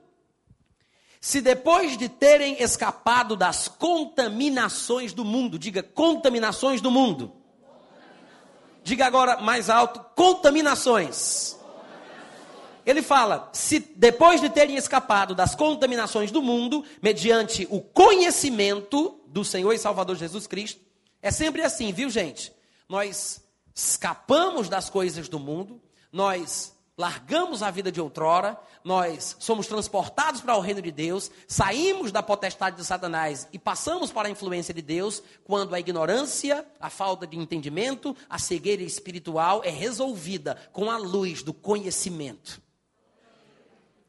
se 1.21 1.43
depois 1.43 1.99
de 1.99 2.09
terem 2.09 2.63
escapado 2.63 3.37
das 3.37 3.69
contaminações 3.69 5.13
do 5.13 5.23
mundo, 5.23 5.59
diga 5.59 5.83
contaminações 5.83 6.81
do 6.81 6.91
mundo. 6.91 7.31
Diga 8.83 9.07
agora 9.07 9.39
mais 9.43 9.69
alto: 9.69 10.01
contaminações. 10.15 11.58
Ele 12.89 13.03
fala: 13.03 13.51
se 13.53 13.79
depois 13.79 14.41
de 14.41 14.49
terem 14.49 14.77
escapado 14.77 15.35
das 15.35 15.55
contaminações 15.55 16.31
do 16.31 16.41
mundo, 16.41 16.83
mediante 17.03 17.69
o 17.71 17.83
conhecimento 17.83 19.21
do 19.27 19.45
Senhor 19.45 19.75
e 19.75 19.79
Salvador 19.79 20.17
Jesus 20.17 20.47
Cristo, 20.47 20.81
é 21.21 21.31
sempre 21.31 21.61
assim, 21.61 21.93
viu 21.93 22.09
gente? 22.09 22.51
Nós 22.89 23.43
escapamos 23.75 24.71
das 24.71 24.89
coisas 24.89 25.29
do 25.29 25.39
mundo, 25.39 25.79
nós 26.11 26.75
largamos 26.97 27.63
a 27.63 27.71
vida 27.71 27.93
de 27.93 28.01
outrora, 28.01 28.59
nós 28.83 29.37
somos 29.39 29.67
transportados 29.67 30.41
para 30.41 30.57
o 30.57 30.61
reino 30.61 30.81
de 30.81 30.91
Deus, 30.91 31.31
saímos 31.47 32.11
da 32.11 32.23
potestade 32.23 32.77
de 32.77 32.87
Satanás 32.87 33.47
e 33.53 33.59
passamos 33.59 34.11
para 34.11 34.29
a 34.29 34.31
influência 34.31 34.73
de 34.73 34.81
Deus, 34.81 35.23
quando 35.45 35.75
a 35.75 35.81
ignorância, 35.81 36.67
a 36.81 36.89
falta 36.89 37.27
de 37.27 37.37
entendimento, 37.37 38.17
a 38.31 38.39
cegueira 38.39 38.83
espiritual 38.83 39.61
é 39.63 39.69
resolvida 39.71 40.57
com 40.73 40.91
a 40.91 40.97
luz 40.97 41.43
do 41.43 41.53
conhecimento. 41.53 42.67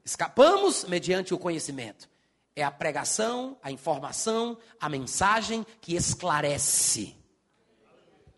Escapamos 0.03 0.85
mediante 0.85 1.33
o 1.33 1.37
conhecimento. 1.37 2.09
É 2.55 2.63
a 2.63 2.71
pregação, 2.71 3.57
a 3.61 3.71
informação, 3.71 4.57
a 4.79 4.89
mensagem 4.89 5.65
que 5.79 5.95
esclarece. 5.95 7.15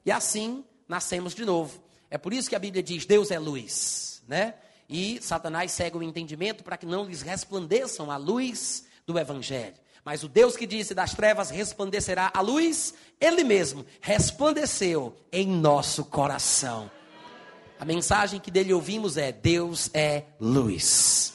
E 0.06 0.12
assim 0.12 0.64
nascemos 0.88 1.34
de 1.34 1.46
novo. 1.46 1.82
É 2.10 2.18
por 2.18 2.34
isso 2.34 2.50
que 2.50 2.56
a 2.56 2.60
Bíblia 2.60 2.84
diz: 2.84 3.06
Deus 3.06 3.32
é 3.32 3.40
luz, 3.40 4.22
né? 4.28 4.56
E 4.90 5.22
Satanás 5.22 5.72
cega 5.72 5.98
o 5.98 6.04
entendimento 6.04 6.64
para 6.64 6.78
que 6.78 6.86
não 6.86 7.06
lhes 7.06 7.22
resplandeçam 7.22 8.12
a 8.12 8.18
luz 8.18 8.86
do 9.08 9.18
Evangelho. 9.18 9.76
Mas 10.04 10.24
o 10.24 10.28
Deus 10.28 10.58
que 10.58 10.68
disse: 10.68 10.94
Das 10.94 11.14
trevas 11.14 11.50
resplandecerá 11.50 12.32
a 12.34 12.42
luz, 12.42 12.94
Ele 13.20 13.44
mesmo 13.44 13.86
resplandeceu 14.02 15.16
em 15.32 15.48
nosso 15.48 16.04
coração. 16.06 16.92
A 17.80 17.86
mensagem 17.86 18.40
que 18.40 18.52
dele 18.52 18.74
ouvimos 18.74 19.16
é: 19.16 19.32
Deus 19.32 19.90
é 19.94 20.26
luz. 20.40 21.34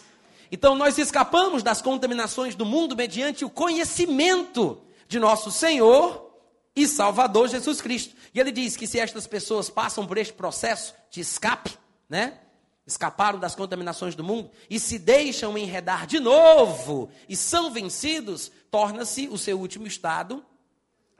Então 0.56 0.74
nós 0.74 0.96
escapamos 0.96 1.62
das 1.62 1.82
contaminações 1.82 2.54
do 2.54 2.64
mundo 2.64 2.96
mediante 2.96 3.44
o 3.44 3.50
conhecimento 3.50 4.80
de 5.06 5.18
nosso 5.18 5.52
Senhor 5.52 6.34
e 6.74 6.88
Salvador 6.88 7.46
Jesus 7.48 7.82
Cristo. 7.82 8.16
E 8.32 8.40
ele 8.40 8.50
diz 8.50 8.74
que 8.74 8.86
se 8.86 8.98
estas 8.98 9.26
pessoas 9.26 9.68
passam 9.68 10.06
por 10.06 10.16
este 10.16 10.32
processo 10.32 10.94
de 11.10 11.20
escape, 11.20 11.76
né? 12.08 12.40
Escaparam 12.86 13.38
das 13.38 13.54
contaminações 13.54 14.14
do 14.14 14.24
mundo 14.24 14.50
e 14.70 14.80
se 14.80 14.98
deixam 14.98 15.58
enredar 15.58 16.06
de 16.06 16.18
novo 16.18 17.10
e 17.28 17.36
são 17.36 17.70
vencidos, 17.70 18.50
torna-se 18.70 19.28
o 19.28 19.36
seu 19.36 19.60
último 19.60 19.86
estado 19.86 20.42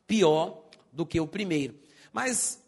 pior 0.06 0.62
do 0.90 1.04
que 1.04 1.20
o 1.20 1.26
primeiro. 1.26 1.78
Mas 2.10 2.58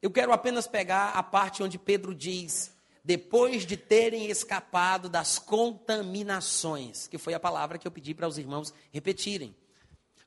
eu 0.00 0.10
quero 0.10 0.32
apenas 0.32 0.66
pegar 0.66 1.10
a 1.10 1.22
parte 1.22 1.62
onde 1.62 1.78
Pedro 1.78 2.14
diz: 2.14 2.74
depois 3.06 3.64
de 3.64 3.76
terem 3.76 4.26
escapado 4.28 5.08
das 5.08 5.38
contaminações, 5.38 7.06
que 7.06 7.16
foi 7.16 7.34
a 7.34 7.40
palavra 7.40 7.78
que 7.78 7.86
eu 7.86 7.92
pedi 7.92 8.12
para 8.12 8.26
os 8.26 8.36
irmãos 8.36 8.74
repetirem. 8.90 9.54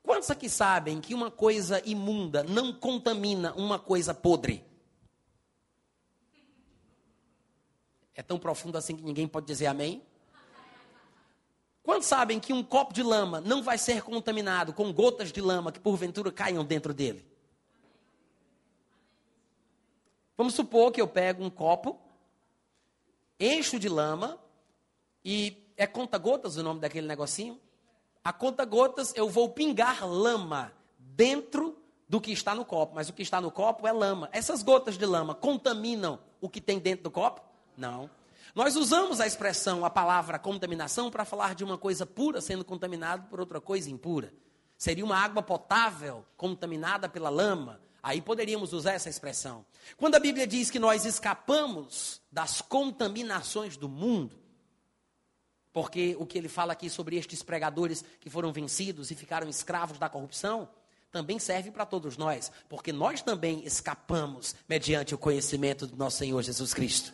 Quantos 0.01 0.32
aqui 0.32 0.47
sabem 0.47 1.01
que 1.01 1.13
uma 1.13 1.30
coisa 1.30 1.82
imunda 1.86 2.41
não 2.41 2.71
contamina 2.71 3.53
uma 3.55 3.77
coisa 3.77 4.13
podre? 4.13 4.63
É 8.15 8.23
tão 8.23 8.39
profundo 8.39 8.77
assim 8.77 8.95
que 8.95 9.03
ninguém 9.03 9.27
pode 9.27 9.45
dizer 9.45 9.65
amém? 9.65 10.01
Quantos 11.84 12.07
sabem 12.07 12.39
que 12.39 12.53
um 12.53 12.63
copo 12.63 12.93
de 12.93 13.03
lama 13.03 13.41
não 13.41 13.61
vai 13.61 13.77
ser 13.77 14.03
contaminado 14.03 14.71
com 14.71 14.93
gotas 14.93 15.34
de 15.34 15.41
lama 15.41 15.69
que 15.69 15.82
porventura 15.82 16.32
caiam 16.32 16.63
dentro 16.63 16.93
dele? 16.93 17.25
Vamos 20.38 20.53
supor 20.53 20.93
que 20.93 21.01
eu 21.01 21.07
pego 21.09 21.43
um 21.43 21.49
copo, 21.49 21.99
encho 23.39 23.79
de 23.79 23.87
lama 23.87 24.37
e 25.23 25.71
é 25.77 25.87
conta-gotas 25.87 26.57
o 26.57 26.63
nome 26.63 26.79
daquele 26.79 27.07
negocinho? 27.07 27.59
a 28.23 28.33
conta 28.33 28.65
gotas 28.65 29.13
eu 29.15 29.29
vou 29.29 29.49
pingar 29.49 30.07
lama 30.07 30.71
dentro 30.97 31.77
do 32.07 32.19
que 32.19 32.31
está 32.31 32.55
no 32.55 32.65
copo, 32.65 32.95
mas 32.95 33.09
o 33.09 33.13
que 33.13 33.21
está 33.21 33.39
no 33.39 33.51
copo 33.51 33.87
é 33.87 33.91
lama. 33.91 34.29
Essas 34.31 34.63
gotas 34.63 34.97
de 34.97 35.05
lama 35.05 35.35
contaminam 35.35 36.19
o 36.41 36.49
que 36.49 36.59
tem 36.59 36.79
dentro 36.79 37.03
do 37.03 37.11
copo? 37.11 37.41
Não. 37.77 38.09
Nós 38.55 38.75
usamos 38.75 39.19
a 39.19 39.27
expressão, 39.27 39.85
a 39.85 39.89
palavra 39.89 40.39
contaminação, 40.39 41.11
para 41.11 41.23
falar 41.23 41.53
de 41.53 41.63
uma 41.63 41.77
coisa 41.77 42.05
pura 42.05 42.41
sendo 42.41 42.65
contaminada 42.65 43.23
por 43.29 43.39
outra 43.39 43.61
coisa 43.61 43.89
impura. 43.89 44.33
Seria 44.75 45.05
uma 45.05 45.17
água 45.17 45.43
potável 45.43 46.25
contaminada 46.35 47.07
pela 47.07 47.29
lama. 47.29 47.79
Aí 48.02 48.22
poderíamos 48.22 48.74
usar 48.74 48.93
essa 48.93 49.10
expressão. 49.10 49.66
Quando 49.97 50.16
a 50.16 50.20
Bíblia 50.20 50.47
diz 50.47 50.70
que 50.72 50.80
nós 50.80 51.06
escapamos 51.06 52.22
das 52.32 52.62
contaminações 52.62 53.76
do 53.76 53.89
mundo, 53.89 54.38
porque 55.72 56.16
o 56.20 56.26
que 56.26 56.38
ele 56.38 56.47
fala 56.47 56.74
aqui 56.74 56.89
sobre 56.89 57.18
estes 57.18 57.43
pregadores 57.43 58.04
que 58.20 58.30
foram 58.30 58.52
vencidos 58.52 59.12
e 59.12 59.16
ficaram 59.16 59.47
escravos 59.47 60.00
da 60.00 60.10
corrupção, 60.10 60.70
também 61.12 61.39
serve 61.39 61.72
para 61.72 61.86
todos 61.86 62.18
nós, 62.18 62.52
porque 62.68 62.93
nós 62.93 63.22
também 63.22 63.66
escapamos 63.66 64.56
mediante 64.68 65.16
o 65.16 65.18
conhecimento 65.18 65.88
do 65.88 65.97
nosso 65.97 66.18
Senhor 66.18 66.41
Jesus 66.41 66.74
Cristo. 66.74 67.14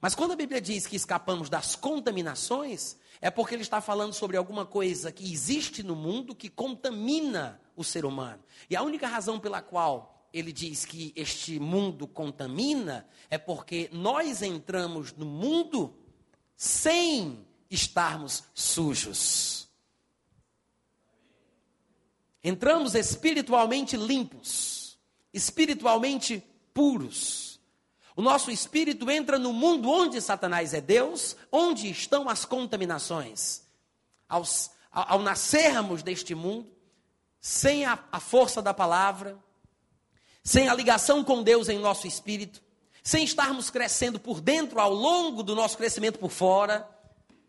Mas 0.00 0.14
quando 0.14 0.32
a 0.32 0.36
Bíblia 0.36 0.60
diz 0.60 0.86
que 0.86 0.96
escapamos 0.96 1.50
das 1.50 1.74
contaminações, 1.74 2.96
é 3.20 3.30
porque 3.30 3.54
ele 3.54 3.62
está 3.62 3.80
falando 3.80 4.12
sobre 4.12 4.36
alguma 4.36 4.64
coisa 4.64 5.10
que 5.10 5.30
existe 5.30 5.82
no 5.82 5.96
mundo 5.96 6.34
que 6.34 6.48
contamina 6.48 7.60
o 7.78 7.84
ser 7.84 8.04
humano. 8.04 8.42
E 8.68 8.74
a 8.74 8.82
única 8.82 9.06
razão 9.06 9.38
pela 9.38 9.62
qual 9.62 10.28
ele 10.32 10.52
diz 10.52 10.84
que 10.84 11.12
este 11.16 11.58
mundo 11.58 12.06
contamina 12.06 13.08
é 13.30 13.38
porque 13.38 13.88
nós 13.92 14.42
entramos 14.42 15.12
no 15.12 15.24
mundo 15.24 15.96
sem 16.56 17.46
estarmos 17.70 18.44
sujos. 18.52 19.68
Entramos 22.42 22.94
espiritualmente 22.94 23.96
limpos, 23.96 24.98
espiritualmente 25.32 26.42
puros. 26.74 27.60
O 28.16 28.22
nosso 28.22 28.50
espírito 28.50 29.08
entra 29.08 29.38
no 29.38 29.52
mundo 29.52 29.88
onde 29.88 30.20
Satanás 30.20 30.74
é 30.74 30.80
Deus, 30.80 31.36
onde 31.52 31.88
estão 31.88 32.28
as 32.28 32.44
contaminações. 32.44 33.62
Ao, 34.28 34.42
ao 34.90 35.22
nascermos 35.22 36.02
deste 36.02 36.34
mundo, 36.34 36.77
sem 37.40 37.84
a, 37.84 37.98
a 38.10 38.20
força 38.20 38.60
da 38.60 38.74
palavra, 38.74 39.38
sem 40.42 40.68
a 40.68 40.74
ligação 40.74 41.22
com 41.22 41.42
Deus 41.42 41.68
em 41.68 41.78
nosso 41.78 42.06
espírito, 42.06 42.62
sem 43.02 43.24
estarmos 43.24 43.70
crescendo 43.70 44.18
por 44.18 44.40
dentro 44.40 44.80
ao 44.80 44.92
longo 44.92 45.42
do 45.42 45.54
nosso 45.54 45.76
crescimento 45.76 46.18
por 46.18 46.30
fora, 46.30 46.88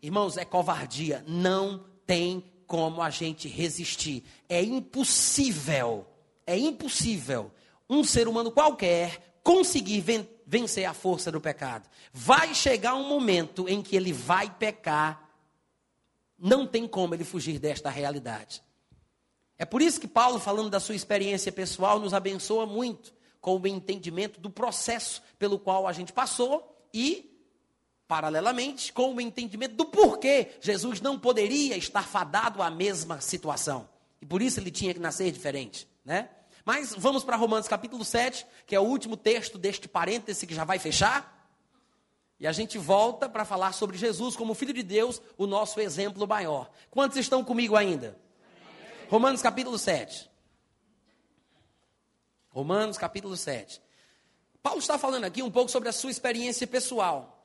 irmãos, 0.02 0.36
é 0.36 0.44
covardia. 0.44 1.24
Não 1.26 1.84
tem 2.06 2.44
como 2.66 3.02
a 3.02 3.10
gente 3.10 3.48
resistir. 3.48 4.24
É 4.48 4.62
impossível, 4.62 6.06
é 6.46 6.56
impossível 6.56 7.50
um 7.88 8.04
ser 8.04 8.28
humano 8.28 8.52
qualquer 8.52 9.38
conseguir 9.42 10.00
ven 10.00 10.28
vencer 10.46 10.84
a 10.84 10.94
força 10.94 11.30
do 11.30 11.40
pecado. 11.40 11.88
Vai 12.12 12.54
chegar 12.54 12.94
um 12.94 13.08
momento 13.08 13.68
em 13.68 13.82
que 13.82 13.94
ele 13.94 14.12
vai 14.12 14.50
pecar, 14.50 15.30
não 16.36 16.66
tem 16.66 16.88
como 16.88 17.14
ele 17.14 17.24
fugir 17.24 17.58
desta 17.58 17.88
realidade. 17.88 18.62
É 19.60 19.66
por 19.66 19.82
isso 19.82 20.00
que 20.00 20.08
Paulo, 20.08 20.38
falando 20.40 20.70
da 20.70 20.80
sua 20.80 20.94
experiência 20.94 21.52
pessoal, 21.52 22.00
nos 22.00 22.14
abençoa 22.14 22.64
muito 22.64 23.12
com 23.42 23.58
o 23.58 23.66
entendimento 23.66 24.40
do 24.40 24.48
processo 24.48 25.22
pelo 25.38 25.58
qual 25.58 25.86
a 25.86 25.92
gente 25.92 26.14
passou 26.14 26.82
e, 26.94 27.38
paralelamente, 28.08 28.90
com 28.90 29.14
o 29.14 29.20
entendimento 29.20 29.74
do 29.74 29.84
porquê 29.84 30.52
Jesus 30.62 31.02
não 31.02 31.18
poderia 31.18 31.76
estar 31.76 32.08
fadado 32.08 32.62
à 32.62 32.70
mesma 32.70 33.20
situação. 33.20 33.86
E 34.18 34.24
por 34.24 34.40
isso 34.40 34.58
ele 34.58 34.70
tinha 34.70 34.94
que 34.94 34.98
nascer 34.98 35.30
diferente, 35.30 35.86
né? 36.06 36.30
Mas 36.64 36.94
vamos 36.96 37.22
para 37.22 37.36
Romanos 37.36 37.68
capítulo 37.68 38.02
7, 38.02 38.46
que 38.66 38.74
é 38.74 38.80
o 38.80 38.84
último 38.84 39.14
texto 39.14 39.58
deste 39.58 39.86
parêntese 39.86 40.46
que 40.46 40.54
já 40.54 40.64
vai 40.64 40.78
fechar. 40.78 41.52
E 42.38 42.46
a 42.46 42.52
gente 42.52 42.78
volta 42.78 43.28
para 43.28 43.44
falar 43.44 43.72
sobre 43.72 43.98
Jesus 43.98 44.34
como 44.36 44.54
Filho 44.54 44.72
de 44.72 44.82
Deus, 44.82 45.20
o 45.36 45.46
nosso 45.46 45.78
exemplo 45.80 46.26
maior. 46.26 46.70
Quantos 46.90 47.18
estão 47.18 47.44
comigo 47.44 47.76
ainda? 47.76 48.18
Romanos 49.10 49.42
capítulo 49.42 49.76
7. 49.76 50.30
Romanos 52.48 52.96
capítulo 52.96 53.36
7. 53.36 53.82
Paulo 54.62 54.78
está 54.78 54.96
falando 54.96 55.24
aqui 55.24 55.42
um 55.42 55.50
pouco 55.50 55.68
sobre 55.68 55.88
a 55.88 55.92
sua 55.92 56.12
experiência 56.12 56.64
pessoal. 56.64 57.44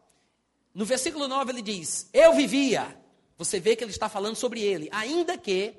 No 0.76 0.86
versículo 0.86 1.28
9 1.28 1.54
ele 1.54 1.64
diz: 1.64 2.08
Eu 2.14 2.36
vivia. 2.36 2.96
Você 3.36 3.60
vê 3.60 3.76
que 3.76 3.84
ele 3.84 3.90
está 3.90 4.08
falando 4.08 4.36
sobre 4.36 4.62
ele. 4.62 4.88
Ainda 4.92 5.40
que, 5.40 5.74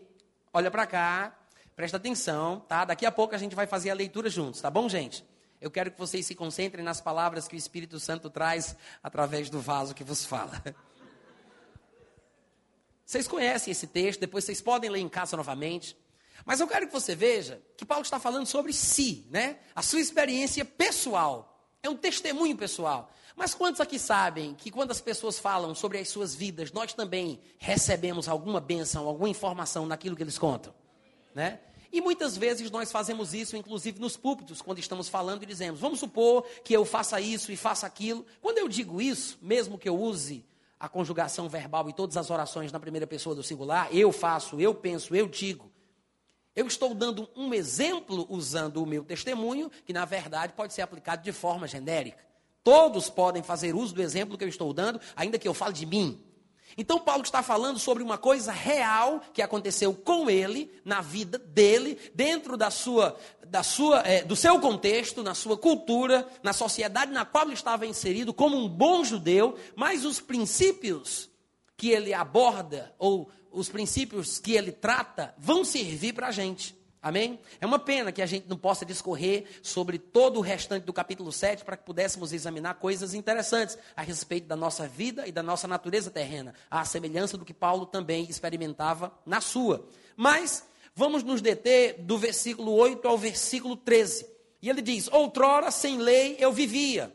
olha 0.52 0.72
para 0.72 0.88
cá, 0.88 1.38
presta 1.76 1.98
atenção, 1.98 2.58
tá? 2.66 2.84
Daqui 2.84 3.06
a 3.06 3.12
pouco 3.12 3.36
a 3.36 3.38
gente 3.38 3.54
vai 3.54 3.68
fazer 3.68 3.90
a 3.90 3.94
leitura 3.94 4.28
juntos, 4.28 4.60
tá 4.60 4.68
bom, 4.68 4.88
gente? 4.88 5.24
Eu 5.60 5.70
quero 5.70 5.92
que 5.92 5.98
vocês 6.00 6.26
se 6.26 6.34
concentrem 6.34 6.84
nas 6.84 7.00
palavras 7.00 7.46
que 7.46 7.54
o 7.54 7.56
Espírito 7.56 8.00
Santo 8.00 8.28
traz 8.28 8.74
através 9.04 9.48
do 9.48 9.60
vaso 9.60 9.94
que 9.94 10.02
vos 10.02 10.26
fala. 10.26 10.60
Vocês 13.06 13.28
conhecem 13.28 13.70
esse 13.70 13.86
texto, 13.86 14.18
depois 14.18 14.44
vocês 14.44 14.60
podem 14.60 14.90
ler 14.90 14.98
em 14.98 15.08
casa 15.08 15.36
novamente. 15.36 15.96
Mas 16.44 16.58
eu 16.58 16.66
quero 16.66 16.88
que 16.88 16.92
você 16.92 17.14
veja 17.14 17.62
que 17.76 17.84
Paulo 17.84 18.02
está 18.02 18.18
falando 18.18 18.46
sobre 18.46 18.72
si, 18.72 19.24
né? 19.30 19.58
A 19.76 19.80
sua 19.80 20.00
experiência 20.00 20.64
pessoal. 20.64 21.56
É 21.84 21.88
um 21.88 21.96
testemunho 21.96 22.56
pessoal. 22.56 23.08
Mas 23.36 23.54
quantos 23.54 23.80
aqui 23.80 23.96
sabem 23.96 24.54
que 24.54 24.72
quando 24.72 24.90
as 24.90 25.00
pessoas 25.00 25.38
falam 25.38 25.72
sobre 25.72 25.98
as 25.98 26.08
suas 26.08 26.34
vidas, 26.34 26.72
nós 26.72 26.94
também 26.94 27.38
recebemos 27.58 28.28
alguma 28.28 28.60
bênção, 28.60 29.06
alguma 29.06 29.28
informação 29.28 29.86
naquilo 29.86 30.16
que 30.16 30.22
eles 30.22 30.38
contam, 30.38 30.74
né? 31.32 31.60
E 31.92 32.00
muitas 32.00 32.36
vezes 32.36 32.70
nós 32.70 32.90
fazemos 32.90 33.34
isso, 33.34 33.56
inclusive 33.56 34.00
nos 34.00 34.16
púlpitos, 34.16 34.60
quando 34.60 34.80
estamos 34.80 35.08
falando 35.08 35.44
e 35.44 35.46
dizemos: 35.46 35.78
vamos 35.78 36.00
supor 36.00 36.44
que 36.64 36.74
eu 36.74 36.84
faça 36.84 37.20
isso 37.20 37.52
e 37.52 37.56
faça 37.56 37.86
aquilo. 37.86 38.26
Quando 38.40 38.58
eu 38.58 38.68
digo 38.68 39.00
isso, 39.00 39.38
mesmo 39.40 39.78
que 39.78 39.88
eu 39.88 39.96
use 39.96 40.44
a 40.78 40.88
conjugação 40.88 41.48
verbal 41.48 41.88
e 41.88 41.92
todas 41.92 42.16
as 42.16 42.30
orações 42.30 42.70
na 42.70 42.80
primeira 42.80 43.06
pessoa 43.06 43.34
do 43.34 43.42
singular, 43.42 43.88
eu 43.94 44.12
faço, 44.12 44.60
eu 44.60 44.74
penso, 44.74 45.14
eu 45.14 45.26
digo. 45.26 45.70
Eu 46.54 46.66
estou 46.66 46.94
dando 46.94 47.28
um 47.36 47.52
exemplo 47.52 48.26
usando 48.30 48.82
o 48.82 48.86
meu 48.86 49.04
testemunho, 49.04 49.70
que 49.84 49.92
na 49.92 50.04
verdade 50.04 50.54
pode 50.54 50.72
ser 50.72 50.82
aplicado 50.82 51.22
de 51.22 51.32
forma 51.32 51.66
genérica. 51.66 52.24
Todos 52.64 53.08
podem 53.10 53.42
fazer 53.42 53.74
uso 53.74 53.94
do 53.94 54.02
exemplo 54.02 54.36
que 54.36 54.44
eu 54.44 54.48
estou 54.48 54.72
dando, 54.72 55.00
ainda 55.14 55.38
que 55.38 55.46
eu 55.46 55.54
fale 55.54 55.74
de 55.74 55.86
mim. 55.86 56.20
Então, 56.76 56.98
Paulo 56.98 57.22
está 57.22 57.42
falando 57.42 57.78
sobre 57.78 58.02
uma 58.02 58.18
coisa 58.18 58.52
real 58.52 59.20
que 59.32 59.42
aconteceu 59.42 59.94
com 59.94 60.28
ele, 60.28 60.70
na 60.84 61.00
vida 61.00 61.38
dele, 61.38 61.98
dentro 62.14 62.56
da 62.56 62.70
sua, 62.70 63.16
da 63.46 63.62
sua, 63.62 64.00
é, 64.00 64.22
do 64.22 64.36
seu 64.36 64.60
contexto, 64.60 65.22
na 65.22 65.34
sua 65.34 65.56
cultura, 65.56 66.26
na 66.42 66.52
sociedade 66.52 67.12
na 67.12 67.24
qual 67.24 67.44
ele 67.44 67.54
estava 67.54 67.86
inserido, 67.86 68.34
como 68.34 68.56
um 68.56 68.68
bom 68.68 69.04
judeu, 69.04 69.56
mas 69.74 70.04
os 70.04 70.20
princípios 70.20 71.30
que 71.76 71.90
ele 71.90 72.12
aborda, 72.12 72.94
ou 72.98 73.30
os 73.50 73.68
princípios 73.68 74.38
que 74.38 74.52
ele 74.52 74.72
trata 74.72 75.34
vão 75.38 75.64
servir 75.64 76.12
para 76.12 76.28
a 76.28 76.32
gente. 76.32 76.76
Amém? 77.06 77.38
É 77.60 77.66
uma 77.66 77.78
pena 77.78 78.10
que 78.10 78.20
a 78.20 78.26
gente 78.26 78.48
não 78.48 78.58
possa 78.58 78.84
discorrer 78.84 79.44
sobre 79.62 79.96
todo 79.96 80.38
o 80.38 80.40
restante 80.40 80.82
do 80.82 80.92
capítulo 80.92 81.30
7 81.30 81.64
para 81.64 81.76
que 81.76 81.84
pudéssemos 81.84 82.32
examinar 82.32 82.74
coisas 82.80 83.14
interessantes 83.14 83.78
a 83.94 84.02
respeito 84.02 84.48
da 84.48 84.56
nossa 84.56 84.88
vida 84.88 85.24
e 85.24 85.30
da 85.30 85.40
nossa 85.40 85.68
natureza 85.68 86.10
terrena, 86.10 86.52
à 86.68 86.84
semelhança 86.84 87.38
do 87.38 87.44
que 87.44 87.54
Paulo 87.54 87.86
também 87.86 88.28
experimentava 88.28 89.16
na 89.24 89.40
sua. 89.40 89.88
Mas 90.16 90.66
vamos 90.96 91.22
nos 91.22 91.40
deter 91.40 92.02
do 92.02 92.18
versículo 92.18 92.72
8 92.72 93.06
ao 93.06 93.16
versículo 93.16 93.76
13. 93.76 94.26
E 94.60 94.68
ele 94.68 94.82
diz: 94.82 95.06
Outrora 95.12 95.70
sem 95.70 95.98
lei 95.98 96.34
eu 96.40 96.52
vivia, 96.52 97.14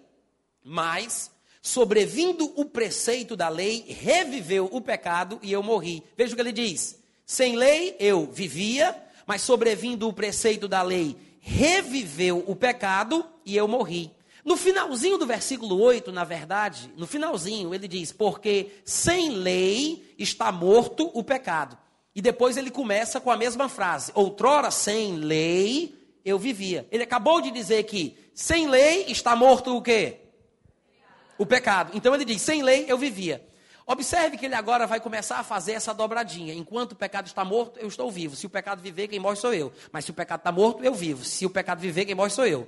mas 0.64 1.30
Sobrevindo 1.64 2.52
o 2.56 2.66
preceito 2.66 3.36
da 3.36 3.48
lei, 3.48 3.86
reviveu 3.88 4.68
o 4.72 4.82
pecado 4.82 5.38
e 5.44 5.52
eu 5.52 5.62
morri. 5.62 6.02
Veja 6.18 6.34
o 6.34 6.36
que 6.36 6.42
ele 6.42 6.52
diz: 6.52 7.00
sem 7.24 7.56
lei 7.56 7.96
eu 8.00 8.26
vivia, 8.30 8.94
mas 9.32 9.44
sobrevindo 9.44 10.10
o 10.10 10.12
preceito 10.12 10.68
da 10.68 10.82
lei, 10.82 11.16
reviveu 11.40 12.44
o 12.48 12.54
pecado 12.54 13.26
e 13.46 13.56
eu 13.56 13.66
morri. 13.66 14.12
No 14.44 14.58
finalzinho 14.58 15.18
do 15.18 15.26
versículo 15.26 15.80
8, 15.80 16.12
na 16.12 16.26
verdade, 16.26 16.92
no 16.98 17.08
finalzinho, 17.08 17.74
ele 17.74 17.88
diz: 17.88 18.12
Porque 18.12 18.74
sem 18.84 19.30
lei 19.30 20.14
está 20.20 20.52
morto 20.52 21.10
o 21.14 21.24
pecado. 21.24 21.78
E 22.14 22.22
depois 22.22 22.58
ele 22.58 22.70
começa 22.70 23.22
com 23.22 23.32
a 23.32 23.38
mesma 23.38 23.70
frase: 23.70 24.12
Outrora 24.14 24.70
sem 24.70 25.16
lei 25.16 25.96
eu 26.26 26.38
vivia. 26.38 26.86
Ele 26.92 27.04
acabou 27.04 27.40
de 27.40 27.52
dizer 27.52 27.84
que 27.84 28.18
sem 28.36 28.68
lei 28.68 29.06
está 29.08 29.34
morto 29.34 29.78
o 29.78 29.82
quê? 29.82 30.18
o 31.42 31.46
pecado. 31.46 31.92
Então 31.96 32.14
ele 32.14 32.26
diz: 32.26 32.42
sem 32.42 32.62
lei 32.62 32.86
eu 32.88 32.98
vivia. 32.98 33.42
Observe 33.86 34.38
que 34.38 34.46
ele 34.46 34.56
agora 34.56 34.86
vai 34.86 35.00
começar 35.00 35.40
a 35.40 35.44
fazer 35.44 35.74
essa 35.74 35.94
dobradinha. 35.94 36.54
Enquanto 36.54 36.94
o 36.94 36.96
pecado 36.96 37.28
está 37.28 37.44
morto, 37.44 37.80
eu 37.80 37.88
estou 37.88 38.12
vivo. 38.12 38.36
Se 38.36 38.46
o 38.46 38.50
pecado 38.50 38.82
viver, 38.82 39.08
quem 39.08 39.20
morre 39.20 39.36
sou 39.36 39.54
eu. 39.54 39.74
Mas 39.92 40.06
se 40.06 40.12
o 40.12 40.14
pecado 40.14 40.40
está 40.40 40.52
morto, 40.52 40.84
eu 40.84 40.94
vivo. 40.94 41.24
Se 41.24 41.46
o 41.46 41.50
pecado 41.50 41.80
viver, 41.80 42.06
quem 42.06 42.16
morre 42.16 42.30
sou 42.30 42.46
eu. 42.46 42.68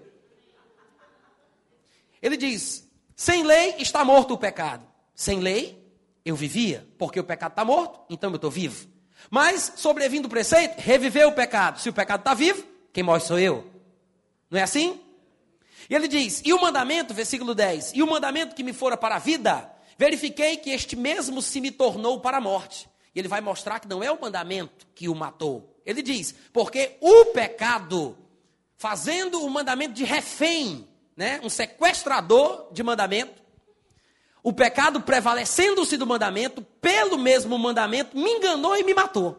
Ele 2.21 2.37
diz: 2.37 2.87
sem 3.15 3.43
lei 3.43 3.75
está 3.79 4.03
morto 4.03 4.33
o 4.33 4.37
pecado. 4.37 4.85
Sem 5.13 5.39
lei 5.39 5.81
eu 6.25 6.35
vivia, 6.35 6.87
porque 6.97 7.19
o 7.19 7.23
pecado 7.23 7.51
está 7.51 7.65
morto, 7.65 8.01
então 8.09 8.29
eu 8.29 8.37
estou 8.37 8.49
vivo. 8.49 8.87
Mas, 9.29 9.73
sobrevindo 9.75 10.27
o 10.27 10.31
preceito, 10.31 10.79
reviveu 10.79 11.29
o 11.29 11.33
pecado. 11.33 11.79
Se 11.79 11.89
o 11.89 11.93
pecado 11.93 12.21
está 12.21 12.33
vivo, 12.33 12.65
quem 12.91 13.03
morre 13.03 13.19
sou 13.21 13.37
eu. 13.39 13.69
Não 14.49 14.59
é 14.59 14.63
assim? 14.63 14.99
E 15.89 15.95
ele 15.95 16.07
diz: 16.07 16.41
E 16.45 16.53
o 16.53 16.61
mandamento, 16.61 17.13
versículo 17.13 17.53
10: 17.53 17.93
E 17.93 18.01
o 18.01 18.07
mandamento 18.07 18.55
que 18.55 18.63
me 18.63 18.73
fora 18.73 18.97
para 18.97 19.15
a 19.15 19.19
vida, 19.19 19.69
verifiquei 19.97 20.57
que 20.57 20.71
este 20.71 20.95
mesmo 20.95 21.41
se 21.41 21.61
me 21.61 21.71
tornou 21.71 22.19
para 22.19 22.37
a 22.37 22.41
morte. 22.41 22.89
E 23.13 23.19
ele 23.19 23.27
vai 23.27 23.41
mostrar 23.41 23.79
que 23.79 23.87
não 23.87 24.03
é 24.03 24.11
o 24.11 24.19
mandamento 24.19 24.87
que 24.95 25.07
o 25.07 25.15
matou. 25.15 25.79
Ele 25.85 26.01
diz: 26.01 26.33
Porque 26.51 26.97
o 26.99 27.25
pecado, 27.25 28.17
fazendo 28.77 29.43
o 29.43 29.49
mandamento 29.49 29.93
de 29.93 30.03
refém, 30.03 30.87
né, 31.15 31.39
um 31.43 31.49
sequestrador 31.49 32.69
de 32.71 32.81
mandamento, 32.81 33.41
o 34.41 34.51
pecado 34.51 34.99
prevalecendo-se 34.99 35.95
do 35.95 36.05
mandamento, 36.05 36.61
pelo 36.81 37.17
mesmo 37.17 37.57
mandamento, 37.57 38.17
me 38.17 38.29
enganou 38.29 38.75
e 38.75 38.83
me 38.83 38.93
matou. 38.93 39.37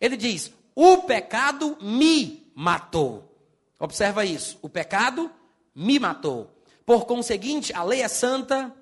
Ele 0.00 0.16
diz: 0.16 0.52
O 0.74 0.98
pecado 0.98 1.76
me 1.80 2.50
matou. 2.54 3.36
Observa 3.78 4.24
isso. 4.24 4.58
O 4.62 4.68
pecado 4.68 5.30
me 5.74 5.98
matou. 5.98 6.50
Por 6.84 7.04
conseguinte, 7.04 7.74
a 7.74 7.82
lei 7.82 8.02
é 8.02 8.08
santa, 8.08 8.72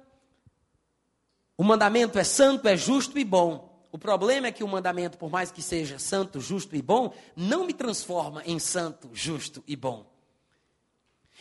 o 1.57 1.65
mandamento 1.65 2.19
é 2.19 2.25
santo, 2.25 2.69
é 2.69 2.77
justo 2.77 3.19
e 3.19 3.25
bom. 3.25 3.73
O 3.93 3.99
problema 3.99 4.49
é 4.49 4.53
que 4.53 4.65
o 4.65 4.69
mandamento, 4.69 5.17
por 5.17 5.31
mais 5.31 5.53
que 5.53 5.63
seja 5.63 6.01
santo, 6.01 6.41
justo 6.41 6.75
e 6.75 6.83
bom, 6.83 7.15
não 7.37 7.65
me 7.65 7.73
transforma 7.73 8.43
em 8.45 8.59
santo, 8.59 9.09
justo 9.13 9.63
e 9.69 9.77
bom. 9.77 10.05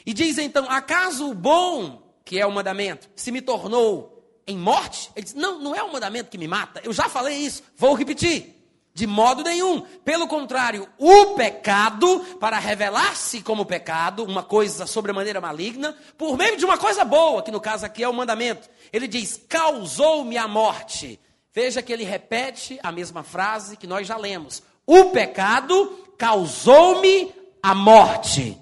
E 0.05 0.13
diz 0.13 0.37
então: 0.37 0.69
acaso 0.69 1.29
o 1.29 1.33
bom, 1.33 2.13
que 2.23 2.39
é 2.39 2.45
o 2.45 2.51
mandamento, 2.51 3.09
se 3.15 3.31
me 3.31 3.41
tornou 3.41 4.41
em 4.45 4.55
morte? 4.55 5.09
Ele 5.15 5.23
diz: 5.23 5.33
não, 5.33 5.59
não 5.59 5.73
é 5.73 5.81
o 5.81 5.91
mandamento 5.91 6.29
que 6.29 6.37
me 6.37 6.47
mata. 6.47 6.79
Eu 6.83 6.93
já 6.93 7.09
falei 7.09 7.37
isso, 7.37 7.63
vou 7.75 7.95
repetir. 7.95 8.53
De 8.95 9.07
modo 9.07 9.41
nenhum. 9.41 9.81
Pelo 10.05 10.27
contrário, 10.27 10.87
o 10.99 11.33
pecado, 11.33 12.19
para 12.39 12.59
revelar-se 12.59 13.41
como 13.41 13.65
pecado, 13.65 14.23
uma 14.23 14.43
coisa 14.43 14.85
sobremaneira 14.85 15.41
maligna, 15.41 15.97
por 16.15 16.37
meio 16.37 16.57
de 16.57 16.63
uma 16.63 16.77
coisa 16.77 17.03
boa, 17.03 17.41
que 17.41 17.49
no 17.49 17.59
caso 17.59 17.83
aqui 17.87 18.03
é 18.03 18.07
o 18.07 18.13
mandamento. 18.13 18.69
Ele 18.93 19.07
diz: 19.07 19.43
causou-me 19.49 20.37
a 20.37 20.47
morte. 20.47 21.19
Veja 21.51 21.81
que 21.81 21.91
ele 21.91 22.03
repete 22.03 22.79
a 22.83 22.91
mesma 22.91 23.23
frase 23.23 23.75
que 23.75 23.87
nós 23.87 24.07
já 24.07 24.15
lemos. 24.15 24.61
O 24.85 25.05
pecado 25.05 26.13
causou-me 26.17 27.33
a 27.61 27.73
morte. 27.73 28.57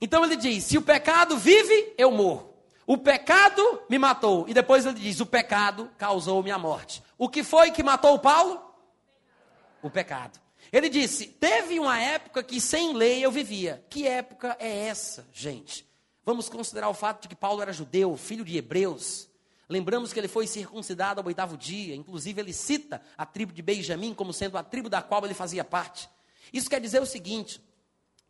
Então 0.00 0.24
ele 0.24 0.34
diz: 0.34 0.64
se 0.64 0.76
o 0.76 0.82
pecado 0.82 1.38
vive, 1.38 1.94
eu 1.96 2.10
morro. 2.10 2.52
O 2.84 2.98
pecado 2.98 3.82
me 3.88 3.98
matou. 3.98 4.48
E 4.48 4.54
depois 4.54 4.84
ele 4.84 4.98
diz: 4.98 5.20
o 5.20 5.26
pecado 5.26 5.88
causou 5.96 6.42
minha 6.42 6.58
morte. 6.58 7.02
O 7.16 7.28
que 7.28 7.44
foi 7.44 7.70
que 7.70 7.84
matou 7.84 8.18
Paulo? 8.18 8.60
O 9.80 9.88
pecado. 9.88 10.40
Ele 10.72 10.88
disse: 10.88 11.28
teve 11.28 11.78
uma 11.78 12.00
época 12.00 12.42
que 12.42 12.60
sem 12.60 12.94
lei 12.94 13.24
eu 13.24 13.30
vivia. 13.30 13.84
Que 13.88 14.08
época 14.08 14.56
é 14.58 14.86
essa, 14.86 15.28
gente? 15.32 15.91
Vamos 16.24 16.48
considerar 16.48 16.88
o 16.88 16.94
fato 16.94 17.22
de 17.22 17.28
que 17.28 17.34
Paulo 17.34 17.62
era 17.62 17.72
judeu, 17.72 18.16
filho 18.16 18.44
de 18.44 18.56
hebreus. 18.56 19.28
Lembramos 19.68 20.12
que 20.12 20.20
ele 20.20 20.28
foi 20.28 20.46
circuncidado 20.46 21.20
ao 21.20 21.26
oitavo 21.26 21.56
dia. 21.56 21.96
Inclusive, 21.96 22.40
ele 22.40 22.52
cita 22.52 23.02
a 23.16 23.26
tribo 23.26 23.52
de 23.52 23.62
Benjamim 23.62 24.14
como 24.14 24.32
sendo 24.32 24.56
a 24.56 24.62
tribo 24.62 24.88
da 24.88 25.02
qual 25.02 25.24
ele 25.24 25.34
fazia 25.34 25.64
parte. 25.64 26.08
Isso 26.52 26.70
quer 26.70 26.80
dizer 26.80 27.02
o 27.02 27.06
seguinte: 27.06 27.60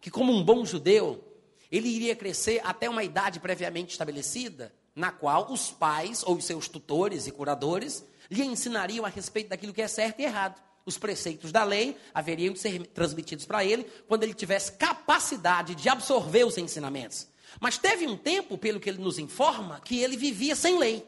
que, 0.00 0.10
como 0.10 0.32
um 0.32 0.42
bom 0.42 0.64
judeu, 0.64 1.22
ele 1.70 1.88
iria 1.88 2.16
crescer 2.16 2.60
até 2.64 2.88
uma 2.88 3.04
idade 3.04 3.40
previamente 3.40 3.92
estabelecida, 3.92 4.72
na 4.94 5.10
qual 5.10 5.50
os 5.50 5.70
pais 5.70 6.22
ou 6.22 6.36
os 6.36 6.44
seus 6.44 6.68
tutores 6.68 7.26
e 7.26 7.30
curadores 7.30 8.04
lhe 8.30 8.44
ensinariam 8.44 9.04
a 9.04 9.08
respeito 9.08 9.48
daquilo 9.48 9.72
que 9.72 9.82
é 9.82 9.88
certo 9.88 10.20
e 10.20 10.24
errado. 10.24 10.60
Os 10.84 10.98
preceitos 10.98 11.52
da 11.52 11.62
lei 11.62 11.96
haveriam 12.12 12.52
de 12.52 12.58
ser 12.58 12.86
transmitidos 12.88 13.46
para 13.46 13.64
ele 13.64 13.84
quando 14.08 14.24
ele 14.24 14.34
tivesse 14.34 14.72
capacidade 14.72 15.74
de 15.74 15.88
absorver 15.88 16.44
os 16.44 16.58
ensinamentos. 16.58 17.28
Mas 17.60 17.78
teve 17.78 18.06
um 18.06 18.16
tempo, 18.16 18.58
pelo 18.58 18.80
que 18.80 18.88
ele 18.88 19.02
nos 19.02 19.18
informa, 19.18 19.80
que 19.84 19.98
ele 19.98 20.16
vivia 20.16 20.54
sem 20.54 20.78
lei. 20.78 21.06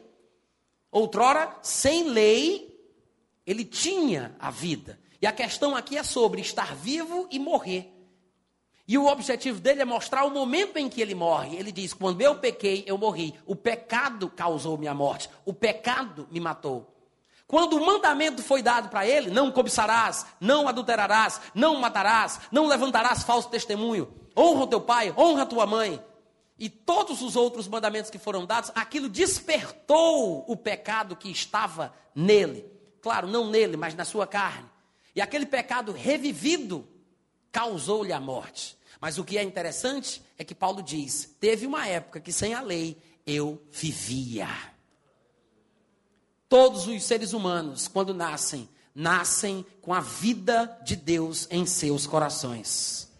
Outrora, 0.91 1.57
sem 1.61 2.09
lei, 2.09 2.73
ele 3.45 3.65
tinha 3.65 4.35
a 4.39 4.49
vida. 4.49 4.99
E 5.21 5.27
a 5.27 5.31
questão 5.31 5.75
aqui 5.75 5.97
é 5.97 6.03
sobre 6.03 6.41
estar 6.41 6.75
vivo 6.75 7.27
e 7.31 7.39
morrer. 7.39 7.91
E 8.87 8.97
o 8.97 9.07
objetivo 9.07 9.59
dele 9.59 9.81
é 9.81 9.85
mostrar 9.85 10.25
o 10.25 10.31
momento 10.31 10.77
em 10.77 10.87
que 10.87 11.01
ele 11.01 11.15
morre. 11.15 11.57
Ele 11.57 11.71
diz: 11.71 11.93
Quando 11.93 12.21
eu 12.21 12.35
pequei, 12.35 12.83
eu 12.85 12.97
morri. 12.97 13.33
O 13.45 13.55
pecado 13.55 14.29
causou 14.29 14.77
minha 14.77 14.93
morte. 14.93 15.29
O 15.43 15.53
pecado 15.53 16.27
me 16.29 16.39
matou. 16.39 16.95
Quando 17.47 17.77
o 17.77 17.85
mandamento 17.85 18.43
foi 18.43 18.61
dado 18.61 18.89
para 18.89 19.05
ele: 19.07 19.29
Não 19.29 19.51
cobiçarás, 19.51 20.25
não 20.39 20.67
adulterarás, 20.67 21.41
não 21.53 21.75
matarás, 21.79 22.39
não 22.51 22.67
levantarás 22.67 23.23
falso 23.23 23.49
testemunho, 23.49 24.11
honra 24.37 24.63
o 24.63 24.67
teu 24.67 24.81
pai, 24.81 25.13
honra 25.17 25.43
a 25.43 25.47
tua 25.47 25.65
mãe. 25.65 26.01
E 26.57 26.69
todos 26.69 27.21
os 27.21 27.35
outros 27.35 27.67
mandamentos 27.67 28.09
que 28.09 28.17
foram 28.17 28.45
dados, 28.45 28.71
aquilo 28.73 29.09
despertou 29.09 30.45
o 30.47 30.55
pecado 30.55 31.15
que 31.15 31.29
estava 31.29 31.93
nele. 32.13 32.65
Claro, 33.01 33.27
não 33.27 33.49
nele, 33.49 33.75
mas 33.75 33.93
na 33.93 34.05
sua 34.05 34.25
carne. 34.25 34.69
E 35.13 35.21
aquele 35.21 35.45
pecado 35.45 35.91
revivido 35.91 36.87
causou-lhe 37.51 38.13
a 38.13 38.19
morte. 38.19 38.77
Mas 38.99 39.17
o 39.17 39.23
que 39.23 39.37
é 39.37 39.43
interessante 39.43 40.21
é 40.37 40.43
que 40.43 40.55
Paulo 40.55 40.81
diz: 40.81 41.35
teve 41.39 41.65
uma 41.67 41.87
época 41.87 42.19
que 42.19 42.31
sem 42.31 42.53
a 42.53 42.61
lei 42.61 42.97
eu 43.25 43.61
vivia. 43.71 44.47
Todos 46.47 46.87
os 46.87 47.03
seres 47.03 47.33
humanos, 47.33 47.87
quando 47.87 48.13
nascem, 48.13 48.69
nascem 48.93 49.65
com 49.81 49.93
a 49.93 49.99
vida 49.99 50.79
de 50.83 50.95
Deus 50.95 51.47
em 51.51 51.65
seus 51.65 52.07
corações. 52.07 53.11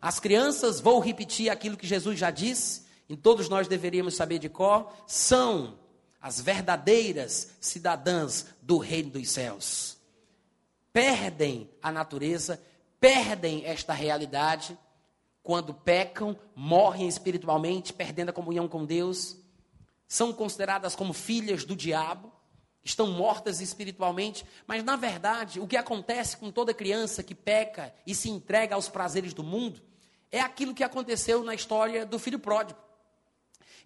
As 0.00 0.18
crianças, 0.18 0.80
vou 0.80 1.00
repetir 1.00 1.50
aquilo 1.50 1.76
que 1.76 1.86
Jesus 1.86 2.18
já 2.18 2.30
disse, 2.30 2.86
e 3.08 3.16
todos 3.16 3.48
nós 3.48 3.68
deveríamos 3.68 4.14
saber 4.14 4.38
de 4.38 4.48
cor, 4.48 4.92
são 5.06 5.78
as 6.20 6.40
verdadeiras 6.40 7.56
cidadãs 7.60 8.46
do 8.62 8.78
reino 8.78 9.10
dos 9.10 9.28
céus. 9.30 9.98
Perdem 10.92 11.70
a 11.82 11.90
natureza 11.92 12.60
perdem 13.00 13.64
esta 13.64 13.94
realidade 13.94 14.78
quando 15.42 15.72
pecam, 15.72 16.38
morrem 16.54 17.08
espiritualmente, 17.08 17.94
perdendo 17.94 18.28
a 18.28 18.32
comunhão 18.32 18.68
com 18.68 18.84
Deus, 18.84 19.38
são 20.06 20.32
consideradas 20.32 20.94
como 20.94 21.14
filhas 21.14 21.64
do 21.64 21.74
diabo, 21.74 22.30
estão 22.84 23.06
mortas 23.06 23.60
espiritualmente, 23.60 24.44
mas 24.66 24.84
na 24.84 24.96
verdade, 24.96 25.58
o 25.58 25.66
que 25.66 25.76
acontece 25.76 26.36
com 26.36 26.50
toda 26.50 26.74
criança 26.74 27.22
que 27.22 27.34
peca 27.34 27.94
e 28.06 28.14
se 28.14 28.28
entrega 28.28 28.74
aos 28.74 28.88
prazeres 28.88 29.32
do 29.32 29.42
mundo 29.42 29.80
é 30.30 30.40
aquilo 30.40 30.74
que 30.74 30.84
aconteceu 30.84 31.42
na 31.42 31.54
história 31.54 32.06
do 32.06 32.18
filho 32.18 32.38
pródigo. 32.38 32.78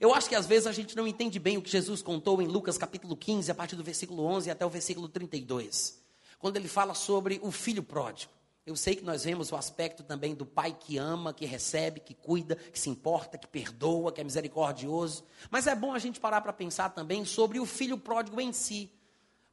Eu 0.00 0.12
acho 0.12 0.28
que 0.28 0.34
às 0.34 0.46
vezes 0.46 0.66
a 0.66 0.72
gente 0.72 0.96
não 0.96 1.06
entende 1.06 1.38
bem 1.38 1.56
o 1.56 1.62
que 1.62 1.70
Jesus 1.70 2.02
contou 2.02 2.42
em 2.42 2.46
Lucas 2.46 2.76
capítulo 2.76 3.16
15, 3.16 3.50
a 3.50 3.54
partir 3.54 3.76
do 3.76 3.84
versículo 3.84 4.24
11 4.24 4.50
até 4.50 4.66
o 4.66 4.70
versículo 4.70 5.08
32, 5.08 6.02
quando 6.38 6.56
ele 6.56 6.68
fala 6.68 6.94
sobre 6.94 7.40
o 7.42 7.50
filho 7.50 7.82
pródigo. 7.82 8.32
Eu 8.66 8.76
sei 8.76 8.96
que 8.96 9.04
nós 9.04 9.24
vemos 9.24 9.52
o 9.52 9.56
aspecto 9.56 10.02
também 10.02 10.34
do 10.34 10.46
pai 10.46 10.74
que 10.78 10.96
ama, 10.96 11.34
que 11.34 11.44
recebe, 11.44 12.00
que 12.00 12.14
cuida, 12.14 12.56
que 12.56 12.78
se 12.78 12.88
importa, 12.88 13.36
que 13.36 13.46
perdoa, 13.46 14.10
que 14.10 14.22
é 14.22 14.24
misericordioso. 14.24 15.22
Mas 15.50 15.66
é 15.66 15.74
bom 15.74 15.92
a 15.92 15.98
gente 15.98 16.18
parar 16.18 16.40
para 16.40 16.52
pensar 16.52 16.88
também 16.88 17.26
sobre 17.26 17.60
o 17.60 17.66
filho 17.66 17.98
pródigo 17.98 18.40
em 18.40 18.54
si. 18.54 18.90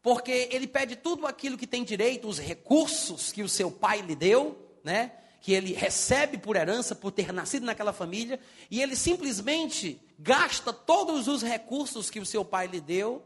Porque 0.01 0.47
ele 0.49 0.65
pede 0.65 0.95
tudo 0.95 1.27
aquilo 1.27 1.57
que 1.57 1.67
tem 1.67 1.83
direito, 1.83 2.27
os 2.27 2.39
recursos 2.39 3.33
que 3.33 3.43
o 3.43 3.49
seu 3.49 3.69
pai 3.69 4.01
lhe 4.01 4.15
deu, 4.15 4.57
né? 4.81 5.11
Que 5.41 5.53
ele 5.53 5.73
recebe 5.73 6.37
por 6.37 6.55
herança, 6.55 6.95
por 6.95 7.11
ter 7.11 7.33
nascido 7.33 7.65
naquela 7.65 7.91
família, 7.91 8.39
e 8.69 8.81
ele 8.81 8.95
simplesmente 8.95 9.99
gasta 10.17 10.71
todos 10.71 11.27
os 11.27 11.41
recursos 11.41 12.09
que 12.09 12.19
o 12.19 12.25
seu 12.25 12.45
pai 12.45 12.67
lhe 12.67 12.79
deu 12.79 13.21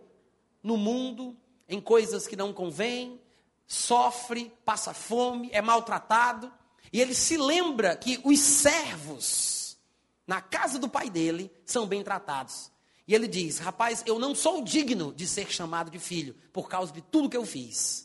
no 0.63 0.78
mundo, 0.78 1.38
em 1.70 1.80
coisas 1.80 2.26
que 2.26 2.36
não 2.36 2.51
convêm, 2.51 3.22
sofre, 3.68 4.51
passa 4.63 4.93
fome, 4.93 5.49
é 5.51 5.61
maltratado, 5.61 6.51
e 6.91 7.01
ele 7.01 7.13
se 7.13 7.38
lembra 7.38 7.95
que 7.95 8.20
os 8.24 8.39
servos 8.39 9.78
na 10.26 10.41
casa 10.41 10.80
do 10.80 10.88
pai 10.88 11.09
dele 11.09 11.51
são 11.66 11.86
bem 11.86 12.03
tratados. 12.03 12.72
E 13.07 13.13
ele 13.13 13.28
diz: 13.28 13.59
Rapaz, 13.59 14.03
eu 14.05 14.18
não 14.18 14.34
sou 14.34 14.63
digno 14.63 15.13
de 15.13 15.28
ser 15.28 15.51
chamado 15.51 15.91
de 15.91 15.99
filho 15.99 16.36
por 16.51 16.68
causa 16.68 16.91
de 16.91 17.01
tudo 17.01 17.30
que 17.30 17.38
eu 17.38 17.45
fiz. 17.45 18.05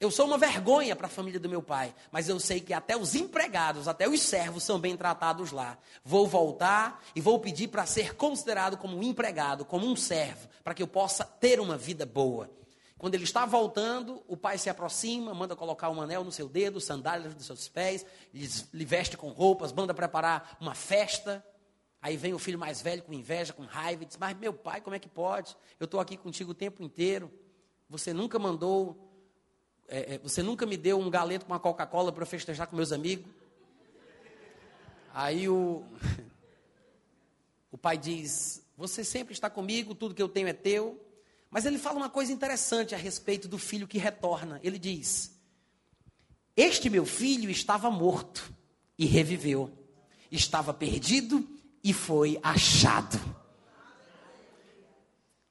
Eu 0.00 0.12
sou 0.12 0.26
uma 0.26 0.38
vergonha 0.38 0.94
para 0.94 1.08
a 1.08 1.10
família 1.10 1.40
do 1.40 1.48
meu 1.48 1.60
pai, 1.60 1.92
mas 2.12 2.28
eu 2.28 2.38
sei 2.38 2.60
que 2.60 2.72
até 2.72 2.96
os 2.96 3.16
empregados, 3.16 3.88
até 3.88 4.08
os 4.08 4.22
servos 4.22 4.62
são 4.62 4.78
bem 4.78 4.96
tratados 4.96 5.50
lá. 5.50 5.76
Vou 6.04 6.24
voltar 6.24 7.02
e 7.16 7.20
vou 7.20 7.40
pedir 7.40 7.66
para 7.66 7.84
ser 7.84 8.14
considerado 8.14 8.76
como 8.76 8.96
um 8.96 9.02
empregado, 9.02 9.64
como 9.64 9.88
um 9.88 9.96
servo, 9.96 10.48
para 10.62 10.72
que 10.72 10.82
eu 10.82 10.86
possa 10.86 11.24
ter 11.24 11.58
uma 11.58 11.76
vida 11.76 12.06
boa. 12.06 12.48
Quando 12.96 13.16
ele 13.16 13.24
está 13.24 13.44
voltando, 13.44 14.22
o 14.28 14.36
pai 14.36 14.56
se 14.56 14.70
aproxima, 14.70 15.34
manda 15.34 15.56
colocar 15.56 15.90
um 15.90 16.00
anel 16.00 16.22
no 16.22 16.30
seu 16.30 16.48
dedo, 16.48 16.80
sandálias 16.80 17.34
nos 17.34 17.46
seus 17.46 17.68
pés, 17.68 18.06
lhe 18.32 18.84
veste 18.84 19.16
com 19.16 19.30
roupas, 19.30 19.72
manda 19.72 19.92
preparar 19.92 20.56
uma 20.60 20.74
festa. 20.76 21.44
Aí 22.00 22.16
vem 22.16 22.32
o 22.32 22.38
filho 22.38 22.58
mais 22.58 22.80
velho 22.80 23.02
com 23.02 23.12
inveja, 23.12 23.52
com 23.52 23.64
raiva, 23.64 24.04
e 24.04 24.06
diz: 24.06 24.16
Mas 24.16 24.36
meu 24.38 24.52
pai, 24.52 24.80
como 24.80 24.94
é 24.94 24.98
que 25.00 25.08
pode? 25.08 25.56
Eu 25.80 25.86
estou 25.86 25.98
aqui 25.98 26.16
contigo 26.16 26.52
o 26.52 26.54
tempo 26.54 26.84
inteiro. 26.84 27.32
Você 27.88 28.12
nunca 28.12 28.38
mandou, 28.38 29.07
é, 29.88 30.14
é 30.14 30.18
você 30.18 30.42
nunca 30.42 30.66
me 30.66 30.76
deu 30.76 30.98
um 31.00 31.10
galeto 31.10 31.46
com 31.46 31.52
uma 31.52 31.58
Coca-Cola 31.58 32.12
para 32.12 32.26
festejar 32.26 32.66
com 32.66 32.76
meus 32.76 32.92
amigos. 32.92 33.26
Aí 35.12 35.48
o, 35.48 35.82
o 37.72 37.78
pai 37.78 37.96
diz: 37.98 38.62
Você 38.76 39.02
sempre 39.02 39.32
está 39.32 39.48
comigo, 39.50 39.94
tudo 39.94 40.14
que 40.14 40.22
eu 40.22 40.28
tenho 40.28 40.48
é 40.48 40.52
teu. 40.52 41.04
Mas 41.50 41.64
ele 41.64 41.78
fala 41.78 41.96
uma 41.96 42.10
coisa 42.10 42.32
interessante 42.32 42.94
a 42.94 42.98
respeito 42.98 43.48
do 43.48 43.58
filho 43.58 43.88
que 43.88 43.98
retorna. 43.98 44.60
Ele 44.62 44.78
diz: 44.78 45.34
Este 46.56 46.90
meu 46.90 47.06
filho 47.06 47.50
estava 47.50 47.90
morto 47.90 48.52
e 48.98 49.06
reviveu, 49.06 49.70
estava 50.30 50.74
perdido 50.74 51.48
e 51.82 51.92
foi 51.92 52.38
achado. 52.42 53.37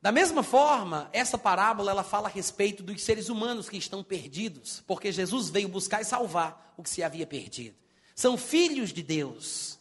Da 0.08 0.12
mesma 0.14 0.42
forma, 0.42 1.10
essa 1.12 1.38
parábola 1.38 1.92
ela 1.92 2.02
fala 2.02 2.30
a 2.30 2.32
respeito 2.32 2.82
dos 2.82 3.04
seres 3.04 3.28
humanos 3.28 3.68
que 3.68 3.76
estão 3.76 4.02
perdidos, 4.02 4.82
porque 4.88 5.12
Jesus 5.12 5.50
veio 5.50 5.68
buscar 5.68 6.00
e 6.02 6.06
salvar 6.06 6.74
o 6.78 6.84
que 6.84 6.90
se 6.90 7.04
havia 7.04 7.28
perdido. 7.28 7.76
São 8.16 8.38
filhos 8.38 8.94
de 8.94 9.04
Deus, 9.04 9.78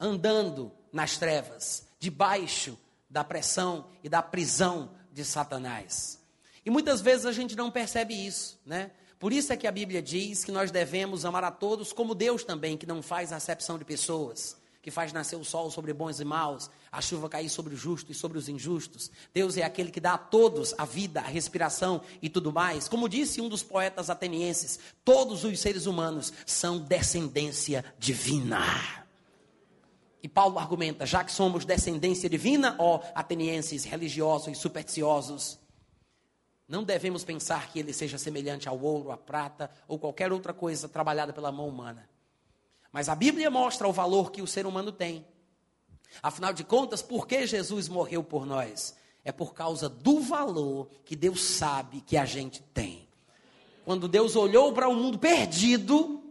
andando 0.00 0.72
nas 0.92 1.18
trevas, 1.18 1.86
debaixo 2.00 2.76
da 3.08 3.22
pressão 3.22 3.86
e 4.02 4.08
da 4.08 4.20
prisão 4.20 4.90
de 5.12 5.24
Satanás. 5.24 6.20
E 6.66 6.68
muitas 6.68 7.00
vezes 7.00 7.24
a 7.24 7.30
gente 7.30 7.54
não 7.54 7.70
percebe 7.70 8.12
isso, 8.12 8.58
né? 8.66 8.90
Por 9.20 9.32
isso 9.32 9.52
é 9.52 9.56
que 9.56 9.68
a 9.68 9.72
Bíblia 9.72 10.02
diz 10.02 10.44
que 10.44 10.50
nós 10.50 10.72
devemos 10.72 11.24
amar 11.24 11.44
a 11.44 11.50
todos 11.52 11.92
como 11.92 12.12
Deus 12.12 12.42
também, 12.42 12.76
que 12.76 12.86
não 12.86 13.02
faz 13.02 13.32
acepção 13.32 13.78
de 13.78 13.84
pessoas, 13.84 14.56
que 14.82 14.90
faz 14.90 15.12
nascer 15.12 15.36
o 15.36 15.44
sol 15.44 15.70
sobre 15.70 15.92
bons 15.92 16.20
e 16.20 16.24
maus, 16.24 16.70
a 16.90 17.00
chuva 17.00 17.28
cair 17.28 17.50
sobre 17.50 17.74
os 17.74 17.80
justos 17.80 18.16
e 18.16 18.18
sobre 18.18 18.38
os 18.38 18.48
injustos. 18.48 19.10
Deus 19.32 19.56
é 19.56 19.62
aquele 19.62 19.90
que 19.90 20.00
dá 20.00 20.14
a 20.14 20.18
todos 20.18 20.74
a 20.78 20.84
vida, 20.84 21.20
a 21.20 21.24
respiração 21.24 22.00
e 22.22 22.28
tudo 22.30 22.52
mais. 22.52 22.88
Como 22.88 23.08
disse 23.08 23.40
um 23.40 23.48
dos 23.48 23.62
poetas 23.62 24.08
atenienses, 24.08 24.78
todos 25.04 25.44
os 25.44 25.60
seres 25.60 25.86
humanos 25.86 26.32
são 26.46 26.78
descendência 26.78 27.84
divina. 27.98 28.64
E 30.22 30.28
Paulo 30.28 30.58
argumenta: 30.58 31.04
já 31.04 31.22
que 31.24 31.32
somos 31.32 31.64
descendência 31.64 32.28
divina, 32.28 32.76
ó 32.78 33.00
atenienses 33.14 33.84
religiosos 33.84 34.48
e 34.48 34.54
supersticiosos, 34.54 35.58
não 36.66 36.84
devemos 36.84 37.24
pensar 37.24 37.68
que 37.68 37.80
ele 37.80 37.92
seja 37.92 38.16
semelhante 38.16 38.68
ao 38.68 38.78
ouro, 38.80 39.10
à 39.10 39.16
prata 39.16 39.70
ou 39.88 39.98
qualquer 39.98 40.32
outra 40.32 40.54
coisa 40.54 40.88
trabalhada 40.88 41.32
pela 41.32 41.50
mão 41.50 41.68
humana. 41.68 42.08
Mas 42.92 43.08
a 43.08 43.14
Bíblia 43.14 43.50
mostra 43.50 43.88
o 43.88 43.92
valor 43.92 44.30
que 44.30 44.42
o 44.42 44.46
ser 44.46 44.66
humano 44.66 44.90
tem. 44.90 45.24
Afinal 46.22 46.52
de 46.52 46.64
contas, 46.64 47.02
por 47.02 47.26
que 47.26 47.46
Jesus 47.46 47.88
morreu 47.88 48.22
por 48.22 48.44
nós? 48.44 48.96
É 49.24 49.30
por 49.30 49.54
causa 49.54 49.88
do 49.88 50.20
valor 50.20 50.88
que 51.04 51.14
Deus 51.14 51.42
sabe 51.42 52.00
que 52.00 52.16
a 52.16 52.24
gente 52.24 52.62
tem. 52.74 53.08
Quando 53.84 54.08
Deus 54.08 54.34
olhou 54.34 54.72
para 54.72 54.88
o 54.88 54.92
um 54.92 54.96
mundo 54.96 55.18
perdido, 55.18 56.22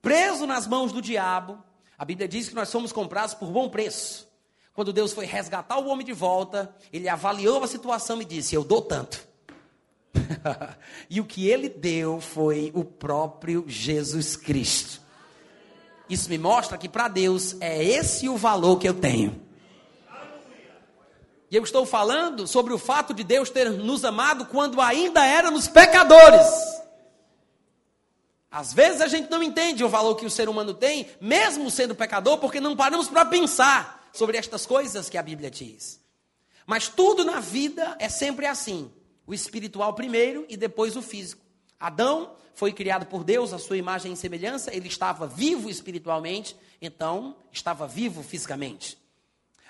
preso 0.00 0.46
nas 0.46 0.66
mãos 0.66 0.92
do 0.92 1.02
diabo, 1.02 1.62
a 1.98 2.04
Bíblia 2.04 2.26
diz 2.26 2.48
que 2.48 2.54
nós 2.54 2.68
somos 2.68 2.92
comprados 2.92 3.34
por 3.34 3.50
bom 3.50 3.68
preço. 3.68 4.28
Quando 4.72 4.92
Deus 4.92 5.12
foi 5.12 5.26
resgatar 5.26 5.78
o 5.78 5.88
homem 5.88 6.06
de 6.06 6.12
volta, 6.12 6.74
ele 6.92 7.08
avaliou 7.08 7.62
a 7.62 7.66
situação 7.66 8.22
e 8.22 8.24
disse: 8.24 8.54
Eu 8.54 8.64
dou 8.64 8.80
tanto. 8.80 9.28
e 11.10 11.20
o 11.20 11.24
que 11.24 11.48
ele 11.48 11.68
deu 11.68 12.20
foi 12.20 12.70
o 12.74 12.84
próprio 12.84 13.64
Jesus 13.66 14.36
Cristo. 14.36 15.02
Isso 16.10 16.28
me 16.28 16.36
mostra 16.36 16.76
que 16.76 16.88
para 16.88 17.06
Deus 17.06 17.54
é 17.60 17.84
esse 17.84 18.28
o 18.28 18.36
valor 18.36 18.78
que 18.78 18.88
eu 18.88 18.94
tenho. 18.94 19.40
E 21.48 21.54
eu 21.54 21.62
estou 21.62 21.86
falando 21.86 22.48
sobre 22.48 22.72
o 22.72 22.78
fato 22.78 23.14
de 23.14 23.22
Deus 23.22 23.48
ter 23.48 23.70
nos 23.70 24.04
amado 24.04 24.46
quando 24.46 24.80
ainda 24.80 25.24
éramos 25.24 25.68
pecadores. 25.68 26.46
Às 28.50 28.72
vezes 28.72 29.00
a 29.00 29.06
gente 29.06 29.30
não 29.30 29.40
entende 29.40 29.84
o 29.84 29.88
valor 29.88 30.16
que 30.16 30.26
o 30.26 30.30
ser 30.30 30.48
humano 30.48 30.74
tem, 30.74 31.08
mesmo 31.20 31.70
sendo 31.70 31.94
pecador, 31.94 32.38
porque 32.38 32.60
não 32.60 32.74
paramos 32.74 33.08
para 33.08 33.24
pensar 33.24 34.10
sobre 34.12 34.36
estas 34.36 34.66
coisas 34.66 35.08
que 35.08 35.16
a 35.16 35.22
Bíblia 35.22 35.50
diz. 35.50 36.00
Mas 36.66 36.88
tudo 36.88 37.24
na 37.24 37.38
vida 37.38 37.96
é 38.00 38.08
sempre 38.08 38.46
assim: 38.46 38.90
o 39.24 39.32
espiritual 39.32 39.94
primeiro 39.94 40.44
e 40.48 40.56
depois 40.56 40.96
o 40.96 41.02
físico. 41.02 41.44
Adão 41.78 42.32
foi 42.60 42.74
criado 42.74 43.06
por 43.06 43.24
Deus, 43.24 43.54
a 43.54 43.58
sua 43.58 43.78
imagem 43.78 44.12
e 44.12 44.16
semelhança, 44.18 44.70
ele 44.76 44.86
estava 44.86 45.26
vivo 45.26 45.70
espiritualmente, 45.70 46.54
então 46.78 47.34
estava 47.50 47.88
vivo 47.88 48.22
fisicamente. 48.22 48.98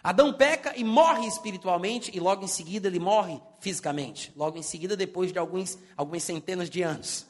Adão 0.03 0.33
peca 0.33 0.77
e 0.77 0.83
morre 0.83 1.25
espiritualmente, 1.29 2.11
e 2.13 2.19
logo 2.19 2.45
em 2.45 2.49
seguida 2.49 2.89
ele 2.89 2.99
morre 2.99 3.41
fisicamente. 3.61 4.33
Logo 4.35 4.59
em 4.59 4.63
seguida, 4.63 4.97
depois 4.97 5.33
de 5.33 5.39
alguns, 5.39 5.79
algumas 5.97 6.25
centenas 6.25 6.69
de 6.69 6.83
anos. 6.83 7.27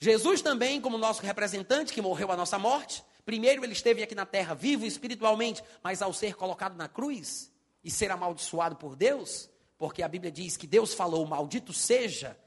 Jesus 0.00 0.40
também, 0.40 0.80
como 0.80 0.96
nosso 0.96 1.20
representante, 1.20 1.92
que 1.92 2.00
morreu 2.00 2.32
a 2.32 2.36
nossa 2.36 2.58
morte, 2.58 3.04
primeiro 3.26 3.62
ele 3.62 3.74
esteve 3.74 4.02
aqui 4.02 4.14
na 4.14 4.24
terra 4.24 4.54
vivo 4.54 4.86
espiritualmente, 4.86 5.62
mas 5.84 6.00
ao 6.00 6.14
ser 6.14 6.34
colocado 6.34 6.78
na 6.78 6.88
cruz 6.88 7.52
e 7.84 7.90
ser 7.90 8.10
amaldiçoado 8.10 8.76
por 8.76 8.96
Deus, 8.96 9.50
porque 9.76 10.02
a 10.02 10.08
Bíblia 10.08 10.32
diz 10.32 10.56
que 10.56 10.66
Deus 10.66 10.94
falou: 10.94 11.26
Maldito 11.26 11.74
seja 11.74 12.38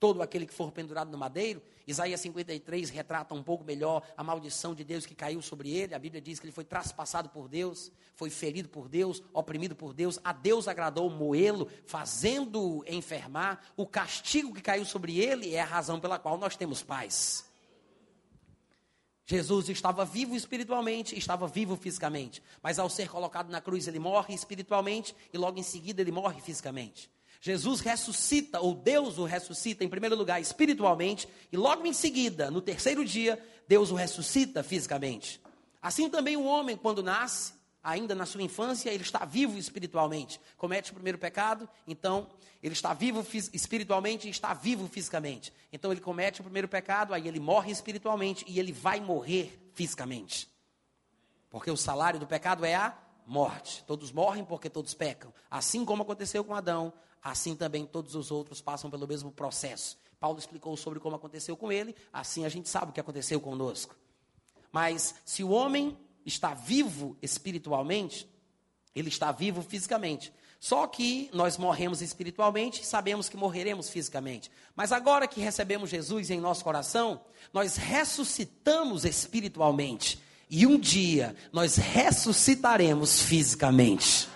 todo 0.00 0.22
aquele 0.22 0.46
que 0.46 0.54
for 0.54 0.72
pendurado 0.72 1.10
no 1.10 1.18
madeiro. 1.18 1.62
Isaías 1.86 2.20
53 2.22 2.88
retrata 2.88 3.34
um 3.34 3.42
pouco 3.42 3.62
melhor 3.62 4.02
a 4.16 4.24
maldição 4.24 4.74
de 4.74 4.82
Deus 4.82 5.04
que 5.04 5.14
caiu 5.14 5.42
sobre 5.42 5.70
ele. 5.70 5.94
A 5.94 5.98
Bíblia 5.98 6.22
diz 6.22 6.40
que 6.40 6.46
ele 6.46 6.52
foi 6.52 6.64
traspassado 6.64 7.28
por 7.28 7.48
Deus, 7.48 7.92
foi 8.14 8.30
ferido 8.30 8.68
por 8.70 8.88
Deus, 8.88 9.22
oprimido 9.32 9.76
por 9.76 9.92
Deus. 9.92 10.18
A 10.24 10.32
Deus 10.32 10.66
agradou 10.66 11.10
moê-lo, 11.10 11.68
fazendo-o 11.84 12.82
enfermar. 12.88 13.60
O 13.76 13.86
castigo 13.86 14.54
que 14.54 14.62
caiu 14.62 14.86
sobre 14.86 15.20
ele 15.20 15.54
é 15.54 15.60
a 15.60 15.66
razão 15.66 16.00
pela 16.00 16.18
qual 16.18 16.38
nós 16.38 16.56
temos 16.56 16.82
paz. 16.82 17.44
Jesus 19.26 19.68
estava 19.68 20.04
vivo 20.04 20.34
espiritualmente, 20.34 21.16
estava 21.16 21.46
vivo 21.46 21.76
fisicamente, 21.76 22.42
mas 22.60 22.80
ao 22.80 22.90
ser 22.90 23.08
colocado 23.08 23.48
na 23.48 23.60
cruz, 23.60 23.86
ele 23.86 24.00
morre 24.00 24.34
espiritualmente 24.34 25.14
e 25.32 25.38
logo 25.38 25.56
em 25.56 25.62
seguida 25.62 26.00
ele 26.00 26.10
morre 26.10 26.40
fisicamente. 26.40 27.08
Jesus 27.40 27.80
ressuscita, 27.80 28.60
ou 28.60 28.74
Deus 28.74 29.16
o 29.16 29.24
ressuscita, 29.24 29.82
em 29.82 29.88
primeiro 29.88 30.14
lugar, 30.14 30.40
espiritualmente, 30.40 31.26
e 31.50 31.56
logo 31.56 31.86
em 31.86 31.92
seguida, 31.92 32.50
no 32.50 32.60
terceiro 32.60 33.04
dia, 33.04 33.42
Deus 33.66 33.90
o 33.90 33.94
ressuscita 33.94 34.62
fisicamente. 34.62 35.40
Assim 35.80 36.10
também 36.10 36.36
o 36.36 36.44
homem, 36.44 36.76
quando 36.76 37.02
nasce, 37.02 37.54
ainda 37.82 38.14
na 38.14 38.26
sua 38.26 38.42
infância, 38.42 38.90
ele 38.90 39.02
está 39.02 39.24
vivo 39.24 39.56
espiritualmente. 39.56 40.38
Comete 40.56 40.90
o 40.90 40.94
primeiro 40.94 41.18
pecado, 41.18 41.68
então 41.86 42.28
ele 42.62 42.74
está 42.74 42.92
vivo 42.92 43.26
espiritualmente 43.54 44.28
e 44.28 44.30
está 44.30 44.52
vivo 44.52 44.86
fisicamente. 44.86 45.52
Então 45.72 45.90
ele 45.90 46.00
comete 46.00 46.42
o 46.42 46.44
primeiro 46.44 46.68
pecado, 46.68 47.14
aí 47.14 47.26
ele 47.26 47.40
morre 47.40 47.72
espiritualmente 47.72 48.44
e 48.46 48.58
ele 48.58 48.72
vai 48.72 49.00
morrer 49.00 49.70
fisicamente. 49.72 50.46
Porque 51.48 51.70
o 51.70 51.76
salário 51.76 52.20
do 52.20 52.26
pecado 52.26 52.66
é 52.66 52.74
a 52.74 52.96
morte. 53.26 53.82
Todos 53.86 54.12
morrem 54.12 54.44
porque 54.44 54.68
todos 54.68 54.92
pecam. 54.92 55.32
Assim 55.50 55.84
como 55.84 56.02
aconteceu 56.02 56.44
com 56.44 56.54
Adão, 56.54 56.92
assim 57.22 57.54
também 57.54 57.86
todos 57.86 58.14
os 58.14 58.30
outros 58.30 58.60
passam 58.60 58.90
pelo 58.90 59.06
mesmo 59.06 59.30
processo. 59.30 59.98
Paulo 60.18 60.38
explicou 60.38 60.76
sobre 60.76 61.00
como 61.00 61.16
aconteceu 61.16 61.56
com 61.56 61.72
ele, 61.72 61.94
assim 62.12 62.44
a 62.44 62.48
gente 62.48 62.68
sabe 62.68 62.90
o 62.90 62.92
que 62.92 63.00
aconteceu 63.00 63.40
conosco. 63.40 63.96
Mas 64.70 65.14
se 65.24 65.42
o 65.42 65.50
homem 65.50 65.98
está 66.24 66.54
vivo 66.54 67.16
espiritualmente, 67.22 68.28
ele 68.94 69.08
está 69.08 69.32
vivo 69.32 69.62
fisicamente. 69.62 70.32
Só 70.60 70.86
que 70.86 71.30
nós 71.32 71.56
morremos 71.56 72.02
espiritualmente 72.02 72.82
e 72.82 72.84
sabemos 72.84 73.30
que 73.30 73.36
morreremos 73.36 73.88
fisicamente. 73.88 74.50
Mas 74.76 74.92
agora 74.92 75.26
que 75.26 75.40
recebemos 75.40 75.88
Jesus 75.88 76.30
em 76.30 76.38
nosso 76.38 76.62
coração, 76.62 77.22
nós 77.50 77.76
ressuscitamos 77.76 79.06
espiritualmente. 79.06 80.20
E 80.50 80.66
um 80.66 80.78
dia 80.78 81.34
nós 81.50 81.76
ressuscitaremos 81.76 83.22
fisicamente. 83.22 84.28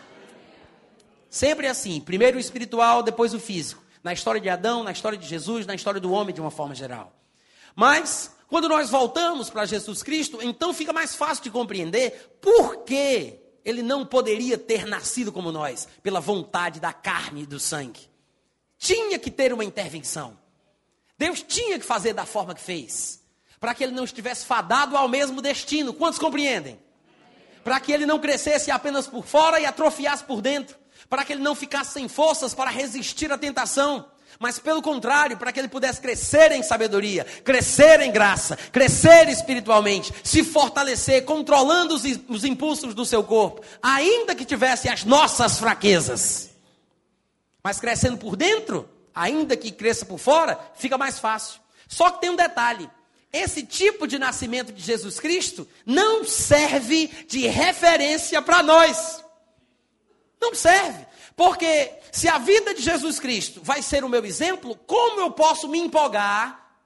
Sempre 1.35 1.67
assim, 1.67 2.01
primeiro 2.01 2.37
o 2.37 2.41
espiritual, 2.41 3.03
depois 3.03 3.35
o 3.35 3.41
físico. 3.41 3.83
Na 4.05 4.13
história 4.13 4.41
de 4.41 4.49
Adão, 4.49 4.85
na 4.85 4.93
história 4.93 5.19
de 5.19 5.27
Jesus, 5.27 5.67
na 5.67 5.75
história 5.75 6.01
do 6.01 6.13
homem 6.13 6.33
de 6.33 6.41
uma 6.41 6.49
forma 6.53 6.77
geral. 6.77 7.13
Mas, 7.75 8.37
quando 8.47 8.69
nós 8.69 8.89
voltamos 8.89 9.51
para 9.51 9.67
Jesus 9.67 10.01
Cristo, 10.01 10.39
então 10.41 10.73
fica 10.73 10.93
mais 10.93 11.17
fácil 11.17 11.43
de 11.43 11.51
compreender 11.51 12.39
por 12.41 12.85
que 12.85 13.41
ele 13.65 13.83
não 13.83 14.07
poderia 14.07 14.57
ter 14.57 14.87
nascido 14.87 15.33
como 15.33 15.51
nós, 15.51 15.89
pela 16.05 16.21
vontade 16.21 16.79
da 16.79 16.93
carne 16.93 17.43
e 17.43 17.47
do 17.47 17.59
sangue. 17.59 18.09
Tinha 18.79 19.19
que 19.19 19.29
ter 19.29 19.53
uma 19.53 19.65
intervenção. 19.65 20.39
Deus 21.19 21.43
tinha 21.43 21.81
que 21.81 21.85
fazer 21.85 22.13
da 22.13 22.25
forma 22.25 22.55
que 22.55 22.61
fez, 22.61 23.21
para 23.59 23.75
que 23.75 23.83
ele 23.83 23.93
não 23.93 24.05
estivesse 24.05 24.47
fadado 24.47 24.97
ao 24.97 25.09
mesmo 25.09 25.43
destino. 25.43 25.95
Quantos 25.95 26.21
compreendem? 26.21 26.79
Para 27.65 27.81
que 27.81 27.91
ele 27.91 28.07
não 28.07 28.21
crescesse 28.21 28.71
apenas 28.71 29.09
por 29.09 29.27
fora 29.27 29.59
e 29.59 29.67
atrofiasse 29.67 30.23
por 30.23 30.41
dentro 30.41 30.84
para 31.09 31.25
que 31.25 31.33
ele 31.33 31.43
não 31.43 31.55
ficasse 31.55 31.93
sem 31.93 32.09
forças 32.09 32.55
para 32.55 32.71
resistir 32.71 33.31
à 33.33 33.39
tentação, 33.39 34.07
mas 34.39 34.59
pelo 34.59 34.83
contrário, 34.83 35.37
para 35.37 35.53
que 35.53 35.61
ele 35.61 35.69
pudesse 35.69 36.01
crescer 36.01 36.53
em 36.53 36.63
sabedoria, 36.63 37.25
crescer 37.45 38.01
em 38.01 38.11
graça, 38.11 38.57
crescer 38.73 39.29
espiritualmente, 39.29 40.13
se 40.25 40.43
fortalecer, 40.43 41.25
controlando 41.25 41.95
os, 41.95 42.03
os 42.29 42.45
impulsos 42.45 42.95
do 42.95 43.05
seu 43.05 43.23
corpo, 43.23 43.63
ainda 43.83 44.35
que 44.35 44.45
tivesse 44.45 44.89
as 44.89 45.05
nossas 45.05 45.59
fraquezas. 45.59 46.51
Mas 47.63 47.81
crescendo 47.81 48.19
por 48.19 48.37
dentro, 48.37 48.89
ainda 49.15 49.57
que 49.57 49.71
cresça 49.71 50.05
por 50.05 50.19
fora, 50.19 50.59
fica 50.75 50.99
mais 50.99 51.19
fácil. 51.19 51.61
Só 51.89 52.11
que 52.11 52.21
tem 52.21 52.31
um 52.31 52.37
detalhe: 52.37 52.91
esse 53.33 53.63
tipo 53.63 54.07
de 54.07 54.19
nascimento 54.19 54.73
de 54.73 54.83
Jesus 54.83 55.19
Cristo 55.21 55.67
não 55.87 56.25
serve 56.25 57.07
de 57.29 57.47
referência 57.47 58.43
para 58.43 58.63
nós. 58.63 59.24
Não 60.41 60.55
serve. 60.55 61.07
Porque 61.37 61.93
se 62.13 62.29
a 62.29 62.39
vida 62.39 62.75
de 62.75 62.83
Jesus 62.83 63.19
Cristo 63.19 63.61
vai 63.63 63.83
ser 63.83 64.05
o 64.05 64.09
meu 64.09 64.25
exemplo, 64.25 64.77
como 64.87 65.21
eu 65.21 65.31
posso 65.31 65.69
me 65.69 65.79
empolgar 65.79 66.77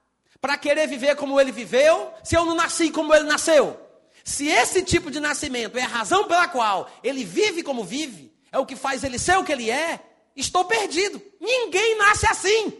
para 0.41 0.57
querer 0.57 0.87
viver 0.87 1.15
como 1.15 1.39
ele 1.39 1.51
viveu, 1.51 2.13
se 2.23 2.35
eu 2.35 2.45
não 2.45 2.55
nasci 2.55 2.89
como 2.89 3.13
ele 3.13 3.25
nasceu? 3.25 3.79
Se 4.23 4.47
esse 4.47 4.83
tipo 4.83 5.11
de 5.11 5.19
nascimento 5.19 5.77
é 5.77 5.83
a 5.83 5.87
razão 5.87 6.25
pela 6.25 6.47
qual 6.47 6.89
ele 7.03 7.23
vive 7.23 7.63
como 7.63 7.83
vive, 7.83 8.33
é 8.51 8.57
o 8.57 8.65
que 8.65 8.75
faz 8.75 9.03
ele 9.03 9.19
ser 9.19 9.37
o 9.37 9.43
que 9.43 9.51
ele 9.51 9.69
é, 9.69 9.99
estou 10.35 10.65
perdido. 10.65 11.21
Ninguém 11.39 11.97
nasce 11.97 12.27
assim. 12.27 12.73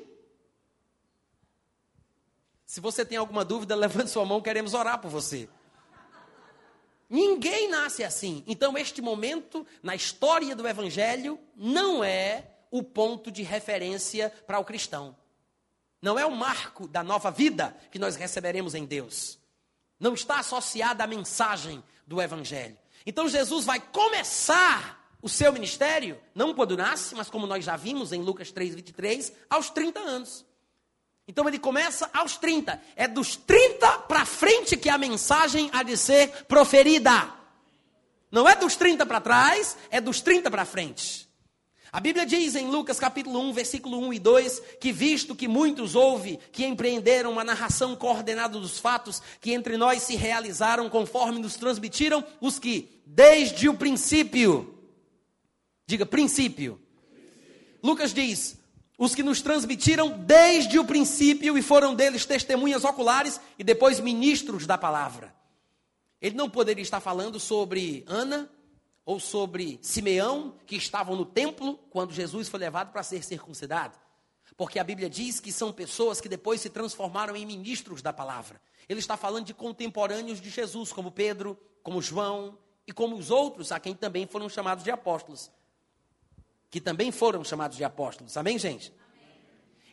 Se 2.65 2.79
você 2.79 3.03
tem 3.03 3.17
alguma 3.17 3.43
dúvida, 3.43 3.73
levante 3.75 4.11
sua 4.11 4.25
mão, 4.25 4.41
queremos 4.41 4.73
orar 4.73 4.99
por 4.99 5.09
você. 5.09 5.49
Ninguém 7.09 7.67
nasce 7.69 8.03
assim. 8.03 8.43
Então, 8.45 8.77
este 8.77 9.01
momento 9.01 9.65
na 9.81 9.95
história 9.95 10.55
do 10.55 10.67
Evangelho 10.67 11.39
não 11.55 12.03
é 12.03 12.45
o 12.69 12.83
ponto 12.83 13.31
de 13.31 13.41
referência 13.41 14.29
para 14.45 14.59
o 14.59 14.65
cristão. 14.65 15.15
Não 16.01 16.19
é 16.19 16.25
o 16.25 16.35
marco 16.35 16.87
da 16.87 17.03
nova 17.03 17.31
vida 17.31 17.75
que 17.91 17.97
nós 17.97 18.15
receberemos 18.15 18.75
em 18.75 18.85
Deus. 18.85 19.39
Não 19.99 20.13
está 20.13 20.39
associada 20.39 21.03
à 21.03 21.07
mensagem 21.07 21.83
do 22.05 22.21
Evangelho. 22.21 22.77
Então, 23.05 23.27
Jesus 23.27 23.65
vai 23.65 23.79
começar 23.79 24.99
o 25.21 25.27
seu 25.27 25.51
ministério, 25.51 26.19
não 26.33 26.53
quando 26.53 26.77
nasce, 26.77 27.15
mas 27.15 27.29
como 27.29 27.47
nós 27.47 27.65
já 27.65 27.75
vimos 27.75 28.13
em 28.13 28.21
Lucas 28.21 28.51
3, 28.51 28.75
23, 28.75 29.33
aos 29.49 29.69
30 29.69 29.99
anos. 29.99 30.45
Então 31.29 31.47
ele 31.47 31.59
começa 31.59 32.09
aos 32.11 32.37
30. 32.37 32.81
É 32.95 33.07
dos 33.07 33.35
30 33.35 33.87
para 33.99 34.25
frente 34.25 34.75
que 34.75 34.89
a 34.89 34.97
mensagem 34.97 35.69
há 35.71 35.83
de 35.83 35.95
ser 35.95 36.45
proferida. 36.45 37.31
Não 38.31 38.49
é 38.49 38.55
dos 38.55 38.75
30 38.75 39.05
para 39.05 39.21
trás, 39.21 39.77
é 39.91 40.01
dos 40.01 40.21
30 40.21 40.49
para 40.49 40.65
frente. 40.65 41.29
A 41.91 41.99
Bíblia 41.99 42.25
diz 42.25 42.55
em 42.55 42.67
Lucas 42.67 42.99
capítulo 42.99 43.39
1, 43.41 43.53
versículo 43.53 43.99
1 44.07 44.13
e 44.13 44.19
2, 44.19 44.61
que 44.81 44.91
visto 44.91 45.35
que 45.35 45.47
muitos 45.47 45.93
houve 45.93 46.39
que 46.51 46.65
empreenderam 46.65 47.31
uma 47.31 47.43
narração 47.43 47.95
coordenada 47.95 48.57
dos 48.57 48.79
fatos 48.79 49.21
que 49.39 49.51
entre 49.51 49.77
nós 49.77 50.01
se 50.01 50.15
realizaram 50.15 50.89
conforme 50.89 51.37
nos 51.37 51.55
transmitiram 51.55 52.25
os 52.41 52.57
que, 52.57 52.89
desde 53.05 53.69
o 53.69 53.75
princípio, 53.75 54.79
diga 55.85 56.07
princípio. 56.07 56.81
princípio. 57.13 57.79
Lucas 57.83 58.15
diz: 58.15 58.58
os 58.99 59.15
que 59.15 59.23
nos 59.23 59.41
transmitiram 59.41 60.09
desde 60.09 60.77
o 60.77 60.83
princípio 60.83 61.57
e 61.57 61.61
foram 61.61 61.95
deles 61.95 62.25
testemunhas 62.25 62.83
oculares 62.83 63.39
e 63.57 63.63
depois 63.63 64.01
ministros 64.01 64.67
da 64.67 64.77
palavra. 64.77 65.33
Ele 66.21 66.35
não 66.35 66.49
poderia 66.49 66.81
estar 66.81 66.99
falando 66.99 67.39
sobre 67.39 68.03
Ana 68.05 68.51
ou 69.05 69.17
sobre 69.17 69.79
Simeão, 69.81 70.53
que 70.67 70.75
estavam 70.75 71.15
no 71.15 71.23
templo 71.23 71.79
quando 71.89 72.11
Jesus 72.11 72.49
foi 72.49 72.59
levado 72.59 72.91
para 72.91 73.01
ser 73.01 73.23
circuncidado. 73.23 73.97
Porque 74.57 74.77
a 74.77 74.83
Bíblia 74.83 75.09
diz 75.09 75.39
que 75.39 75.53
são 75.53 75.71
pessoas 75.71 76.19
que 76.19 76.27
depois 76.27 76.59
se 76.59 76.69
transformaram 76.69 77.37
em 77.37 77.45
ministros 77.45 78.01
da 78.01 78.11
palavra. 78.11 78.59
Ele 78.89 78.99
está 78.99 79.15
falando 79.15 79.45
de 79.45 79.53
contemporâneos 79.53 80.41
de 80.41 80.49
Jesus, 80.49 80.91
como 80.91 81.09
Pedro, 81.09 81.57
como 81.81 82.01
João 82.01 82.57
e 82.85 82.91
como 82.91 83.15
os 83.15 83.31
outros, 83.31 83.71
a 83.71 83.79
quem 83.79 83.95
também 83.95 84.27
foram 84.27 84.49
chamados 84.49 84.83
de 84.83 84.91
apóstolos 84.91 85.49
que 86.69 86.79
também 86.79 87.11
foram 87.11 87.43
chamados 87.43 87.77
de 87.77 87.83
apóstolos. 87.83 88.37
Amém, 88.37 88.57
gente? 88.57 88.93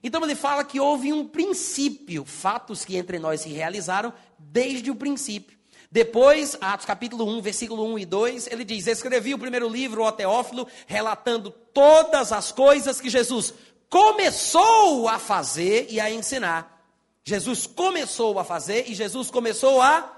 Então 0.03 0.23
ele 0.23 0.35
fala 0.35 0.65
que 0.65 0.79
houve 0.79 1.13
um 1.13 1.27
princípio, 1.27 2.25
fatos 2.25 2.85
que 2.85 2.97
entre 2.97 3.19
nós 3.19 3.41
se 3.41 3.49
realizaram 3.49 4.13
desde 4.39 4.91
o 4.91 4.97
princípio. 4.97 5.57
Depois, 5.91 6.57
Atos 6.61 6.85
capítulo 6.85 7.27
1, 7.39 7.41
versículo 7.41 7.85
1 7.95 7.99
e 8.01 8.07
2, 8.07 8.47
ele 8.49 8.65
diz: 8.65 8.87
Escrevi 8.87 9.35
o 9.35 9.39
primeiro 9.39 9.69
livro, 9.69 10.05
o 10.05 10.13
Teófilo, 10.13 10.67
relatando 10.87 11.51
todas 11.51 12.33
as 12.33 12.53
coisas 12.53 13.01
que 13.01 13.09
Jesus 13.09 13.55
começou 13.89 15.09
a 15.09 15.19
fazer 15.19 15.87
e 15.91 16.01
a 16.01 16.11
ensinar. 16.11 16.85
Jesus 17.25 17.67
começou 17.67 18.39
a 18.39 18.45
fazer 18.45 18.89
e 18.89 18.95
Jesus 18.95 19.31
começou 19.31 19.81
a 19.81 20.13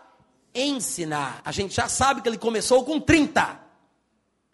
ensinar. 0.55 1.41
A 1.45 1.53
gente 1.53 1.75
já 1.75 1.89
sabe 1.89 2.23
que 2.23 2.29
ele 2.29 2.39
começou 2.39 2.85
com 2.85 3.01
30. 3.01 3.61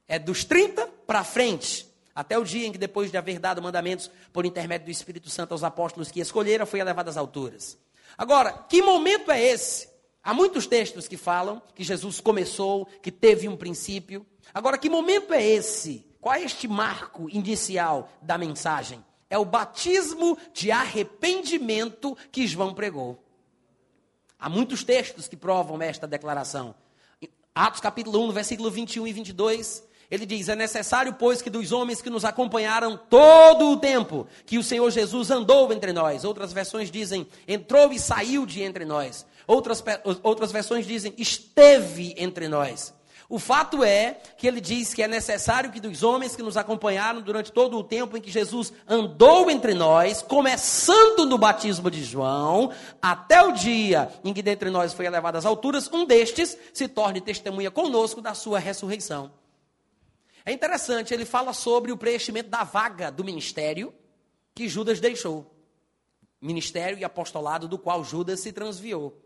É 0.06 0.18
dos 0.18 0.44
30 0.44 0.86
para 1.06 1.24
frente. 1.24 1.88
Até 2.14 2.38
o 2.38 2.44
dia 2.44 2.66
em 2.66 2.72
que, 2.72 2.78
depois 2.78 3.10
de 3.10 3.16
haver 3.16 3.38
dado 3.38 3.60
mandamentos 3.60 4.10
por 4.32 4.46
intermédio 4.46 4.86
do 4.86 4.90
Espírito 4.90 5.28
Santo 5.28 5.52
aos 5.52 5.64
apóstolos 5.64 6.10
que 6.10 6.20
escolheram, 6.20 6.64
foi 6.64 6.80
elevado 6.80 7.10
às 7.10 7.16
alturas. 7.16 7.76
Agora, 8.16 8.52
que 8.52 8.80
momento 8.80 9.30
é 9.30 9.42
esse? 9.42 9.88
Há 10.22 10.32
muitos 10.32 10.66
textos 10.66 11.08
que 11.08 11.16
falam 11.16 11.60
que 11.74 11.82
Jesus 11.82 12.20
começou, 12.20 12.86
que 13.02 13.10
teve 13.10 13.48
um 13.48 13.56
princípio. 13.56 14.24
Agora, 14.54 14.78
que 14.78 14.88
momento 14.88 15.34
é 15.34 15.44
esse? 15.44 16.06
Qual 16.20 16.34
é 16.34 16.42
este 16.42 16.66
marco 16.66 17.28
inicial 17.28 18.10
da 18.22 18.38
mensagem? 18.38 19.04
É 19.28 19.36
o 19.36 19.44
batismo 19.44 20.38
de 20.52 20.70
arrependimento 20.70 22.16
que 22.30 22.46
João 22.46 22.72
pregou. 22.72 23.22
Há 24.38 24.48
muitos 24.48 24.84
textos 24.84 25.26
que 25.26 25.36
provam 25.36 25.82
esta 25.82 26.06
declaração. 26.06 26.74
Atos 27.54 27.80
capítulo 27.80 28.26
1, 28.28 28.32
versículo 28.32 28.70
21 28.70 29.06
e 29.06 29.12
22, 29.12 29.84
ele 30.10 30.26
diz: 30.26 30.48
É 30.48 30.54
necessário, 30.54 31.14
pois, 31.18 31.42
que 31.42 31.50
dos 31.50 31.72
homens 31.72 32.02
que 32.02 32.10
nos 32.10 32.24
acompanharam 32.24 32.96
todo 32.96 33.70
o 33.70 33.76
tempo 33.76 34.26
que 34.46 34.58
o 34.58 34.62
Senhor 34.62 34.90
Jesus 34.90 35.30
andou 35.30 35.72
entre 35.72 35.92
nós. 35.92 36.24
Outras 36.24 36.52
versões 36.52 36.90
dizem: 36.90 37.26
entrou 37.46 37.92
e 37.92 37.98
saiu 37.98 38.46
de 38.46 38.62
entre 38.62 38.84
nós. 38.84 39.26
Outras, 39.46 39.82
outras 40.22 40.52
versões 40.52 40.86
dizem: 40.86 41.14
esteve 41.16 42.14
entre 42.16 42.48
nós. 42.48 42.94
O 43.28 43.38
fato 43.38 43.82
é 43.82 44.18
que 44.36 44.46
ele 44.46 44.60
diz 44.60 44.92
que 44.92 45.02
é 45.02 45.08
necessário 45.08 45.72
que 45.72 45.80
dos 45.80 46.02
homens 46.02 46.36
que 46.36 46.42
nos 46.42 46.56
acompanharam 46.56 47.22
durante 47.22 47.50
todo 47.50 47.78
o 47.78 47.82
tempo 47.82 48.16
em 48.16 48.20
que 48.20 48.30
Jesus 48.30 48.72
andou 48.86 49.50
entre 49.50 49.72
nós, 49.72 50.20
começando 50.20 51.24
no 51.24 51.38
batismo 51.38 51.90
de 51.90 52.04
João, 52.04 52.70
até 53.00 53.42
o 53.42 53.52
dia 53.52 54.10
em 54.22 54.34
que 54.34 54.42
dentre 54.42 54.68
nós 54.68 54.92
foi 54.92 55.06
elevado 55.06 55.38
às 55.38 55.46
alturas, 55.46 55.90
um 55.90 56.04
destes 56.04 56.56
se 56.72 56.86
torne 56.86 57.20
testemunha 57.20 57.70
conosco 57.70 58.20
da 58.20 58.34
sua 58.34 58.58
ressurreição. 58.58 59.32
É 60.46 60.52
interessante, 60.52 61.14
ele 61.14 61.24
fala 61.24 61.52
sobre 61.52 61.90
o 61.90 61.96
preenchimento 61.96 62.50
da 62.50 62.64
vaga 62.64 63.10
do 63.10 63.24
ministério 63.24 63.94
que 64.54 64.68
Judas 64.68 65.00
deixou. 65.00 65.50
Ministério 66.40 66.98
e 66.98 67.04
apostolado 67.04 67.66
do 67.66 67.78
qual 67.78 68.04
Judas 68.04 68.40
se 68.40 68.52
transviou. 68.52 69.18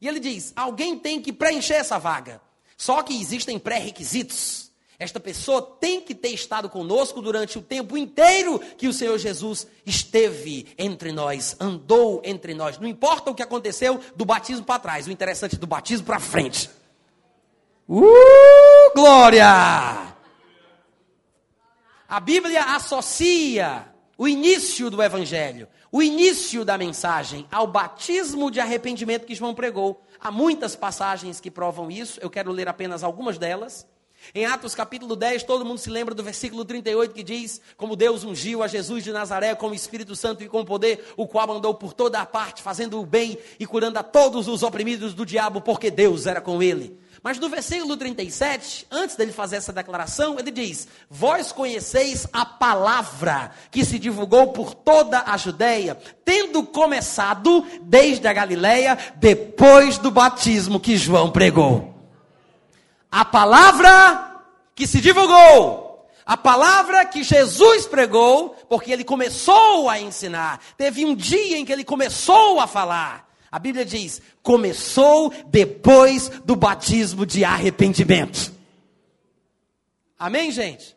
E 0.00 0.06
ele 0.06 0.20
diz: 0.20 0.52
alguém 0.54 0.98
tem 0.98 1.20
que 1.20 1.32
preencher 1.32 1.74
essa 1.74 1.98
vaga. 1.98 2.40
Só 2.76 3.02
que 3.02 3.18
existem 3.18 3.58
pré-requisitos. 3.58 4.70
Esta 4.98 5.18
pessoa 5.18 5.62
tem 5.62 6.02
que 6.02 6.14
ter 6.14 6.28
estado 6.28 6.68
conosco 6.68 7.22
durante 7.22 7.58
o 7.58 7.62
tempo 7.62 7.96
inteiro 7.96 8.58
que 8.76 8.86
o 8.86 8.92
Senhor 8.92 9.16
Jesus 9.16 9.66
esteve 9.86 10.66
entre 10.76 11.10
nós, 11.10 11.56
andou 11.58 12.20
entre 12.22 12.52
nós. 12.52 12.78
Não 12.78 12.86
importa 12.86 13.30
o 13.30 13.34
que 13.34 13.42
aconteceu 13.42 13.98
do 14.14 14.26
batismo 14.26 14.62
para 14.62 14.78
trás, 14.78 15.06
o 15.06 15.10
interessante 15.10 15.56
é 15.56 15.58
do 15.58 15.66
batismo 15.66 16.04
para 16.04 16.20
frente. 16.20 16.68
Uh, 17.88 18.69
glória! 19.00 20.14
A 22.06 22.20
Bíblia 22.20 22.62
associa 22.74 23.86
o 24.18 24.28
início 24.28 24.90
do 24.90 25.02
evangelho, 25.02 25.68
o 25.90 26.02
início 26.02 26.66
da 26.66 26.76
mensagem, 26.76 27.46
ao 27.50 27.66
batismo 27.66 28.50
de 28.50 28.60
arrependimento 28.60 29.24
que 29.24 29.34
João 29.34 29.54
pregou. 29.54 30.04
Há 30.20 30.30
muitas 30.30 30.76
passagens 30.76 31.40
que 31.40 31.50
provam 31.50 31.90
isso, 31.90 32.20
eu 32.20 32.28
quero 32.28 32.52
ler 32.52 32.68
apenas 32.68 33.02
algumas 33.02 33.38
delas. 33.38 33.86
Em 34.34 34.44
Atos 34.44 34.74
capítulo 34.74 35.16
10, 35.16 35.44
todo 35.44 35.64
mundo 35.64 35.78
se 35.78 35.88
lembra 35.88 36.14
do 36.14 36.22
versículo 36.22 36.62
38 36.62 37.14
que 37.14 37.22
diz: 37.22 37.58
Como 37.78 37.96
Deus 37.96 38.22
ungiu 38.22 38.62
a 38.62 38.68
Jesus 38.68 39.02
de 39.02 39.12
Nazaré 39.12 39.54
com 39.54 39.70
o 39.70 39.74
Espírito 39.74 40.14
Santo 40.14 40.44
e 40.44 40.48
com 40.48 40.62
poder, 40.62 41.14
o 41.16 41.26
qual 41.26 41.50
andou 41.50 41.72
por 41.72 41.94
toda 41.94 42.20
a 42.20 42.26
parte, 42.26 42.60
fazendo 42.60 43.00
o 43.00 43.06
bem 43.06 43.38
e 43.58 43.64
curando 43.64 43.98
a 43.98 44.02
todos 44.02 44.46
os 44.46 44.62
oprimidos 44.62 45.14
do 45.14 45.24
diabo, 45.24 45.62
porque 45.62 45.90
Deus 45.90 46.26
era 46.26 46.42
com 46.42 46.62
ele. 46.62 47.00
Mas 47.22 47.38
no 47.38 47.50
versículo 47.50 47.96
37, 47.96 48.86
antes 48.90 49.14
dele 49.14 49.32
fazer 49.32 49.56
essa 49.56 49.72
declaração, 49.72 50.38
ele 50.38 50.50
diz: 50.50 50.88
Vós 51.08 51.52
conheceis 51.52 52.26
a 52.32 52.46
palavra 52.46 53.52
que 53.70 53.84
se 53.84 53.98
divulgou 53.98 54.52
por 54.52 54.74
toda 54.74 55.22
a 55.26 55.36
Judéia, 55.36 55.98
tendo 56.24 56.62
começado 56.62 57.66
desde 57.82 58.26
a 58.26 58.32
Galiléia, 58.32 58.96
depois 59.16 59.98
do 59.98 60.10
batismo 60.10 60.80
que 60.80 60.96
João 60.96 61.30
pregou. 61.30 61.94
A 63.12 63.24
palavra 63.24 64.42
que 64.74 64.86
se 64.86 65.00
divulgou, 65.00 66.08
a 66.24 66.38
palavra 66.38 67.04
que 67.04 67.22
Jesus 67.22 67.86
pregou, 67.86 68.56
porque 68.66 68.92
ele 68.92 69.04
começou 69.04 69.90
a 69.90 70.00
ensinar. 70.00 70.58
Teve 70.78 71.04
um 71.04 71.14
dia 71.14 71.58
em 71.58 71.66
que 71.66 71.72
ele 71.72 71.84
começou 71.84 72.60
a 72.60 72.66
falar. 72.66 73.29
A 73.50 73.58
Bíblia 73.58 73.84
diz: 73.84 74.22
começou 74.42 75.32
depois 75.46 76.28
do 76.44 76.54
batismo 76.54 77.26
de 77.26 77.44
arrependimento. 77.44 78.52
Amém, 80.18 80.50
gente? 80.50 80.96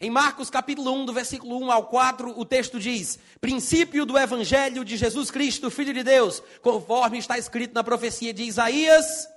Em 0.00 0.10
Marcos 0.10 0.48
capítulo 0.48 0.92
1, 0.92 1.06
do 1.06 1.12
versículo 1.12 1.58
1 1.58 1.72
ao 1.72 1.86
4, 1.86 2.38
o 2.38 2.44
texto 2.44 2.78
diz: 2.78 3.18
Princípio 3.40 4.04
do 4.04 4.18
evangelho 4.18 4.84
de 4.84 4.96
Jesus 4.96 5.30
Cristo, 5.30 5.70
Filho 5.70 5.94
de 5.94 6.02
Deus, 6.02 6.42
conforme 6.62 7.18
está 7.18 7.38
escrito 7.38 7.74
na 7.74 7.82
profecia 7.82 8.32
de 8.32 8.44
Isaías, 8.44 9.28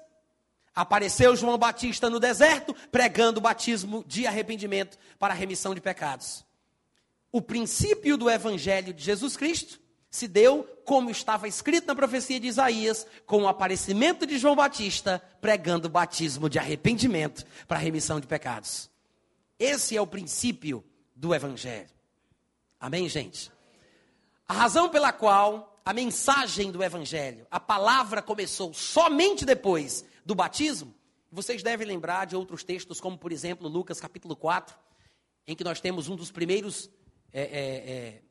apareceu 0.75 1.35
João 1.35 1.57
Batista 1.57 2.09
no 2.09 2.19
deserto, 2.19 2.75
pregando 2.91 3.39
o 3.39 3.41
batismo 3.41 4.03
de 4.05 4.27
arrependimento 4.27 4.97
para 5.17 5.33
a 5.33 5.37
remissão 5.37 5.73
de 5.73 5.81
pecados. 5.81 6.45
O 7.31 7.41
princípio 7.41 8.17
do 8.17 8.29
evangelho 8.29 8.93
de 8.93 9.03
Jesus 9.03 9.37
Cristo 9.37 9.79
se 10.11 10.27
deu 10.27 10.63
como 10.83 11.09
estava 11.09 11.47
escrito 11.47 11.87
na 11.87 11.95
profecia 11.95 12.37
de 12.37 12.47
Isaías, 12.47 13.07
com 13.25 13.43
o 13.43 13.47
aparecimento 13.47 14.27
de 14.27 14.37
João 14.37 14.57
Batista, 14.57 15.23
pregando 15.39 15.87
o 15.87 15.91
batismo 15.91 16.49
de 16.49 16.59
arrependimento 16.59 17.45
para 17.65 17.77
a 17.77 17.81
remissão 17.81 18.19
de 18.19 18.27
pecados. 18.27 18.91
Esse 19.57 19.95
é 19.95 20.01
o 20.01 20.05
princípio 20.05 20.83
do 21.15 21.33
Evangelho. 21.33 21.89
Amém, 22.77 23.07
gente? 23.07 23.49
A 24.45 24.53
razão 24.53 24.89
pela 24.89 25.13
qual 25.13 25.79
a 25.85 25.93
mensagem 25.93 26.71
do 26.71 26.83
Evangelho, 26.83 27.47
a 27.49 27.59
palavra 27.59 28.21
começou 28.21 28.73
somente 28.73 29.45
depois 29.45 30.03
do 30.25 30.35
batismo, 30.35 30.93
vocês 31.31 31.63
devem 31.63 31.87
lembrar 31.87 32.25
de 32.25 32.35
outros 32.35 32.63
textos, 32.63 32.99
como 32.99 33.17
por 33.17 33.31
exemplo 33.31 33.69
Lucas 33.69 34.01
capítulo 34.01 34.35
4, 34.35 34.75
em 35.47 35.55
que 35.55 35.63
nós 35.63 35.79
temos 35.79 36.09
um 36.09 36.15
dos 36.17 36.31
primeiros, 36.31 36.89
é, 37.31 37.41
é, 37.41 37.45
é, 37.45 38.21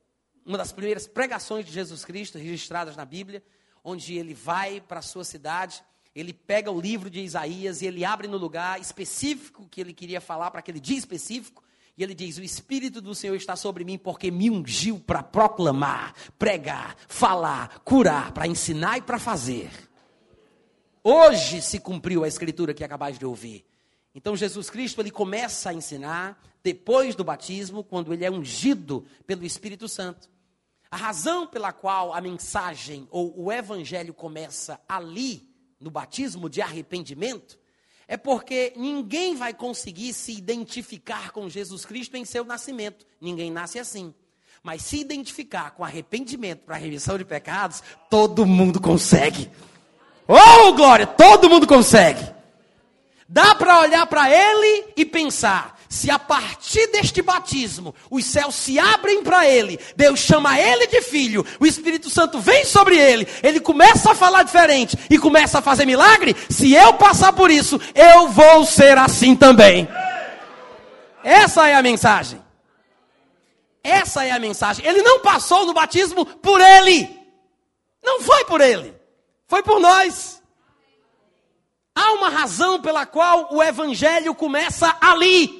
uma 0.50 0.58
das 0.58 0.72
primeiras 0.72 1.06
pregações 1.06 1.64
de 1.64 1.72
Jesus 1.72 2.04
Cristo 2.04 2.36
registradas 2.36 2.96
na 2.96 3.04
Bíblia, 3.04 3.42
onde 3.82 4.18
ele 4.18 4.34
vai 4.34 4.80
para 4.80 4.98
a 4.98 5.02
sua 5.02 5.24
cidade 5.24 5.82
ele 6.14 6.32
pega 6.32 6.70
o 6.70 6.80
livro 6.80 7.08
de 7.08 7.20
Isaías 7.20 7.82
e 7.82 7.86
ele 7.86 8.04
abre 8.04 8.26
no 8.26 8.36
lugar 8.36 8.80
específico 8.80 9.68
que 9.70 9.80
ele 9.80 9.92
queria 9.92 10.20
falar, 10.20 10.50
para 10.50 10.60
aquele 10.60 10.80
dia 10.80 10.98
específico, 10.98 11.62
e 11.96 12.02
ele 12.02 12.14
diz: 12.14 12.36
O 12.36 12.42
Espírito 12.42 13.00
do 13.00 13.14
Senhor 13.14 13.36
está 13.36 13.54
sobre 13.54 13.84
mim 13.84 13.96
porque 13.96 14.30
me 14.30 14.50
ungiu 14.50 14.98
para 14.98 15.22
proclamar, 15.22 16.14
pregar, 16.38 16.96
falar, 17.06 17.80
curar, 17.84 18.32
para 18.32 18.46
ensinar 18.46 18.98
e 18.98 19.02
para 19.02 19.18
fazer. 19.18 19.70
Hoje 21.02 21.62
se 21.62 21.78
cumpriu 21.78 22.24
a 22.24 22.28
escritura 22.28 22.74
que 22.74 22.84
acabais 22.84 23.18
de 23.18 23.24
ouvir. 23.24 23.64
Então 24.14 24.36
Jesus 24.36 24.68
Cristo 24.68 25.00
ele 25.00 25.10
começa 25.10 25.70
a 25.70 25.74
ensinar 25.74 26.42
depois 26.62 27.14
do 27.14 27.24
batismo, 27.24 27.84
quando 27.84 28.12
ele 28.12 28.24
é 28.24 28.30
ungido 28.30 29.06
pelo 29.26 29.46
Espírito 29.46 29.88
Santo. 29.88 30.28
A 30.90 30.96
razão 30.96 31.46
pela 31.46 31.72
qual 31.72 32.12
a 32.12 32.20
mensagem 32.20 33.06
ou 33.10 33.32
o 33.36 33.52
evangelho 33.52 34.12
começa 34.12 34.80
ali 34.88 35.48
no 35.80 35.90
batismo 35.90 36.50
de 36.50 36.60
arrependimento, 36.60 37.58
é 38.06 38.16
porque 38.16 38.72
ninguém 38.76 39.36
vai 39.36 39.54
conseguir 39.54 40.12
se 40.12 40.32
identificar 40.32 41.30
com 41.30 41.48
Jesus 41.48 41.84
Cristo 41.84 42.16
em 42.16 42.24
seu 42.24 42.44
nascimento. 42.44 43.06
Ninguém 43.20 43.50
nasce 43.50 43.78
assim. 43.78 44.12
Mas 44.62 44.82
se 44.82 44.98
identificar 44.98 45.70
com 45.70 45.84
arrependimento 45.84 46.64
para 46.64 46.74
a 46.74 46.78
remissão 46.78 47.16
de 47.16 47.24
pecados, 47.24 47.82
todo 48.10 48.44
mundo 48.44 48.80
consegue. 48.80 49.48
Oh, 50.26 50.72
glória! 50.72 51.06
Todo 51.06 51.48
mundo 51.48 51.66
consegue. 51.66 52.20
Dá 53.28 53.54
para 53.54 53.80
olhar 53.80 54.06
para 54.06 54.28
ele 54.28 54.92
e 54.96 55.04
pensar: 55.06 55.79
se 55.90 56.08
a 56.08 56.20
partir 56.20 56.86
deste 56.92 57.20
batismo 57.20 57.92
os 58.08 58.24
céus 58.24 58.54
se 58.54 58.78
abrem 58.78 59.24
para 59.24 59.44
ele, 59.44 59.78
Deus 59.96 60.20
chama 60.20 60.56
ele 60.56 60.86
de 60.86 61.02
filho, 61.02 61.44
o 61.58 61.66
Espírito 61.66 62.08
Santo 62.08 62.38
vem 62.38 62.64
sobre 62.64 62.96
ele, 62.96 63.26
ele 63.42 63.58
começa 63.58 64.12
a 64.12 64.14
falar 64.14 64.44
diferente 64.44 64.96
e 65.10 65.18
começa 65.18 65.58
a 65.58 65.62
fazer 65.62 65.84
milagre, 65.84 66.36
se 66.48 66.72
eu 66.72 66.94
passar 66.94 67.32
por 67.32 67.50
isso, 67.50 67.78
eu 67.92 68.28
vou 68.28 68.64
ser 68.64 68.96
assim 68.96 69.34
também. 69.34 69.88
Essa 71.24 71.68
é 71.68 71.74
a 71.74 71.82
mensagem. 71.82 72.40
Essa 73.82 74.24
é 74.24 74.30
a 74.30 74.38
mensagem. 74.38 74.86
Ele 74.86 75.02
não 75.02 75.18
passou 75.18 75.66
no 75.66 75.74
batismo 75.74 76.24
por 76.24 76.60
ele. 76.60 77.10
Não 78.00 78.20
foi 78.20 78.44
por 78.44 78.60
ele. 78.60 78.94
Foi 79.48 79.62
por 79.62 79.80
nós. 79.80 80.40
Há 81.94 82.12
uma 82.12 82.28
razão 82.28 82.80
pela 82.80 83.04
qual 83.04 83.48
o 83.52 83.60
evangelho 83.60 84.34
começa 84.34 84.96
ali 85.00 85.59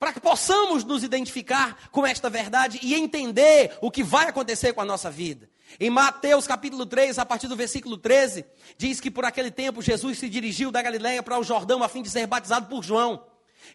para 0.00 0.14
que 0.14 0.18
possamos 0.18 0.82
nos 0.82 1.04
identificar 1.04 1.90
com 1.90 2.06
esta 2.06 2.30
verdade 2.30 2.80
e 2.82 2.94
entender 2.94 3.76
o 3.82 3.90
que 3.90 4.02
vai 4.02 4.28
acontecer 4.28 4.72
com 4.72 4.80
a 4.80 4.84
nossa 4.84 5.10
vida. 5.10 5.46
Em 5.78 5.90
Mateus 5.90 6.46
capítulo 6.46 6.86
3, 6.86 7.18
a 7.18 7.26
partir 7.26 7.46
do 7.46 7.54
versículo 7.54 7.98
13, 7.98 8.46
diz 8.78 8.98
que 8.98 9.10
por 9.10 9.26
aquele 9.26 9.50
tempo 9.50 9.82
Jesus 9.82 10.18
se 10.18 10.30
dirigiu 10.30 10.70
da 10.70 10.80
Galiléia 10.80 11.22
para 11.22 11.38
o 11.38 11.44
Jordão 11.44 11.82
a 11.82 11.88
fim 11.88 12.00
de 12.00 12.08
ser 12.08 12.26
batizado 12.26 12.66
por 12.66 12.82
João. 12.82 13.26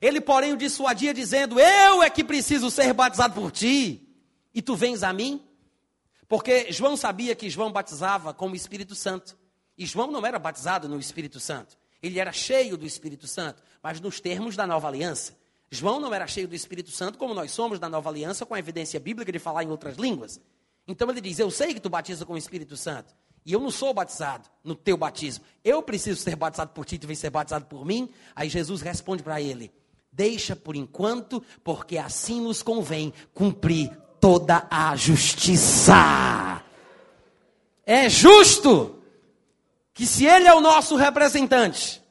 Ele, 0.02 0.20
porém, 0.20 0.52
o 0.52 0.58
dissuadia 0.58 1.14
dizendo: 1.14 1.60
Eu 1.60 2.02
é 2.02 2.10
que 2.10 2.24
preciso 2.24 2.72
ser 2.72 2.92
batizado 2.92 3.36
por 3.40 3.52
ti, 3.52 4.10
e 4.52 4.64
tu 4.64 4.76
vens 4.76 5.04
a 5.04 5.14
mim? 5.14 5.48
Porque 6.28 6.72
João 6.72 6.98
sabia 6.98 7.36
que 7.36 7.52
João 7.52 7.72
batizava 7.72 8.34
com 8.34 8.50
o 8.50 8.56
Espírito 8.56 8.96
Santo. 8.96 9.38
E 9.78 9.86
João 9.86 10.10
não 10.10 10.26
era 10.26 10.40
batizado 10.40 10.90
no 10.90 11.00
Espírito 11.00 11.40
Santo. 11.40 11.78
Ele 12.02 12.20
era 12.20 12.32
cheio 12.32 12.78
do 12.78 12.86
Espírito 12.86 13.28
Santo, 13.28 13.62
mas 13.84 14.02
nos 14.02 14.20
termos 14.20 14.56
da 14.56 14.66
nova 14.66 14.88
aliança. 14.88 15.45
João 15.72 15.99
não 15.99 16.13
era 16.13 16.28
cheio 16.28 16.47
do 16.47 16.55
Espírito 16.55 16.91
Santo, 16.91 17.18
como 17.18 17.34
nós 17.34 17.51
somos 17.51 17.80
da 17.80 17.89
nova 17.89 18.09
aliança, 18.09 18.45
com 18.45 18.53
a 18.53 18.59
evidência 18.59 18.99
bíblica 18.99 19.32
de 19.32 19.39
falar 19.39 19.63
em 19.63 19.70
outras 19.70 19.97
línguas. 19.97 20.39
Então 20.88 21.09
ele 21.09 21.22
diz: 21.22 21.39
Eu 21.39 21.49
sei 21.49 21.74
que 21.74 21.80
tu 21.80 21.89
batiza 21.89 22.26
com 22.26 22.34
o 22.34 22.38
Espírito 22.38 22.78
Santo. 22.78 23.13
E 23.45 23.53
eu 23.53 23.59
não 23.59 23.70
sou 23.70 23.93
batizado 23.93 24.49
no 24.63 24.76
teu 24.76 24.97
batismo. 24.97 25.45
Eu 25.63 25.84
preciso 25.84 26.20
ser 26.20 26.36
batizado 26.36 26.72
por 26.72 26.84
ti, 26.84 26.97
tu 26.97 27.05
vem 27.05 27.16
ser 27.16 27.30
batizado 27.30 27.66
por 27.66 27.86
mim. 27.86 28.09
Aí 28.36 28.49
Jesus 28.49 28.82
responde 28.82 29.22
para 29.22 29.41
ele: 29.41 29.72
Deixa 30.11 30.55
por 30.55 30.76
enquanto, 30.76 31.43
porque 31.63 31.97
assim 31.97 32.41
nos 32.41 32.63
convém 32.63 33.13
cumprir 33.34 33.95
toda 34.20 34.68
a 34.72 34.95
justiça. 34.95 36.63
É 37.86 38.09
justo 38.09 38.99
que 39.93 40.05
se 40.05 40.26
ele 40.26 40.47
é 40.47 40.53
o 40.53 40.61
nosso 40.61 40.95
representante, 40.95 42.01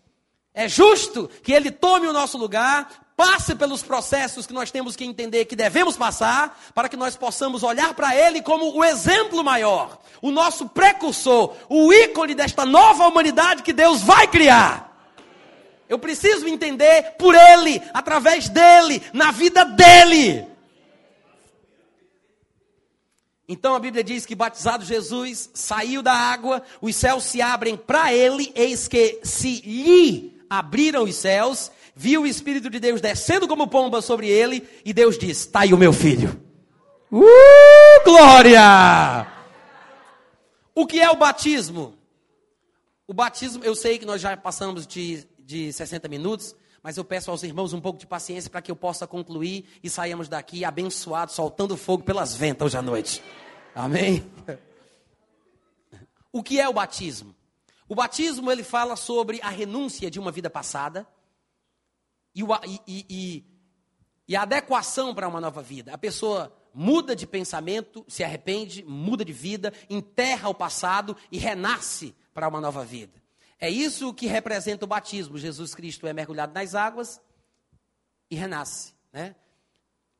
é 0.54 0.68
justo 0.68 1.28
que 1.42 1.52
ele 1.52 1.70
tome 1.70 2.06
o 2.06 2.12
nosso 2.12 2.38
lugar, 2.38 3.03
passe 3.16 3.54
pelos 3.54 3.82
processos 3.82 4.46
que 4.46 4.52
nós 4.52 4.70
temos 4.70 4.96
que 4.96 5.04
entender 5.04 5.44
que 5.44 5.56
devemos 5.56 5.96
passar, 5.96 6.60
para 6.74 6.88
que 6.88 6.96
nós 6.96 7.16
possamos 7.16 7.62
olhar 7.62 7.94
para 7.94 8.14
Ele 8.14 8.42
como 8.42 8.76
o 8.76 8.84
exemplo 8.84 9.42
maior, 9.44 9.98
o 10.20 10.30
nosso 10.30 10.68
precursor, 10.68 11.54
o 11.68 11.92
ícone 11.92 12.34
desta 12.34 12.64
nova 12.66 13.06
humanidade 13.06 13.62
que 13.62 13.72
Deus 13.72 14.02
vai 14.02 14.26
criar. 14.26 14.92
Eu 15.88 15.98
preciso 15.98 16.48
entender 16.48 17.14
por 17.18 17.34
Ele, 17.34 17.80
através 17.92 18.48
dele, 18.48 19.02
na 19.12 19.30
vida 19.30 19.64
dele. 19.64 20.54
Então 23.46 23.74
a 23.74 23.78
Bíblia 23.78 24.02
diz 24.02 24.24
que 24.24 24.34
batizado 24.34 24.86
Jesus 24.86 25.50
saiu 25.52 26.02
da 26.02 26.14
água, 26.14 26.62
os 26.80 26.96
céus 26.96 27.24
se 27.24 27.42
abrem 27.42 27.76
para 27.76 28.12
ele, 28.12 28.50
eis 28.54 28.88
que 28.88 29.20
se 29.22 29.60
lhe 29.60 30.34
abriram 30.48 31.04
os 31.04 31.14
céus 31.14 31.70
viu 31.94 32.22
o 32.22 32.26
Espírito 32.26 32.68
de 32.68 32.80
Deus 32.80 33.00
descendo 33.00 33.46
como 33.46 33.68
pomba 33.68 34.02
sobre 34.02 34.28
ele, 34.28 34.66
e 34.84 34.92
Deus 34.92 35.18
diz: 35.18 35.40
Está 35.40 35.60
aí 35.60 35.72
o 35.72 35.78
meu 35.78 35.92
filho. 35.92 36.40
Uh, 37.10 38.04
glória! 38.04 39.26
O 40.74 40.86
que 40.86 41.00
é 41.00 41.08
o 41.10 41.16
batismo? 41.16 41.94
O 43.06 43.14
batismo, 43.14 43.62
eu 43.62 43.74
sei 43.74 43.98
que 43.98 44.06
nós 44.06 44.20
já 44.20 44.36
passamos 44.36 44.86
de, 44.86 45.24
de 45.38 45.72
60 45.72 46.08
minutos, 46.08 46.56
mas 46.82 46.96
eu 46.96 47.04
peço 47.04 47.30
aos 47.30 47.42
irmãos 47.42 47.72
um 47.72 47.80
pouco 47.80 47.98
de 47.98 48.06
paciência 48.06 48.50
para 48.50 48.60
que 48.60 48.70
eu 48.70 48.76
possa 48.76 49.06
concluir 49.06 49.64
e 49.82 49.88
saímos 49.88 50.28
daqui 50.28 50.64
abençoados, 50.64 51.34
soltando 51.34 51.76
fogo 51.76 52.02
pelas 52.02 52.34
ventas 52.34 52.66
hoje 52.66 52.78
à 52.78 52.82
noite. 52.82 53.22
Amém? 53.74 54.24
O 56.32 56.42
que 56.42 56.60
é 56.60 56.68
o 56.68 56.72
batismo? 56.72 57.34
O 57.88 57.94
batismo 57.94 58.50
ele 58.50 58.64
fala 58.64 58.96
sobre 58.96 59.38
a 59.42 59.50
renúncia 59.50 60.10
de 60.10 60.18
uma 60.18 60.32
vida 60.32 60.50
passada 60.50 61.06
e, 62.34 62.42
e, 62.86 63.06
e, 63.08 63.44
e 64.28 64.36
a 64.36 64.42
adequação 64.42 65.14
para 65.14 65.28
uma 65.28 65.40
nova 65.40 65.62
vida. 65.62 65.92
A 65.92 65.98
pessoa 65.98 66.54
muda 66.74 67.14
de 67.14 67.26
pensamento, 67.26 68.04
se 68.08 68.24
arrepende, 68.24 68.82
muda 68.84 69.24
de 69.24 69.32
vida, 69.32 69.72
enterra 69.88 70.48
o 70.48 70.54
passado 70.54 71.16
e 71.30 71.38
renasce 71.38 72.14
para 72.32 72.48
uma 72.48 72.60
nova 72.60 72.84
vida. 72.84 73.22
É 73.60 73.70
isso 73.70 74.12
que 74.12 74.26
representa 74.26 74.84
o 74.84 74.88
batismo. 74.88 75.38
Jesus 75.38 75.74
Cristo 75.74 76.06
é 76.06 76.12
mergulhado 76.12 76.52
nas 76.52 76.74
águas 76.74 77.20
e 78.30 78.34
renasce. 78.34 78.92
Né? 79.12 79.36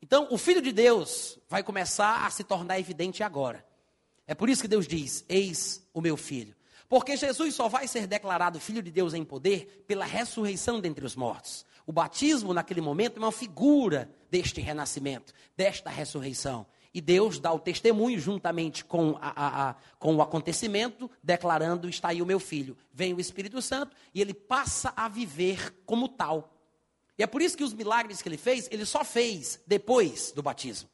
Então, 0.00 0.28
o 0.30 0.38
Filho 0.38 0.62
de 0.62 0.72
Deus 0.72 1.38
vai 1.48 1.62
começar 1.62 2.24
a 2.24 2.30
se 2.30 2.44
tornar 2.44 2.78
evidente 2.78 3.22
agora. 3.22 3.66
É 4.26 4.34
por 4.34 4.48
isso 4.48 4.62
que 4.62 4.68
Deus 4.68 4.86
diz: 4.86 5.24
Eis 5.28 5.86
o 5.92 6.00
meu 6.00 6.16
filho. 6.16 6.54
Porque 6.88 7.16
Jesus 7.16 7.54
só 7.54 7.68
vai 7.68 7.88
ser 7.88 8.06
declarado 8.06 8.60
Filho 8.60 8.82
de 8.82 8.90
Deus 8.90 9.14
em 9.14 9.24
poder 9.24 9.84
pela 9.86 10.04
ressurreição 10.04 10.80
dentre 10.80 11.04
os 11.04 11.16
mortos. 11.16 11.66
O 11.86 11.92
batismo, 11.92 12.54
naquele 12.54 12.80
momento, 12.80 13.16
é 13.16 13.20
uma 13.20 13.32
figura 13.32 14.10
deste 14.30 14.60
renascimento, 14.60 15.32
desta 15.56 15.90
ressurreição. 15.90 16.66
E 16.94 17.00
Deus 17.00 17.40
dá 17.40 17.52
o 17.52 17.58
testemunho 17.58 18.18
juntamente 18.20 18.84
com, 18.84 19.18
a, 19.20 19.28
a, 19.30 19.70
a, 19.70 19.74
com 19.98 20.14
o 20.14 20.22
acontecimento, 20.22 21.10
declarando: 21.22 21.88
Está 21.88 22.08
aí 22.08 22.22
o 22.22 22.26
meu 22.26 22.38
filho. 22.38 22.76
Vem 22.92 23.12
o 23.12 23.20
Espírito 23.20 23.60
Santo 23.60 23.96
e 24.14 24.20
ele 24.20 24.32
passa 24.32 24.92
a 24.96 25.08
viver 25.08 25.82
como 25.84 26.08
tal. 26.08 26.56
E 27.18 27.22
é 27.22 27.26
por 27.26 27.42
isso 27.42 27.56
que 27.56 27.64
os 27.64 27.74
milagres 27.74 28.22
que 28.22 28.28
ele 28.28 28.36
fez, 28.36 28.68
ele 28.70 28.86
só 28.86 29.04
fez 29.04 29.60
depois 29.66 30.32
do 30.32 30.42
batismo. 30.42 30.88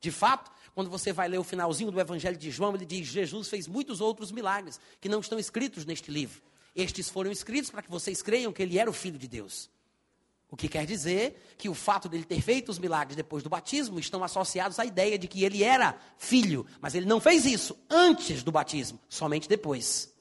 De 0.00 0.10
fato, 0.10 0.50
quando 0.74 0.90
você 0.90 1.12
vai 1.12 1.28
ler 1.28 1.38
o 1.38 1.44
finalzinho 1.44 1.90
do 1.90 2.00
Evangelho 2.00 2.36
de 2.36 2.50
João, 2.50 2.74
ele 2.74 2.84
diz: 2.84 3.06
Jesus 3.06 3.48
fez 3.48 3.68
muitos 3.68 4.00
outros 4.00 4.32
milagres 4.32 4.80
que 5.00 5.08
não 5.08 5.20
estão 5.20 5.38
escritos 5.38 5.84
neste 5.84 6.10
livro. 6.10 6.42
Estes 6.74 7.08
foram 7.08 7.30
escritos 7.30 7.70
para 7.70 7.82
que 7.82 7.90
vocês 7.90 8.20
creiam 8.22 8.52
que 8.52 8.62
ele 8.62 8.76
era 8.76 8.90
o 8.90 8.92
Filho 8.92 9.18
de 9.18 9.28
Deus. 9.28 9.70
O 10.54 10.56
que 10.56 10.68
quer 10.68 10.86
dizer 10.86 11.56
que 11.58 11.68
o 11.68 11.74
fato 11.74 12.08
dele 12.08 12.24
ter 12.24 12.40
feito 12.40 12.68
os 12.68 12.78
milagres 12.78 13.16
depois 13.16 13.42
do 13.42 13.50
batismo 13.50 13.98
estão 13.98 14.22
associados 14.22 14.78
à 14.78 14.84
ideia 14.84 15.18
de 15.18 15.26
que 15.26 15.42
ele 15.42 15.64
era 15.64 15.98
filho, 16.16 16.64
mas 16.80 16.94
ele 16.94 17.06
não 17.06 17.18
fez 17.18 17.44
isso 17.44 17.76
antes 17.90 18.44
do 18.44 18.52
batismo, 18.52 19.00
somente 19.08 19.48
depois. 19.48 20.14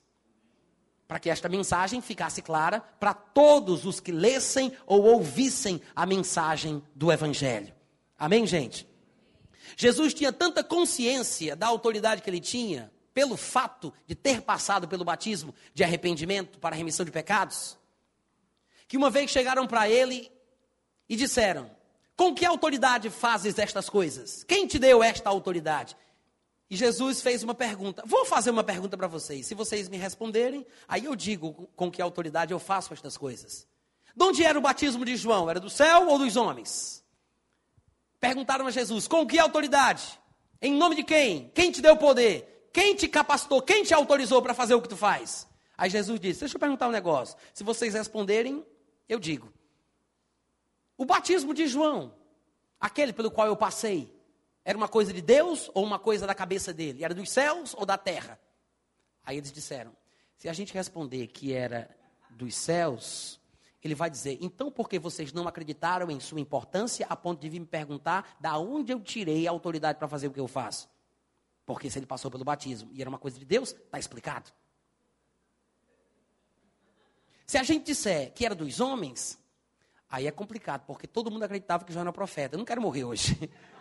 Para 1.08 1.20
que 1.20 1.30
esta 1.30 1.48
mensagem 1.48 2.02
ficasse 2.02 2.42
clara 2.42 2.80
para 2.80 3.14
todos 3.14 3.86
os 3.86 4.00
que 4.00 4.12
lessem 4.12 4.74
ou 4.88 5.04
ouvissem 5.04 5.80
a 5.96 6.04
mensagem 6.04 6.82
do 6.96 7.12
Evangelho. 7.12 7.72
Amém, 8.18 8.48
gente? 8.48 8.88
Jesus 9.78 10.16
tinha 10.16 10.34
tanta 10.34 10.64
consciência 10.64 11.56
da 11.56 11.68
autoridade 11.68 12.24
que 12.24 12.30
ele 12.32 12.40
tinha, 12.40 12.92
pelo 13.14 13.38
fato 13.38 13.94
de 14.08 14.16
ter 14.16 14.42
passado 14.42 14.88
pelo 14.88 15.06
batismo 15.06 15.54
de 15.76 15.84
arrependimento 15.84 16.58
para 16.58 16.76
remissão 16.76 17.06
de 17.06 17.12
pecados, 17.12 17.78
que 18.94 18.98
uma 18.98 19.10
vez 19.10 19.32
chegaram 19.32 19.66
para 19.66 19.90
ele 19.90 20.32
e 21.10 21.16
disseram: 21.16 21.68
Com 22.16 22.32
que 22.32 22.46
autoridade 22.46 23.10
fazes 23.10 23.58
estas 23.58 23.90
coisas? 23.90 24.44
Quem 24.44 24.68
te 24.68 24.78
deu 24.78 25.02
esta 25.02 25.32
autoridade? 25.32 25.98
E 26.70 26.76
Jesus 26.76 27.20
fez 27.20 27.42
uma 27.42 27.56
pergunta. 27.56 28.04
Vou 28.06 28.24
fazer 28.24 28.52
uma 28.52 28.64
pergunta 28.64 28.96
para 28.96 29.08
vocês. 29.08 29.48
Se 29.48 29.56
vocês 29.56 29.90
me 29.90 29.98
responderem, 29.98 30.64
aí 30.88 31.06
eu 31.06 31.16
digo 31.16 31.68
com 31.76 31.90
que 31.90 32.04
autoridade 32.04 32.54
eu 32.54 32.60
faço 32.60 32.94
estas 32.94 33.18
coisas. 33.18 33.68
De 34.16 34.24
onde 34.24 34.44
era 34.44 34.60
o 34.60 34.62
batismo 34.62 35.04
de 35.04 35.16
João? 35.16 35.50
Era 35.50 35.60
do 35.60 35.72
céu 35.72 36.08
ou 36.10 36.20
dos 36.20 36.36
homens? 36.36 37.04
Perguntaram 38.20 38.68
a 38.68 38.70
Jesus: 38.70 39.08
Com 39.08 39.26
que 39.26 39.40
autoridade? 39.40 40.04
Em 40.62 40.72
nome 40.72 40.98
de 40.98 41.04
quem? 41.04 41.50
Quem 41.56 41.72
te 41.72 41.82
deu 41.82 41.98
poder? 41.98 42.70
Quem 42.72 42.96
te 42.96 43.08
capacitou? 43.08 43.60
Quem 43.60 43.84
te 43.84 43.92
autorizou 43.92 44.40
para 44.40 44.54
fazer 44.54 44.76
o 44.76 44.82
que 44.84 44.90
tu 44.90 44.96
faz? 44.96 45.48
Aí 45.76 45.90
Jesus 45.90 46.20
disse: 46.20 46.42
Deixa 46.42 46.58
eu 46.58 46.60
perguntar 46.60 46.88
um 46.88 46.92
negócio. 46.92 47.36
Se 47.56 47.64
vocês 47.64 47.96
responderem, 47.96 48.64
eu 49.08 49.20
digo: 49.20 49.52
o 50.98 51.06
batismo 51.06 51.54
de 51.54 51.68
João, 51.68 52.14
aquele 52.80 53.14
pelo 53.14 53.32
qual 53.32 53.48
eu 53.48 53.56
passei, 53.56 54.14
era 54.64 54.78
uma 54.78 54.88
coisa 54.88 55.12
de 55.12 55.22
Deus 55.22 55.70
ou 55.74 55.84
uma 55.84 56.00
coisa 56.00 56.26
da 56.26 56.34
cabeça 56.34 56.74
dele? 56.74 57.04
Era 57.04 57.14
dos 57.14 57.30
céus 57.30 57.74
ou 57.74 57.86
da 57.86 57.98
terra? 57.98 58.40
Aí 59.24 59.38
eles 59.38 59.52
disseram: 59.52 59.96
se 60.38 60.48
a 60.48 60.54
gente 60.54 60.74
responder 60.74 61.28
que 61.28 61.54
era 61.54 61.90
dos 62.30 62.56
céus, 62.56 63.40
ele 63.84 63.96
vai 63.96 64.10
dizer: 64.10 64.38
então 64.42 64.72
por 64.72 64.88
que 64.88 64.98
vocês 64.98 65.34
não 65.34 65.48
acreditaram 65.48 66.10
em 66.10 66.20
sua 66.20 66.40
importância 66.40 67.06
a 67.10 67.16
ponto 67.16 67.42
de 67.42 67.50
vir 67.50 67.60
me 67.60 67.66
perguntar 67.66 68.38
da 68.40 68.58
onde 68.58 68.94
eu 68.94 69.00
tirei 69.00 69.48
a 69.48 69.52
autoridade 69.52 70.00
para 70.00 70.08
fazer 70.08 70.28
o 70.28 70.32
que 70.32 70.40
eu 70.40 70.48
faço? 70.48 70.90
Porque 71.66 71.90
se 71.90 72.00
ele 72.00 72.06
passou 72.06 72.30
pelo 72.30 72.44
batismo 72.44 72.90
e 72.94 73.02
era 73.02 73.10
uma 73.10 73.20
coisa 73.20 73.40
de 73.40 73.46
Deus, 73.46 73.72
está 73.72 74.00
explicado. 74.00 74.52
Se 77.46 77.58
a 77.58 77.64
gente 77.64 77.86
disser 77.86 78.32
que 78.34 78.46
era 78.46 78.56
dos 78.56 78.80
homens, 78.80 79.40
aí 80.10 80.28
é 80.28 80.32
complicado, 80.32 80.86
porque 80.86 81.08
todo 81.08 81.30
mundo 81.30 81.44
acreditava 81.44 81.84
que 81.84 81.92
João 81.92 82.04
era 82.04 82.14
profeta. 82.14 82.56
Eu 82.56 82.60
não 82.60 82.66
quero 82.66 82.82
morrer 82.82 83.04
hoje. 83.04 83.50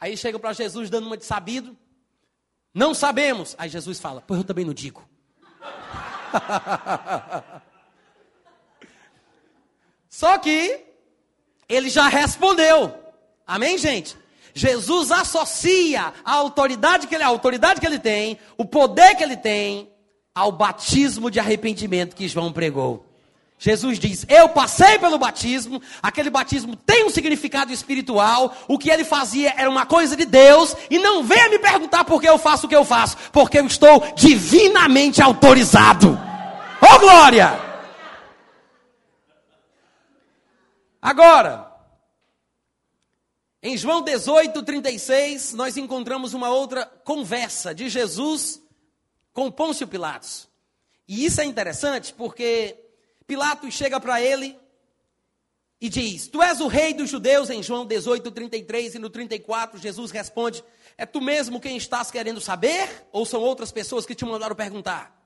Aí 0.00 0.16
chega 0.16 0.38
para 0.38 0.54
Jesus 0.54 0.88
dando 0.88 1.06
uma 1.06 1.16
de 1.18 1.26
sabido. 1.26 1.76
Não 2.72 2.94
sabemos. 2.94 3.54
Aí 3.58 3.68
Jesus 3.68 4.00
fala: 4.00 4.22
Pois 4.26 4.40
eu 4.40 4.44
também 4.44 4.64
não 4.64 4.72
digo. 4.72 5.06
Só 10.08 10.38
que 10.38 10.86
ele 11.68 11.90
já 11.90 12.08
respondeu. 12.08 12.98
Amém, 13.46 13.76
gente? 13.76 14.16
Jesus 14.54 15.10
associa 15.10 16.12
a 16.24 16.32
autoridade 16.34 17.06
que 17.06 17.14
ele, 17.14 17.24
a 17.24 17.28
autoridade 17.28 17.80
que 17.80 17.86
ele 17.86 17.98
tem, 17.98 18.38
o 18.56 18.64
poder 18.64 19.14
que 19.14 19.22
ele 19.22 19.36
tem, 19.36 19.88
ao 20.34 20.52
batismo 20.52 21.30
de 21.30 21.38
arrependimento 21.38 22.16
que 22.16 22.28
João 22.28 22.52
pregou. 22.52 23.06
Jesus 23.58 23.98
diz: 23.98 24.24
Eu 24.26 24.48
passei 24.48 24.98
pelo 24.98 25.18
batismo, 25.18 25.82
aquele 26.02 26.30
batismo 26.30 26.74
tem 26.74 27.04
um 27.04 27.10
significado 27.10 27.70
espiritual, 27.70 28.56
o 28.66 28.78
que 28.78 28.90
ele 28.90 29.04
fazia 29.04 29.52
era 29.54 29.68
uma 29.68 29.84
coisa 29.84 30.16
de 30.16 30.24
Deus, 30.24 30.74
e 30.88 30.98
não 30.98 31.22
venha 31.22 31.50
me 31.50 31.58
perguntar 31.58 32.04
por 32.04 32.22
que 32.22 32.28
eu 32.28 32.38
faço 32.38 32.64
o 32.64 32.68
que 32.68 32.74
eu 32.74 32.86
faço, 32.86 33.18
porque 33.30 33.58
eu 33.58 33.66
estou 33.66 34.02
divinamente 34.16 35.20
autorizado. 35.20 36.18
Oh 36.80 36.98
glória! 36.98 37.60
Agora, 41.02 41.69
em 43.62 43.76
João 43.76 44.02
18, 44.02 44.62
36, 44.62 45.52
nós 45.52 45.76
encontramos 45.76 46.32
uma 46.32 46.48
outra 46.48 46.86
conversa 47.04 47.74
de 47.74 47.90
Jesus 47.90 48.62
com 49.32 49.50
Pôncio 49.50 49.86
Pilatos. 49.86 50.48
E 51.06 51.26
isso 51.26 51.40
é 51.42 51.44
interessante 51.44 52.14
porque 52.14 52.74
Pilatos 53.26 53.74
chega 53.74 54.00
para 54.00 54.20
ele 54.20 54.58
e 55.78 55.90
diz: 55.90 56.26
Tu 56.28 56.42
és 56.42 56.60
o 56.60 56.68
rei 56.68 56.94
dos 56.94 57.10
judeus, 57.10 57.50
em 57.50 57.62
João 57.62 57.84
18, 57.84 58.30
33 58.30 58.94
e 58.94 58.98
no 58.98 59.10
34, 59.10 59.78
Jesus 59.78 60.10
responde: 60.10 60.64
É 60.96 61.04
tu 61.04 61.20
mesmo 61.20 61.60
quem 61.60 61.76
estás 61.76 62.10
querendo 62.10 62.40
saber? 62.40 63.08
Ou 63.12 63.26
são 63.26 63.42
outras 63.42 63.70
pessoas 63.70 64.06
que 64.06 64.14
te 64.14 64.24
mandaram 64.24 64.56
perguntar? 64.56 65.20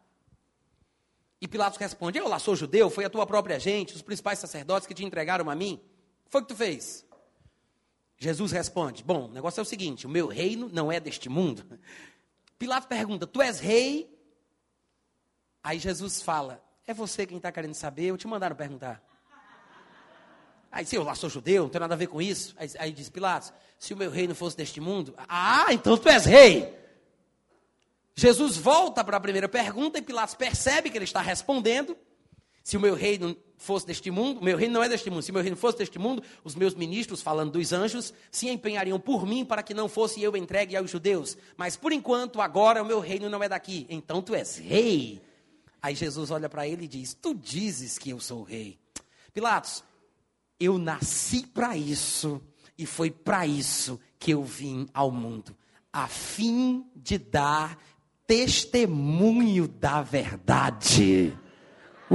E 1.41 1.47
Pilatos 1.47 1.79
responde: 1.79 2.19
Eu 2.19 2.27
lá 2.27 2.41
sou 2.41 2.57
judeu, 2.57 2.91
foi 2.91 3.05
a 3.05 3.11
tua 3.11 3.27
própria 3.27 3.61
gente, 3.61 3.95
os 3.95 4.03
principais 4.03 4.41
sacerdotes 4.41 4.89
que 4.89 4.95
te 4.95 5.05
entregaram 5.05 5.49
a 5.49 5.55
mim. 5.55 5.81
O 6.27 6.31
foi 6.31 6.43
que 6.43 6.49
tu 6.49 6.57
fez? 6.57 7.05
Jesus 8.19 8.53
responde: 8.53 9.03
Bom, 9.03 9.27
o 9.27 9.33
negócio 9.33 9.61
é 9.61 9.63
o 9.63 9.67
seguinte: 9.67 10.07
o 10.07 10.11
meu 10.11 10.27
reino 10.27 10.69
não 10.73 10.91
é 10.91 11.01
deste 11.01 11.29
mundo. 11.29 11.65
Pilatos 12.59 12.89
pergunta: 12.89 13.27
Tu 13.27 13.43
és 13.43 13.61
rei? 13.61 14.15
Aí 15.63 15.79
Jesus 15.79 16.23
fala: 16.23 16.63
É 16.87 16.95
você 16.95 17.27
quem 17.27 17.37
está 17.37 17.51
querendo 17.51 17.75
saber? 17.75 18.07
Eu 18.07 18.17
te 18.17 18.27
mandaram 18.27 18.57
perguntar. 18.57 19.03
Aí, 20.71 20.85
se 20.85 20.97
eu 20.97 21.03
lá 21.03 21.15
sou 21.15 21.31
judeu, 21.31 21.65
não 21.65 21.71
tem 21.71 21.81
nada 21.81 21.95
a 21.95 21.97
ver 21.99 22.09
com 22.09 22.21
isso. 22.21 22.55
Aí, 22.57 22.71
aí 22.79 22.93
diz 22.93 23.09
Pilatos: 23.09 23.53
Se 23.79 23.95
o 23.95 23.97
meu 23.97 24.11
reino 24.11 24.35
fosse 24.35 24.57
deste 24.57 24.81
mundo, 24.81 25.15
ah, 25.29 25.67
então 25.71 25.97
tu 25.97 26.09
és 26.09 26.25
rei. 26.25 26.85
Jesus 28.17 28.57
volta 28.57 29.03
para 29.03 29.17
a 29.17 29.21
primeira 29.21 29.49
pergunta 29.49 29.99
e 29.99 30.03
Pilatos 30.03 30.37
percebe 30.37 30.89
que 30.89 30.97
ele 30.97 31.05
está 31.05 31.21
respondendo. 31.21 31.97
Se 32.63 32.77
o 32.77 32.81
meu 32.81 32.95
reino 32.95 33.37
fosse 33.65 33.87
deste 33.87 34.11
mundo, 34.11 34.43
meu 34.43 34.57
reino 34.57 34.75
não 34.75 34.83
é 34.83 34.89
deste 34.89 35.11
mundo, 35.11 35.23
se 35.23 35.33
meu 35.33 35.43
reino 35.43 35.57
fosse 35.57 35.79
deste 35.79 35.99
mundo, 35.99 36.23
os 36.45 36.55
meus 36.55 36.75
ministros, 36.75 37.23
falando 37.23 37.53
dos 37.53 37.73
anjos, 37.73 38.13
se 38.31 38.49
empenhariam 38.49 39.01
por 39.01 39.27
mim 39.27 39.45
para 39.45 39.63
que 39.63 39.75
não 39.75 39.89
fosse 39.89 40.23
eu 40.23 40.37
entregue 40.37 40.77
aos 40.77 40.91
judeus. 40.91 41.37
Mas 41.57 41.77
por 41.77 41.93
enquanto, 41.93 42.41
agora 42.41 42.83
o 42.83 42.87
meu 42.87 43.01
reino 43.01 43.29
não 43.29 43.43
é 43.43 43.49
daqui. 43.49 43.87
Então 43.89 44.23
tu 44.23 44.35
és 44.35 44.59
rei. 44.59 45.21
Aí 45.83 45.95
Jesus 45.95 46.31
olha 46.31 46.49
para 46.49 46.67
ele 46.67 46.85
e 46.85 46.89
diz: 46.89 47.15
Tu 47.15 47.35
dizes 47.35 47.99
que 47.99 48.11
eu 48.11 48.21
sou 48.21 48.43
rei. 48.43 48.79
Pilatos, 49.33 49.83
eu 50.59 50.79
nasci 50.79 51.47
para 51.47 51.77
isso 51.77 52.41
e 52.79 52.87
foi 52.87 53.11
para 53.11 53.47
isso 53.47 54.01
que 54.19 54.33
eu 54.33 54.43
vim 54.43 54.89
ao 54.95 55.11
mundo, 55.11 55.55
a 55.93 56.09
fim 56.09 56.87
de 56.97 57.19
dar 57.19 57.79
testemunho 58.27 59.69
da 59.69 60.03
verdade. 60.03 61.37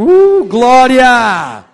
Uh, 0.02 0.46
glória! 0.46 1.66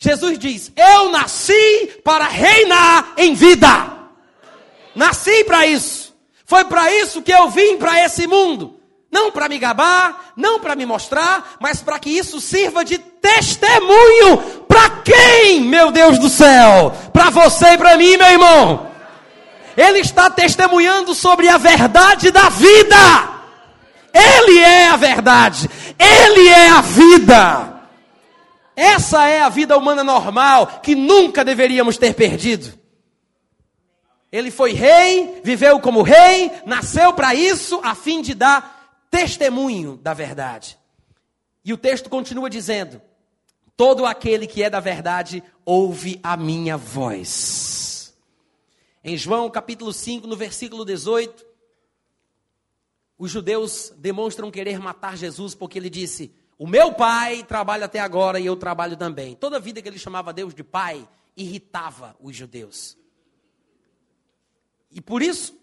Jesus 0.00 0.36
diz: 0.36 0.72
Eu 0.74 1.12
nasci 1.12 2.00
para 2.02 2.26
reinar 2.26 3.12
em 3.16 3.34
vida. 3.34 3.68
Nasci 4.96 5.44
para 5.44 5.64
isso. 5.64 6.12
Foi 6.44 6.64
para 6.64 6.92
isso 6.92 7.22
que 7.22 7.30
eu 7.30 7.48
vim 7.50 7.76
para 7.76 8.04
esse 8.04 8.26
mundo. 8.26 8.80
Não 9.12 9.30
para 9.30 9.48
me 9.48 9.60
gabar, 9.60 10.32
não 10.36 10.58
para 10.58 10.74
me 10.74 10.84
mostrar, 10.84 11.54
mas 11.60 11.80
para 11.80 12.00
que 12.00 12.10
isso 12.10 12.40
sirva 12.40 12.84
de 12.84 12.98
testemunho 12.98 14.38
para 14.66 14.90
quem, 15.04 15.60
meu 15.60 15.92
Deus 15.92 16.18
do 16.18 16.28
céu? 16.28 16.92
Para 17.12 17.30
você 17.30 17.74
e 17.74 17.78
para 17.78 17.96
mim, 17.96 18.16
meu 18.16 18.26
irmão. 18.26 18.90
Ele 19.76 20.00
está 20.00 20.28
testemunhando 20.28 21.14
sobre 21.14 21.48
a 21.48 21.58
verdade 21.58 22.32
da 22.32 22.48
vida. 22.48 23.32
Ele 24.12 24.58
é 24.58 24.88
a 24.88 24.96
verdade. 24.96 25.68
Ele 25.98 26.48
é 26.48 26.68
a 26.70 26.80
vida. 26.80 27.82
Essa 28.74 29.26
é 29.28 29.42
a 29.42 29.48
vida 29.48 29.76
humana 29.76 30.02
normal 30.02 30.80
que 30.82 30.94
nunca 30.94 31.44
deveríamos 31.44 31.98
ter 31.98 32.14
perdido. 32.14 32.78
Ele 34.30 34.50
foi 34.50 34.72
rei, 34.72 35.40
viveu 35.44 35.78
como 35.78 36.02
rei, 36.02 36.50
nasceu 36.64 37.12
para 37.12 37.34
isso, 37.34 37.80
a 37.84 37.94
fim 37.94 38.22
de 38.22 38.32
dar 38.32 39.04
testemunho 39.10 39.98
da 39.98 40.14
verdade. 40.14 40.78
E 41.62 41.72
o 41.72 41.76
texto 41.76 42.08
continua 42.08 42.48
dizendo: 42.48 43.00
Todo 43.76 44.06
aquele 44.06 44.46
que 44.46 44.62
é 44.62 44.70
da 44.70 44.80
verdade 44.80 45.42
ouve 45.66 46.18
a 46.22 46.36
minha 46.36 46.78
voz. 46.78 48.14
Em 49.04 49.16
João 49.16 49.50
capítulo 49.50 49.92
5, 49.92 50.26
no 50.26 50.36
versículo 50.36 50.84
18, 50.84 51.44
os 53.18 53.30
judeus 53.30 53.92
demonstram 53.96 54.50
querer 54.50 54.78
matar 54.78 55.16
Jesus 55.16 55.54
porque 55.54 55.78
ele 55.78 55.90
disse: 55.90 56.32
O 56.58 56.66
meu 56.66 56.92
pai 56.92 57.44
trabalha 57.44 57.86
até 57.86 58.00
agora 58.00 58.40
e 58.40 58.46
eu 58.46 58.56
trabalho 58.56 58.96
também. 58.96 59.34
Toda 59.34 59.60
vida 59.60 59.80
que 59.80 59.88
ele 59.88 59.98
chamava 59.98 60.32
Deus 60.32 60.54
de 60.54 60.64
pai 60.64 61.08
irritava 61.36 62.16
os 62.20 62.36
judeus. 62.36 62.96
E 64.90 65.00
por 65.00 65.22
isso, 65.22 65.58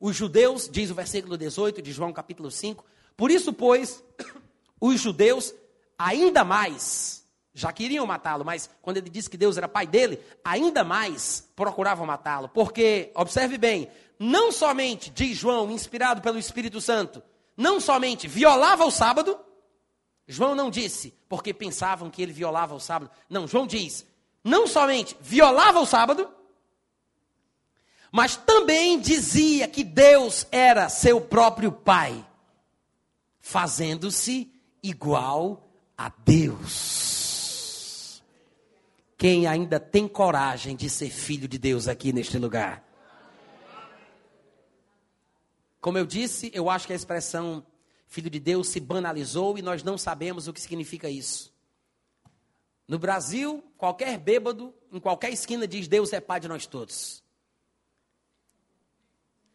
os 0.00 0.16
judeus, 0.16 0.68
diz 0.68 0.90
o 0.90 0.94
versículo 0.94 1.38
18 1.38 1.80
de 1.80 1.92
João 1.92 2.12
capítulo 2.12 2.50
5, 2.50 2.84
por 3.16 3.30
isso, 3.30 3.52
pois, 3.52 4.02
os 4.80 5.00
judeus 5.00 5.54
ainda 5.96 6.42
mais 6.42 7.22
já 7.54 7.70
queriam 7.70 8.06
matá-lo, 8.06 8.44
mas 8.44 8.68
quando 8.80 8.96
ele 8.96 9.10
disse 9.10 9.28
que 9.28 9.36
Deus 9.36 9.56
era 9.56 9.68
pai 9.68 9.86
dele, 9.86 10.18
ainda 10.42 10.82
mais 10.82 11.48
procuravam 11.54 12.06
matá-lo. 12.06 12.48
Porque, 12.48 13.12
observe 13.14 13.58
bem, 13.58 13.88
não 14.24 14.52
somente, 14.52 15.10
diz 15.10 15.36
João, 15.36 15.68
inspirado 15.72 16.22
pelo 16.22 16.38
Espírito 16.38 16.80
Santo, 16.80 17.20
não 17.56 17.80
somente 17.80 18.28
violava 18.28 18.84
o 18.84 18.90
sábado, 18.90 19.36
João 20.28 20.54
não 20.54 20.70
disse 20.70 21.12
porque 21.28 21.52
pensavam 21.52 22.08
que 22.08 22.22
ele 22.22 22.32
violava 22.32 22.72
o 22.72 22.78
sábado. 22.78 23.10
Não, 23.28 23.48
João 23.48 23.66
diz, 23.66 24.06
não 24.44 24.68
somente 24.68 25.16
violava 25.20 25.80
o 25.80 25.86
sábado, 25.86 26.30
mas 28.12 28.36
também 28.36 29.00
dizia 29.00 29.66
que 29.66 29.82
Deus 29.82 30.46
era 30.52 30.88
seu 30.88 31.20
próprio 31.20 31.72
pai, 31.72 32.24
fazendo-se 33.40 34.52
igual 34.80 35.68
a 35.98 36.12
Deus. 36.24 38.22
Quem 39.18 39.48
ainda 39.48 39.80
tem 39.80 40.06
coragem 40.06 40.76
de 40.76 40.88
ser 40.88 41.10
filho 41.10 41.48
de 41.48 41.58
Deus 41.58 41.88
aqui 41.88 42.12
neste 42.12 42.38
lugar? 42.38 42.91
Como 45.82 45.98
eu 45.98 46.06
disse, 46.06 46.48
eu 46.54 46.70
acho 46.70 46.86
que 46.86 46.92
a 46.92 46.96
expressão 46.96 47.66
filho 48.06 48.30
de 48.30 48.38
Deus 48.38 48.68
se 48.68 48.78
banalizou 48.78 49.58
e 49.58 49.62
nós 49.62 49.82
não 49.82 49.98
sabemos 49.98 50.46
o 50.46 50.52
que 50.52 50.60
significa 50.60 51.10
isso. 51.10 51.52
No 52.86 53.00
Brasil, 53.00 53.64
qualquer 53.76 54.16
bêbado, 54.16 54.72
em 54.92 55.00
qualquer 55.00 55.32
esquina, 55.32 55.66
diz 55.66 55.88
Deus 55.88 56.12
é 56.12 56.20
pai 56.20 56.38
de 56.38 56.46
nós 56.46 56.66
todos. 56.66 57.24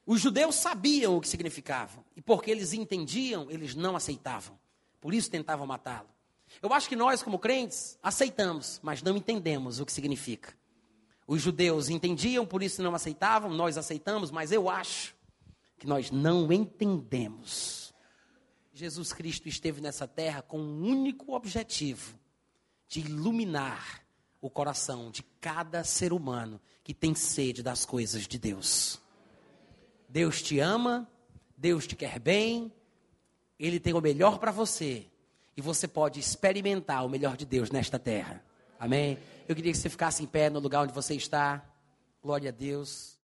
Os 0.06 0.20
judeus 0.20 0.56
sabiam 0.56 1.16
o 1.16 1.22
que 1.22 1.30
significava, 1.30 2.04
e 2.14 2.22
porque 2.22 2.52
eles 2.52 2.74
entendiam, 2.74 3.50
eles 3.50 3.74
não 3.74 3.96
aceitavam. 3.96 4.60
Por 5.00 5.14
isso 5.14 5.32
tentavam 5.32 5.66
matá-lo. 5.66 6.10
Eu 6.62 6.74
acho 6.74 6.90
que 6.90 6.96
nós, 6.96 7.24
como 7.24 7.40
crentes, 7.40 7.98
aceitamos, 8.04 8.82
mas 8.84 9.02
não 9.02 9.16
entendemos 9.16 9.80
o 9.80 9.86
que 9.86 9.94
significa. 9.94 10.54
Os 11.26 11.42
judeus 11.42 11.88
entendiam, 11.88 12.46
por 12.46 12.62
isso 12.62 12.84
não 12.84 12.94
aceitavam, 12.94 13.54
nós 13.54 13.78
aceitamos, 13.78 14.30
mas 14.30 14.52
eu 14.52 14.70
acho 14.70 15.17
que 15.78 15.88
nós 15.88 16.12
não 16.12 16.52
entendemos. 16.52 17.94
Jesus 18.74 19.14
Cristo 19.14 19.48
esteve 19.48 19.82
nessa 19.82 20.08
terra 20.08 20.42
com 20.42 20.60
um 20.60 20.84
único 20.84 21.34
objetivo: 21.34 22.18
de 22.88 23.02
iluminar 23.02 24.04
o 24.40 24.50
coração 24.50 25.10
de 25.10 25.24
cada 25.42 25.84
ser 25.84 26.14
humano 26.14 26.60
que 26.84 26.94
tem 26.94 27.16
sede 27.16 27.64
das 27.64 27.86
coisas 27.86 28.28
de 28.28 28.38
Deus. 28.38 29.02
Deus 30.08 30.42
te 30.42 30.60
ama, 30.60 31.10
Deus 31.58 31.86
te 31.86 31.96
quer 31.96 32.20
bem, 32.20 32.72
Ele 33.60 33.80
tem 33.80 33.94
o 33.94 34.02
melhor 34.02 34.40
para 34.40 34.52
você 34.52 35.08
e 35.56 35.62
você 35.62 35.88
pode 35.88 36.20
experimentar 36.20 37.06
o 37.06 37.10
melhor 37.10 37.36
de 37.36 37.46
Deus 37.46 37.72
nesta 37.72 37.98
terra. 37.98 38.44
Amém? 38.80 39.18
Eu 39.48 39.56
queria 39.56 39.72
que 39.72 39.78
você 39.78 39.90
ficasse 39.90 40.22
em 40.22 40.28
pé 40.28 40.50
no 40.50 40.60
lugar 40.60 40.84
onde 40.84 40.94
você 40.94 41.16
está. 41.16 41.66
Glória 42.22 42.50
a 42.50 42.54
Deus. 42.54 43.16